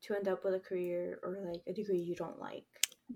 to 0.04 0.16
end 0.16 0.28
up 0.28 0.44
with 0.44 0.54
a 0.56 0.60
career 0.60 1.20
or 1.24 1.38
like 1.42 1.62
a 1.68 1.74
degree 1.74 2.00
you 2.00 2.16
don't 2.16 2.40
like? 2.40 2.66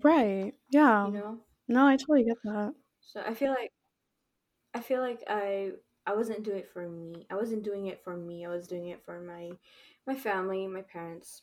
Right. 0.02 0.54
Yeah. 0.70 1.06
You 1.06 1.12
know. 1.12 1.40
No, 1.68 1.86
I 1.86 1.96
totally 1.96 2.24
get 2.24 2.38
that. 2.44 2.74
So 3.00 3.20
I 3.22 3.34
feel 3.34 3.50
like 3.52 3.72
I 4.74 4.80
feel 4.80 5.00
like 5.00 5.24
I 5.26 5.72
I 6.06 6.14
wasn't 6.14 6.44
doing 6.44 6.58
it 6.58 6.68
for 6.68 6.88
me. 6.88 7.26
I 7.30 7.34
wasn't 7.34 7.64
doing 7.64 7.86
it 7.86 8.02
for 8.04 8.16
me. 8.16 8.44
I 8.46 8.48
was 8.48 8.68
doing 8.68 8.88
it 8.88 9.04
for 9.04 9.20
my 9.20 9.50
my 10.06 10.14
family, 10.14 10.66
my 10.68 10.82
parents, 10.82 11.42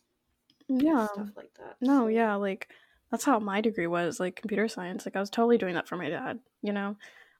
Yeah. 0.67 1.07
stuff 1.13 1.35
like 1.35 1.53
that. 1.55 1.77
No, 1.81 2.07
yeah, 2.07 2.35
like 2.35 2.73
that's 3.11 3.25
how 3.25 3.39
my 3.39 3.61
degree 3.61 3.87
was, 3.87 4.19
like 4.19 4.35
computer 4.37 4.67
science. 4.67 5.05
Like 5.05 5.15
I 5.15 5.19
was 5.21 5.29
totally 5.29 5.57
doing 5.57 5.75
that 5.75 5.87
for 5.87 5.97
my 5.97 6.09
dad, 6.09 6.39
you 6.61 6.73
know. 6.73 6.97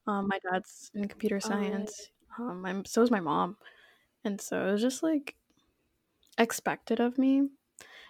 Um, 0.07 0.27
my 0.29 0.39
dad's 0.51 0.91
in 0.95 1.07
computer 1.07 1.39
Oh, 1.43 1.49
science. 1.49 2.09
Um, 2.39 2.61
my, 2.61 2.83
so 2.85 3.01
is 3.03 3.11
my 3.11 3.21
mom, 3.21 3.57
and 4.25 4.41
so 4.41 4.67
it 4.67 4.73
was 4.73 4.81
just 4.81 5.03
like 5.03 5.37
expected 6.37 6.99
of 6.99 7.17
me. 7.17 7.49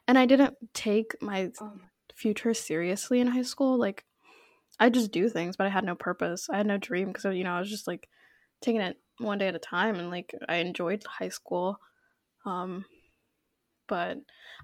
And 0.07 0.17
I 0.17 0.25
didn't 0.25 0.55
take 0.73 1.15
my 1.21 1.51
Oh 1.59 1.79
future 2.15 2.53
seriously 2.53 3.19
in 3.19 3.27
high 3.27 3.41
school. 3.41 3.77
Like 3.77 4.05
I 4.79 4.89
just 4.89 5.11
do 5.11 5.29
things, 5.29 5.55
but 5.55 5.67
I 5.67 5.69
had 5.69 5.83
no 5.83 5.95
purpose. 5.95 6.49
I 6.49 6.57
had 6.57 6.67
no 6.67 6.77
dream 6.77 7.07
because 7.07 7.25
you 7.35 7.43
know 7.43 7.53
I 7.53 7.59
was 7.59 7.69
just 7.69 7.87
like 7.87 8.09
taking 8.61 8.81
it 8.81 8.97
one 9.19 9.37
day 9.37 9.47
at 9.47 9.55
a 9.55 9.59
time, 9.59 9.95
and 9.95 10.09
like 10.09 10.33
I 10.47 10.55
enjoyed 10.57 11.03
high 11.05 11.29
school. 11.29 11.79
Um, 12.45 12.85
but 13.87 14.17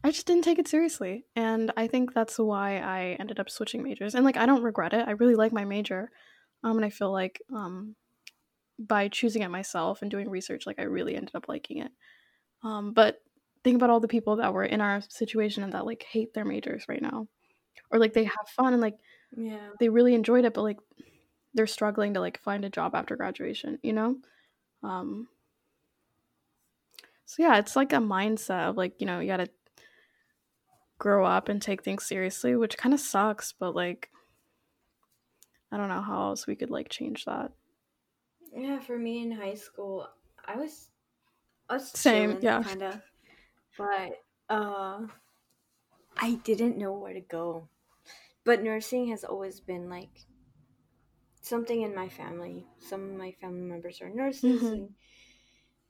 I 0.04 0.12
just 0.12 0.26
didn't 0.26 0.44
take 0.44 0.60
it 0.60 0.68
seriously. 0.68 1.26
And 1.36 1.72
I 1.78 1.88
think 1.88 2.14
that's 2.14 2.40
why 2.40 2.78
I 2.80 3.18
ended 3.20 3.40
up 3.40 3.50
switching 3.50 3.84
majors. 3.84 4.16
And 4.16 4.26
like 4.26 4.38
I 4.38 4.46
don't 4.46 4.64
regret 4.64 4.94
it. 4.94 5.08
I 5.08 5.12
really 5.12 5.36
like 5.36 5.52
my 5.52 5.66
major. 5.66 6.10
Um 6.64 6.78
and 6.78 6.86
I 6.86 6.90
feel 6.90 7.12
like 7.12 7.42
um 7.54 7.96
by 8.80 9.10
choosing 9.10 9.42
it 9.42 9.50
myself 9.50 10.02
and 10.02 10.10
doing 10.10 10.30
research 10.30 10.66
like 10.66 10.80
I 10.80 10.84
really 10.84 11.16
ended 11.16 11.36
up 11.36 11.50
liking 11.50 11.80
it. 11.80 11.92
Um 12.64 12.94
but 12.94 13.22
think 13.64 13.76
about 13.76 13.90
all 13.90 14.00
the 14.00 14.08
people 14.08 14.38
that 14.38 14.54
were 14.54 14.64
in 14.64 14.82
our 14.82 15.02
situation 15.10 15.64
and 15.64 15.74
that 15.74 15.86
like 15.86 16.04
hate 16.04 16.34
their 16.34 16.46
majors 16.46 16.86
right 16.88 17.02
now. 17.02 17.28
Or 17.92 18.00
like 18.00 18.14
they 18.14 18.26
have 18.26 18.48
fun 18.56 18.74
and 18.74 18.82
like 18.82 18.98
yeah. 19.36 19.70
they 19.80 19.90
really 19.90 20.14
enjoyed 20.14 20.46
it 20.46 20.54
but 20.54 20.62
like 20.62 20.78
they're 21.54 21.68
struggling 21.68 22.14
to 22.14 22.20
like 22.20 22.40
find 22.42 22.64
a 22.64 22.70
job 22.70 22.96
after 22.96 23.16
graduation, 23.16 23.80
you 23.82 23.94
know? 23.94 24.18
Um 24.84 25.28
so 27.26 27.44
yeah, 27.44 27.58
it's 27.60 27.76
like 27.76 27.94
a 27.94 27.98
mindset 27.98 28.70
of 28.70 28.78
like, 28.78 28.94
you 29.00 29.06
know, 29.06 29.20
you 29.20 29.28
got 29.28 29.38
to 29.38 29.50
grow 30.98 31.26
up 31.26 31.48
and 31.48 31.62
take 31.62 31.84
things 31.84 32.04
seriously, 32.04 32.56
which 32.56 32.76
kind 32.76 32.94
of 32.94 33.00
sucks, 33.00 33.52
but 33.52 33.76
like 33.76 34.10
I 35.72 35.78
don't 35.78 35.90
know 35.90 36.02
how 36.02 36.30
else 36.30 36.48
we 36.48 36.56
could 36.56 36.72
like 36.72 36.90
change 36.90 37.26
that. 37.26 37.52
Yeah, 38.56 38.80
for 38.80 38.98
me 38.98 39.22
in 39.22 39.32
high 39.32 39.54
school, 39.54 40.08
I 40.46 40.56
was 40.56 40.90
I 41.70 41.76
was 41.76 41.90
Same, 41.92 42.40
yeah. 42.42 42.64
kind 42.64 42.82
of, 42.82 43.02
but 43.80 44.14
uh, 44.50 45.08
I 46.18 46.36
didn't 46.36 46.78
know 46.78 46.94
where 46.94 47.14
to 47.14 47.20
go. 47.20 47.68
But 48.46 48.64
nursing 48.64 49.08
has 49.10 49.24
always 49.24 49.62
been 49.62 49.90
like 49.90 50.26
something 51.42 51.82
in 51.82 51.96
my 51.96 52.08
family. 52.10 52.66
Some 52.80 53.04
of 53.10 53.16
my 53.18 53.32
family 53.34 53.62
members 53.62 54.02
are 54.02 54.10
nurses, 54.10 54.62
Mhm. 54.62 54.74
and 54.74 54.96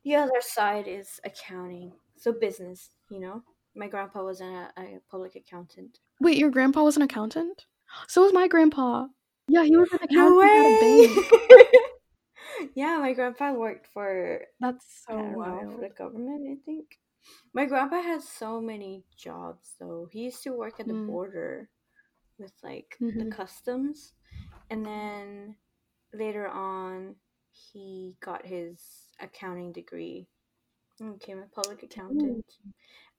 the 0.03 0.15
other 0.15 0.41
side 0.41 0.87
is 0.87 1.19
accounting, 1.23 1.93
so 2.17 2.31
business. 2.31 2.91
You 3.09 3.19
know, 3.19 3.43
my 3.75 3.87
grandpa 3.87 4.23
was 4.23 4.41
a, 4.41 4.71
a 4.77 4.99
public 5.09 5.35
accountant. 5.35 5.99
Wait, 6.19 6.37
your 6.37 6.49
grandpa 6.51 6.83
was 6.83 6.95
an 6.95 7.01
accountant? 7.01 7.65
So 8.07 8.23
was 8.23 8.33
my 8.33 8.47
grandpa. 8.47 9.07
Yeah, 9.47 9.63
he 9.63 9.75
was 9.75 9.89
an 9.91 9.99
No 10.11 10.39
accountant 10.39 10.55
at 10.55 10.65
a 10.65 10.77
bank. 10.79 11.31
yeah, 12.75 12.97
my 12.97 13.13
grandpa 13.13 13.53
worked 13.53 13.87
for 13.87 14.45
That's 14.59 15.05
so 15.07 15.15
know, 15.17 15.71
for 15.75 15.87
the 15.87 15.89
government, 15.89 16.47
I 16.59 16.63
think. 16.65 16.99
My 17.53 17.65
grandpa 17.65 18.01
had 18.01 18.21
so 18.21 18.61
many 18.61 19.03
jobs 19.17 19.75
though. 19.79 20.07
He 20.11 20.21
used 20.25 20.43
to 20.43 20.51
work 20.53 20.79
at 20.79 20.87
the 20.87 20.93
Mm. 20.93 21.07
border 21.07 21.69
with 22.37 22.53
like 22.63 22.97
Mhm. 23.01 23.19
the 23.19 23.35
customs 23.35 24.13
and 24.69 24.85
then 24.85 25.55
later 26.13 26.47
on 26.47 27.15
he 27.51 28.15
got 28.21 28.45
his 28.45 29.09
accounting 29.19 29.71
degree 29.71 30.27
and 30.99 31.19
became 31.19 31.39
a 31.39 31.47
public 31.47 31.83
accountant. 31.83 32.45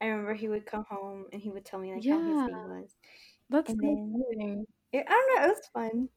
I 0.00 0.06
remember 0.06 0.34
he 0.34 0.48
would 0.48 0.66
come 0.66 0.84
home 0.88 1.26
and 1.32 1.40
he 1.42 1.50
would 1.50 1.64
tell 1.64 1.78
me 1.80 1.92
like 1.94 2.06
how 2.08 2.20
his 2.22 2.36
day 2.46 2.52
was. 2.52 2.96
That's 3.50 3.70
And 3.70 3.80
then 3.82 4.66
I 4.94 5.02
don't 5.02 5.36
know, 5.36 5.44
it 5.44 5.48
was 5.48 5.66
fun. 5.72 6.08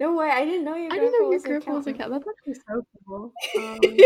No 0.00 0.14
way, 0.16 0.30
I 0.30 0.44
didn't 0.44 0.64
know 0.64 0.76
your 0.76 0.92
I 0.92 0.96
didn't 0.96 1.12
know 1.12 1.30
your 1.30 1.40
grandpa 1.40 1.72
was 1.72 1.86
an 1.86 1.94
accountant. 1.94 1.96
accountant. 1.96 2.24
That's 2.24 2.36
actually 2.38 2.62
so 2.68 2.86
cool. 3.06 3.32
Um, 3.56 3.96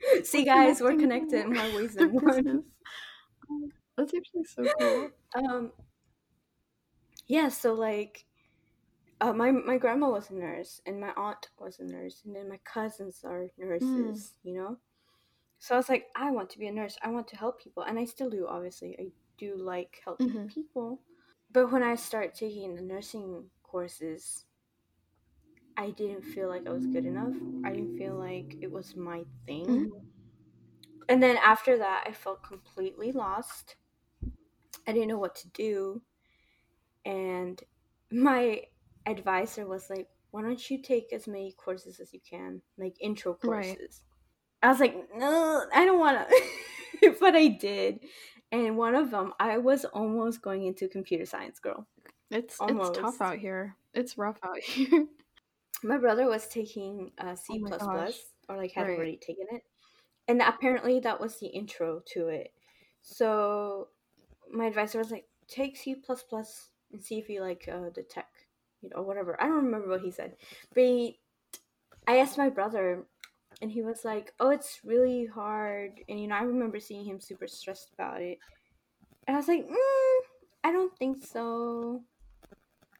See, 0.24 0.40
we're 0.40 0.44
guys, 0.44 0.80
we're 0.80 0.96
connected 0.96 1.44
in 1.46 1.54
more. 1.54 1.72
ways 1.80 1.94
than 1.94 2.12
one. 2.12 2.64
Um, 3.50 3.72
That's 3.96 4.12
actually 4.14 4.44
so 4.44 4.64
cool. 4.78 5.10
Um, 5.36 5.72
yeah. 7.26 7.48
So 7.48 7.74
like, 7.74 8.24
uh, 9.20 9.32
my 9.32 9.50
my 9.50 9.78
grandma 9.78 10.10
was 10.10 10.30
a 10.30 10.34
nurse 10.34 10.80
and 10.86 11.00
my 11.00 11.10
aunt 11.16 11.48
was 11.58 11.78
a 11.80 11.84
nurse 11.84 12.22
and 12.24 12.34
then 12.36 12.48
my 12.48 12.58
cousins 12.64 13.20
are 13.24 13.46
nurses 13.58 14.32
you 14.42 14.52
know 14.54 14.76
so 15.58 15.74
i 15.74 15.78
was 15.78 15.88
like 15.88 16.06
i 16.16 16.30
want 16.30 16.50
to 16.50 16.58
be 16.58 16.66
a 16.66 16.72
nurse 16.72 16.98
i 17.02 17.08
want 17.08 17.26
to 17.28 17.36
help 17.36 17.60
people 17.62 17.82
and 17.84 17.98
i 17.98 18.04
still 18.04 18.28
do 18.28 18.46
obviously 18.46 18.96
i 18.98 19.06
do 19.38 19.56
like 19.56 20.00
helping 20.04 20.28
Mhm. 20.30 20.48
people 20.52 21.00
but 21.52 21.72
when 21.72 21.82
i 21.82 21.94
start 21.94 22.34
taking 22.34 22.74
the 22.74 22.82
nursing 22.82 23.48
courses 23.62 24.44
i 25.76 25.90
didn't 25.90 26.22
feel 26.24 26.48
like 26.48 26.66
i 26.66 26.70
was 26.72 26.86
good 26.86 27.04
enough. 27.06 27.34
I 27.64 27.70
didn't 27.72 27.96
feel 27.98 28.14
like 28.16 28.56
it 28.60 28.70
was 28.70 28.96
my 28.96 29.24
thing. 29.46 29.66
Mhm. 29.66 29.90
and 31.08 31.22
then 31.22 31.36
after 31.36 31.78
that 31.78 32.04
i 32.06 32.12
felt 32.12 32.42
completely 32.42 33.12
lost. 33.12 33.76
I 34.88 34.92
didn't 34.92 35.08
know 35.08 35.18
what 35.18 35.34
to 35.36 35.48
do. 35.50 36.02
And 37.04 37.62
my 38.10 38.62
advisor 39.06 39.66
was 39.66 39.88
like 39.90 40.08
why 40.32 40.42
don't 40.42 40.70
you 40.70 40.82
take 40.82 41.12
as 41.12 41.26
many 41.26 41.52
courses 41.52 42.00
as 42.00 42.12
you 42.12 42.20
can 42.28 42.60
like 42.78 42.94
intro 43.00 43.38
Right. 43.42 43.76
courses? 43.76 44.02
I 44.62 44.68
was 44.68 44.80
like 44.80 44.96
no 45.16 45.64
i 45.72 45.84
don't 45.84 45.98
want 46.00 46.28
to 46.28 47.16
but 47.20 47.36
i 47.36 47.48
did. 47.48 48.00
And 48.52 48.76
one 48.76 48.94
of 48.94 49.10
them 49.10 49.32
i 49.38 49.58
was 49.58 49.84
almost 49.84 50.42
going 50.42 50.64
into 50.66 50.88
computer 50.88 51.26
science 51.26 51.58
girl. 51.60 51.86
It's 52.30 52.58
it's 52.68 52.90
tough 52.98 53.20
out 53.20 53.38
here. 53.38 53.76
It's 53.94 54.18
rough 54.18 54.38
out 54.42 54.58
here. 54.62 55.06
My 55.82 55.98
brother 55.98 56.26
was 56.26 56.46
taking 56.48 57.12
uh, 57.18 57.34
C++ 57.36 57.54
Oh 57.54 57.58
my 57.60 57.70
gosh. 57.78 58.20
or 58.48 58.56
like 58.56 58.72
had 58.72 58.86
Right. 58.86 58.96
already 58.96 59.16
taken 59.16 59.46
it, 59.50 59.62
and 60.28 60.42
apparently 60.42 61.00
that 61.00 61.20
was 61.20 61.38
the 61.38 61.46
intro 61.48 62.00
to 62.14 62.28
it. 62.28 62.52
So 63.02 63.88
my 64.50 64.66
advisor 64.66 64.98
was 64.98 65.10
like, 65.10 65.28
"Take 65.48 65.76
C++ 65.76 65.96
and 66.92 67.02
see 67.02 67.18
if 67.18 67.28
you 67.28 67.40
like 67.40 67.68
uh, 67.68 67.90
the 67.94 68.02
tech, 68.02 68.28
you 68.82 68.90
know, 68.90 69.02
whatever." 69.02 69.40
I 69.40 69.46
don't 69.46 69.64
remember 69.64 69.88
what 69.88 70.02
he 70.02 70.10
said, 70.10 70.36
but 70.74 70.82
he, 70.84 71.20
I 72.06 72.18
asked 72.18 72.38
my 72.38 72.48
brother, 72.48 73.06
and 73.62 73.70
he 73.72 73.82
was 73.82 74.04
like, 74.04 74.34
"Oh, 74.40 74.50
it's 74.50 74.80
really 74.84 75.26
hard," 75.26 76.00
and 76.08 76.20
you 76.20 76.28
know, 76.28 76.36
I 76.36 76.42
remember 76.42 76.80
seeing 76.80 77.06
him 77.06 77.20
super 77.20 77.46
stressed 77.48 77.92
about 77.94 78.22
it, 78.22 78.38
and 79.26 79.36
I 79.36 79.40
was 79.40 79.48
like, 79.48 79.66
mm, 79.66 80.20
"I 80.64 80.72
don't 80.72 80.96
think 80.98 81.24
so." 81.24 82.04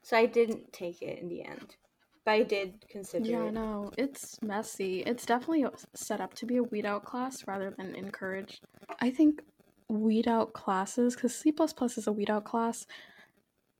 So 0.01 0.17
I 0.17 0.25
didn't 0.25 0.73
take 0.73 1.03
it 1.03 1.19
in 1.19 1.27
the 1.29 1.43
end, 1.43 1.75
but 2.27 2.33
I 2.33 2.43
did 2.43 2.83
consider 2.89 3.29
yeah, 3.29 3.43
it. 3.45 3.53
no, 3.53 3.89
it's 3.97 4.41
messy. 4.41 4.99
It's 4.99 5.25
definitely 5.25 5.65
set 5.93 6.19
up 6.19 6.33
to 6.33 6.45
be 6.45 6.57
a 6.57 6.63
weed 6.63 6.85
out 6.85 7.05
class 7.05 7.47
rather 7.47 7.69
than 7.69 7.95
encouraged. 7.95 8.65
I 8.99 9.11
think 9.11 9.43
weed 9.87 10.27
out 10.27 10.51
classes, 10.51 11.15
because 11.15 11.33
C 11.33 11.53
plus 11.53 11.97
is 11.97 12.05
a 12.05 12.11
weed 12.11 12.29
out 12.29 12.43
class 12.43 12.85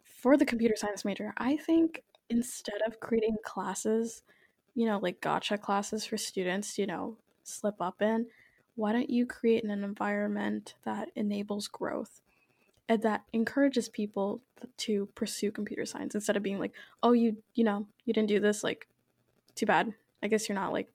for 0.01 0.37
the 0.37 0.45
computer 0.45 0.75
science 0.77 1.03
major. 1.03 1.33
I 1.35 1.57
think 1.57 2.05
instead 2.29 2.79
of 2.87 3.01
creating 3.01 3.35
classes, 3.43 4.23
you 4.75 4.85
know, 4.85 4.97
like 4.97 5.19
gotcha 5.19 5.57
classes 5.57 6.05
for 6.05 6.15
students, 6.15 6.77
you 6.77 6.87
know, 6.87 7.17
slip 7.43 7.81
up 7.81 8.01
in, 8.01 8.27
why 8.75 8.93
don't 8.93 9.09
you 9.09 9.25
create 9.25 9.65
an 9.65 9.71
environment 9.71 10.75
that 10.85 11.09
enables 11.17 11.67
growth? 11.67 12.21
And 12.89 13.01
that 13.03 13.25
encourages 13.33 13.89
people 13.89 14.43
to 14.77 15.07
pursue 15.07 15.51
computer 15.51 15.85
science 15.85 16.15
instead 16.15 16.37
of 16.37 16.43
being 16.43 16.59
like, 16.59 16.75
"Oh, 17.03 17.13
you 17.13 17.43
you 17.55 17.63
know 17.63 17.87
you 18.05 18.13
didn't 18.13 18.29
do 18.29 18.39
this. 18.39 18.63
Like, 18.63 18.87
too 19.55 19.65
bad. 19.67 19.95
I 20.23 20.27
guess 20.29 20.49
you're 20.49 20.55
not 20.55 20.73
like 20.73 20.91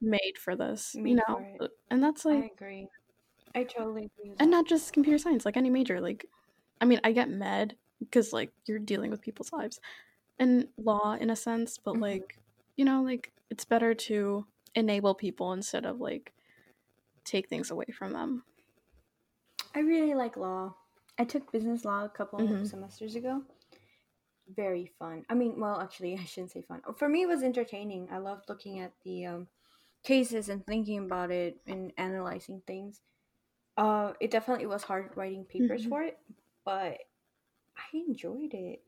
made 0.00 0.38
for 0.38 0.56
this." 0.56 0.98
you 1.02 1.16
know, 1.16 1.48
and 1.90 2.02
that's 2.02 2.24
like, 2.24 2.38
I 2.38 2.50
agree. 2.52 2.88
I 3.54 3.64
totally 3.64 4.04
agree. 4.06 4.38
And 4.38 4.50
not 4.50 4.66
just 4.66 4.92
computer 4.92 5.18
science, 5.18 5.44
like 5.44 5.56
any 5.56 5.70
major. 5.70 6.00
Like, 6.00 6.26
I 6.80 6.84
mean, 6.84 7.00
I 7.04 7.12
get 7.12 7.30
med 7.30 7.76
because 8.00 8.32
like 8.32 8.52
you're 8.66 8.78
dealing 8.78 9.10
with 9.10 9.22
people's 9.22 9.52
lives 9.52 9.80
and 10.38 10.68
law 10.78 11.14
in 11.14 11.30
a 11.30 11.36
sense, 11.36 11.78
but 11.78 11.94
Mhm. 11.94 12.00
like, 12.00 12.40
you 12.76 12.84
know, 12.84 13.02
like 13.02 13.32
it's 13.50 13.64
better 13.64 13.94
to 13.94 14.46
enable 14.74 15.14
people 15.14 15.52
instead 15.52 15.86
of 15.86 16.00
like 16.00 16.34
take 17.24 17.48
things 17.48 17.70
away 17.70 17.86
from 17.96 18.12
them. 18.12 18.44
I 19.76 19.80
really 19.80 20.14
like 20.14 20.38
law. 20.38 20.74
I 21.18 21.24
took 21.24 21.52
business 21.52 21.84
law 21.84 22.04
a 22.04 22.08
couple 22.08 22.40
Mhm. 22.40 22.62
of 22.62 22.66
semesters 22.66 23.14
ago. 23.14 23.42
Very 24.48 24.86
fun. 24.98 25.26
I 25.28 25.34
mean, 25.34 25.60
well, 25.60 25.80
actually, 25.80 26.14
I 26.20 26.24
shouldn't 26.24 26.52
say 26.52 26.62
fun. 26.62 26.80
For 26.96 27.08
me, 27.08 27.22
it 27.22 27.26
was 27.28 27.42
entertaining. 27.42 28.08
I 28.10 28.18
loved 28.18 28.48
looking 28.48 28.80
at 28.80 28.92
the 29.04 29.26
um, 29.26 29.48
cases 30.02 30.48
and 30.48 30.66
thinking 30.66 30.98
about 31.04 31.30
it 31.30 31.60
and 31.66 31.92
analyzing 31.98 32.62
things. 32.66 33.02
Uh, 33.76 34.14
it 34.20 34.30
definitely 34.30 34.66
was 34.66 34.82
hard 34.82 35.14
writing 35.14 35.44
papers 35.44 35.82
Mhm. 35.82 35.88
for 35.90 36.02
it, 36.02 36.18
but 36.64 36.98
I 37.76 37.84
enjoyed 37.92 38.54
it. 38.54 38.82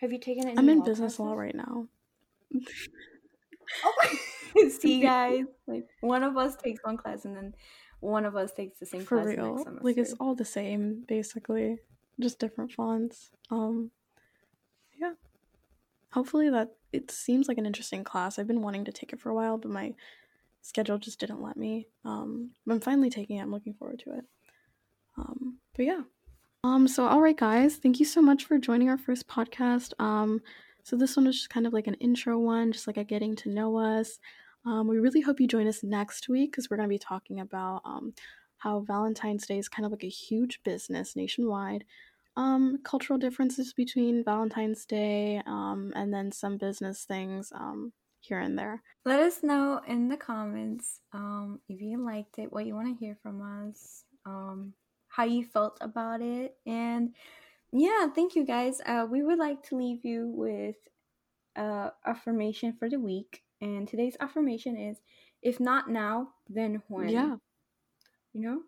Have 0.00 0.12
you 0.12 0.18
taken 0.18 0.46
any? 0.46 0.58
I'm 0.58 0.68
in 0.68 0.82
business 0.82 1.18
law 1.18 1.32
right 1.32 1.54
now. 1.54 1.88
Oh, 3.84 3.94
my! 3.96 4.68
see, 4.80 5.00
guys, 5.00 5.46
like 5.66 5.88
one 6.00 6.22
of 6.22 6.36
us 6.36 6.56
takes 6.56 6.82
one 6.84 6.98
class 6.98 7.24
and 7.24 7.34
then 7.36 7.54
one 8.02 8.24
of 8.24 8.34
us 8.34 8.52
takes 8.52 8.78
the 8.78 8.86
same 8.86 9.04
for 9.04 9.22
class 9.22 9.36
real? 9.36 9.64
Like 9.80 9.96
it's 9.96 10.12
all 10.14 10.34
the 10.34 10.44
same 10.44 11.04
basically. 11.06 11.78
Just 12.20 12.38
different 12.38 12.72
fonts. 12.72 13.30
Um 13.50 13.90
yeah. 15.00 15.12
Hopefully 16.12 16.50
that 16.50 16.72
it 16.92 17.10
seems 17.10 17.48
like 17.48 17.58
an 17.58 17.66
interesting 17.66 18.04
class. 18.04 18.38
I've 18.38 18.48
been 18.48 18.60
wanting 18.60 18.84
to 18.86 18.92
take 18.92 19.12
it 19.12 19.20
for 19.20 19.30
a 19.30 19.34
while 19.34 19.56
but 19.56 19.70
my 19.70 19.94
schedule 20.62 20.98
just 20.98 21.20
didn't 21.20 21.42
let 21.42 21.56
me. 21.56 21.86
Um 22.04 22.50
i'm 22.68 22.80
finally 22.80 23.08
taking 23.08 23.36
it. 23.36 23.42
I'm 23.42 23.52
looking 23.52 23.74
forward 23.74 24.00
to 24.00 24.18
it. 24.18 24.24
Um 25.16 25.58
but 25.76 25.86
yeah. 25.86 26.02
Um 26.64 26.88
so 26.88 27.06
all 27.06 27.20
right 27.20 27.36
guys. 27.36 27.76
Thank 27.76 28.00
you 28.00 28.06
so 28.06 28.20
much 28.20 28.44
for 28.44 28.58
joining 28.58 28.90
our 28.90 28.98
first 28.98 29.28
podcast. 29.28 29.92
Um 30.00 30.40
so 30.82 30.96
this 30.96 31.16
one 31.16 31.28
is 31.28 31.36
just 31.36 31.50
kind 31.50 31.68
of 31.68 31.72
like 31.72 31.86
an 31.86 31.94
intro 31.94 32.36
one 32.36 32.72
just 32.72 32.88
like 32.88 32.96
a 32.96 33.04
getting 33.04 33.36
to 33.36 33.48
know 33.48 33.76
us 33.76 34.18
um, 34.64 34.88
we 34.88 34.98
really 34.98 35.20
hope 35.20 35.40
you 35.40 35.46
join 35.46 35.66
us 35.66 35.82
next 35.82 36.28
week 36.28 36.52
because 36.52 36.70
we're 36.70 36.76
going 36.76 36.88
to 36.88 36.94
be 36.94 36.98
talking 36.98 37.40
about 37.40 37.82
um, 37.84 38.14
how 38.58 38.80
Valentine's 38.80 39.46
Day 39.46 39.58
is 39.58 39.68
kind 39.68 39.84
of 39.84 39.92
like 39.92 40.04
a 40.04 40.08
huge 40.08 40.62
business 40.62 41.16
nationwide. 41.16 41.84
Um, 42.36 42.78
cultural 42.82 43.18
differences 43.18 43.74
between 43.74 44.24
Valentine's 44.24 44.86
Day 44.86 45.42
um, 45.46 45.92
and 45.94 46.12
then 46.12 46.32
some 46.32 46.56
business 46.56 47.04
things 47.04 47.52
um, 47.54 47.92
here 48.20 48.38
and 48.38 48.58
there. 48.58 48.82
Let 49.04 49.20
us 49.20 49.42
know 49.42 49.80
in 49.86 50.08
the 50.08 50.16
comments 50.16 51.00
um, 51.12 51.60
if 51.68 51.82
you 51.82 52.02
liked 52.02 52.38
it, 52.38 52.52
what 52.52 52.64
you 52.64 52.74
want 52.74 52.88
to 52.88 53.04
hear 53.04 53.18
from 53.22 53.42
us, 53.68 54.04
how 54.24 55.24
you 55.24 55.44
felt 55.44 55.76
about 55.82 56.22
it, 56.22 56.56
and 56.64 57.14
yeah, 57.72 58.06
thank 58.14 58.34
you 58.34 58.44
guys. 58.44 58.80
Uh, 58.84 59.06
we 59.10 59.22
would 59.22 59.38
like 59.38 59.62
to 59.68 59.76
leave 59.76 60.04
you 60.04 60.28
with 60.28 60.76
uh, 61.56 61.90
affirmation 62.06 62.74
for 62.78 62.88
the 62.88 63.00
week, 63.00 63.42
and 63.62 63.88
today's 63.88 64.16
affirmation 64.20 64.76
is: 64.76 65.00
if 65.40 65.58
not 65.58 65.88
now, 65.88 66.28
then 66.48 66.82
when? 66.88 67.08
Yeah, 67.08 67.36
you 68.34 68.40
know, 68.40 68.60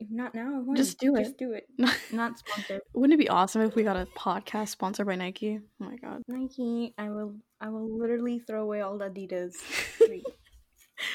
if 0.00 0.08
not 0.10 0.34
now, 0.34 0.62
when? 0.64 0.76
Just 0.76 0.98
do 0.98 1.16
it. 1.16 1.24
Just 1.24 1.38
do 1.38 1.52
it. 1.52 1.64
Not 2.12 2.38
sponsored. 2.38 2.82
Wouldn't 2.94 3.20
it 3.20 3.22
be 3.22 3.28
awesome 3.28 3.62
if 3.62 3.74
we 3.74 3.82
got 3.82 3.96
a 3.96 4.06
podcast 4.16 4.68
sponsored 4.68 5.06
by 5.06 5.16
Nike? 5.16 5.58
Oh 5.58 5.84
my 5.84 5.96
god. 5.96 6.22
Nike, 6.28 6.94
I 6.96 7.10
will. 7.10 7.34
I 7.60 7.68
will 7.68 7.98
literally 7.98 8.38
throw 8.38 8.62
away 8.62 8.80
all 8.80 8.96
the 8.96 9.10
Adidas. 9.10 9.54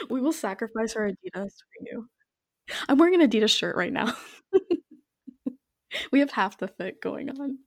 we 0.10 0.22
will 0.22 0.34
sacrifice 0.34 0.96
our 0.96 1.10
Adidas 1.10 1.52
for 1.52 1.80
you. 1.82 2.10
I'm 2.90 2.98
wearing 2.98 3.22
an 3.22 3.30
Adidas 3.30 3.56
shirt 3.56 3.78
right 3.78 3.94
now. 3.94 4.14
we 6.12 6.20
have 6.20 6.32
half 6.32 6.58
the 6.58 6.68
fit 6.68 7.02
going 7.02 7.30
on. 7.30 7.60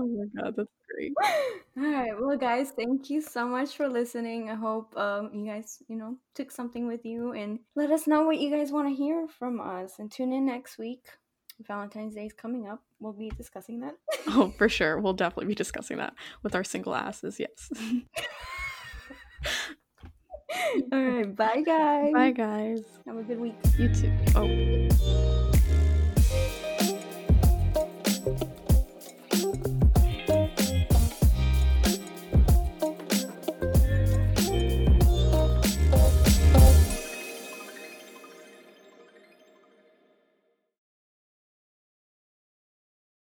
Oh 0.00 0.06
my 0.06 0.42
god, 0.42 0.54
that's 0.56 0.70
great. 0.88 1.12
All 1.76 1.84
right, 1.84 2.18
well, 2.18 2.36
guys, 2.38 2.70
thank 2.70 3.10
you 3.10 3.20
so 3.20 3.46
much 3.46 3.76
for 3.76 3.86
listening. 3.86 4.48
I 4.48 4.54
hope 4.54 4.96
um, 4.96 5.30
you 5.34 5.44
guys, 5.46 5.82
you 5.88 5.96
know, 5.96 6.16
took 6.34 6.50
something 6.50 6.86
with 6.86 7.04
you, 7.04 7.32
and 7.32 7.58
let 7.76 7.90
us 7.90 8.06
know 8.06 8.22
what 8.22 8.38
you 8.38 8.50
guys 8.50 8.72
want 8.72 8.88
to 8.88 8.94
hear 8.94 9.26
from 9.28 9.60
us. 9.60 9.98
And 9.98 10.10
tune 10.10 10.32
in 10.32 10.46
next 10.46 10.78
week. 10.78 11.04
Valentine's 11.66 12.14
Day 12.14 12.24
is 12.24 12.32
coming 12.32 12.66
up. 12.66 12.82
We'll 12.98 13.12
be 13.12 13.30
discussing 13.36 13.80
that. 13.80 13.96
Oh, 14.28 14.54
for 14.56 14.68
sure. 14.76 14.98
We'll 14.98 15.12
definitely 15.12 15.46
be 15.46 15.54
discussing 15.54 15.98
that 15.98 16.14
with 16.42 16.54
our 16.54 16.64
single 16.64 16.94
asses. 16.94 17.38
Yes. 17.38 17.70
All 20.92 20.98
right, 20.98 21.36
bye, 21.36 21.62
guys. 21.64 22.12
Bye, 22.12 22.30
guys. 22.30 22.80
Have 23.06 23.18
a 23.18 23.22
good 23.22 23.38
week. 23.40 23.54
You 23.78 23.94
too. 23.94 24.10
Oh. 24.34 25.46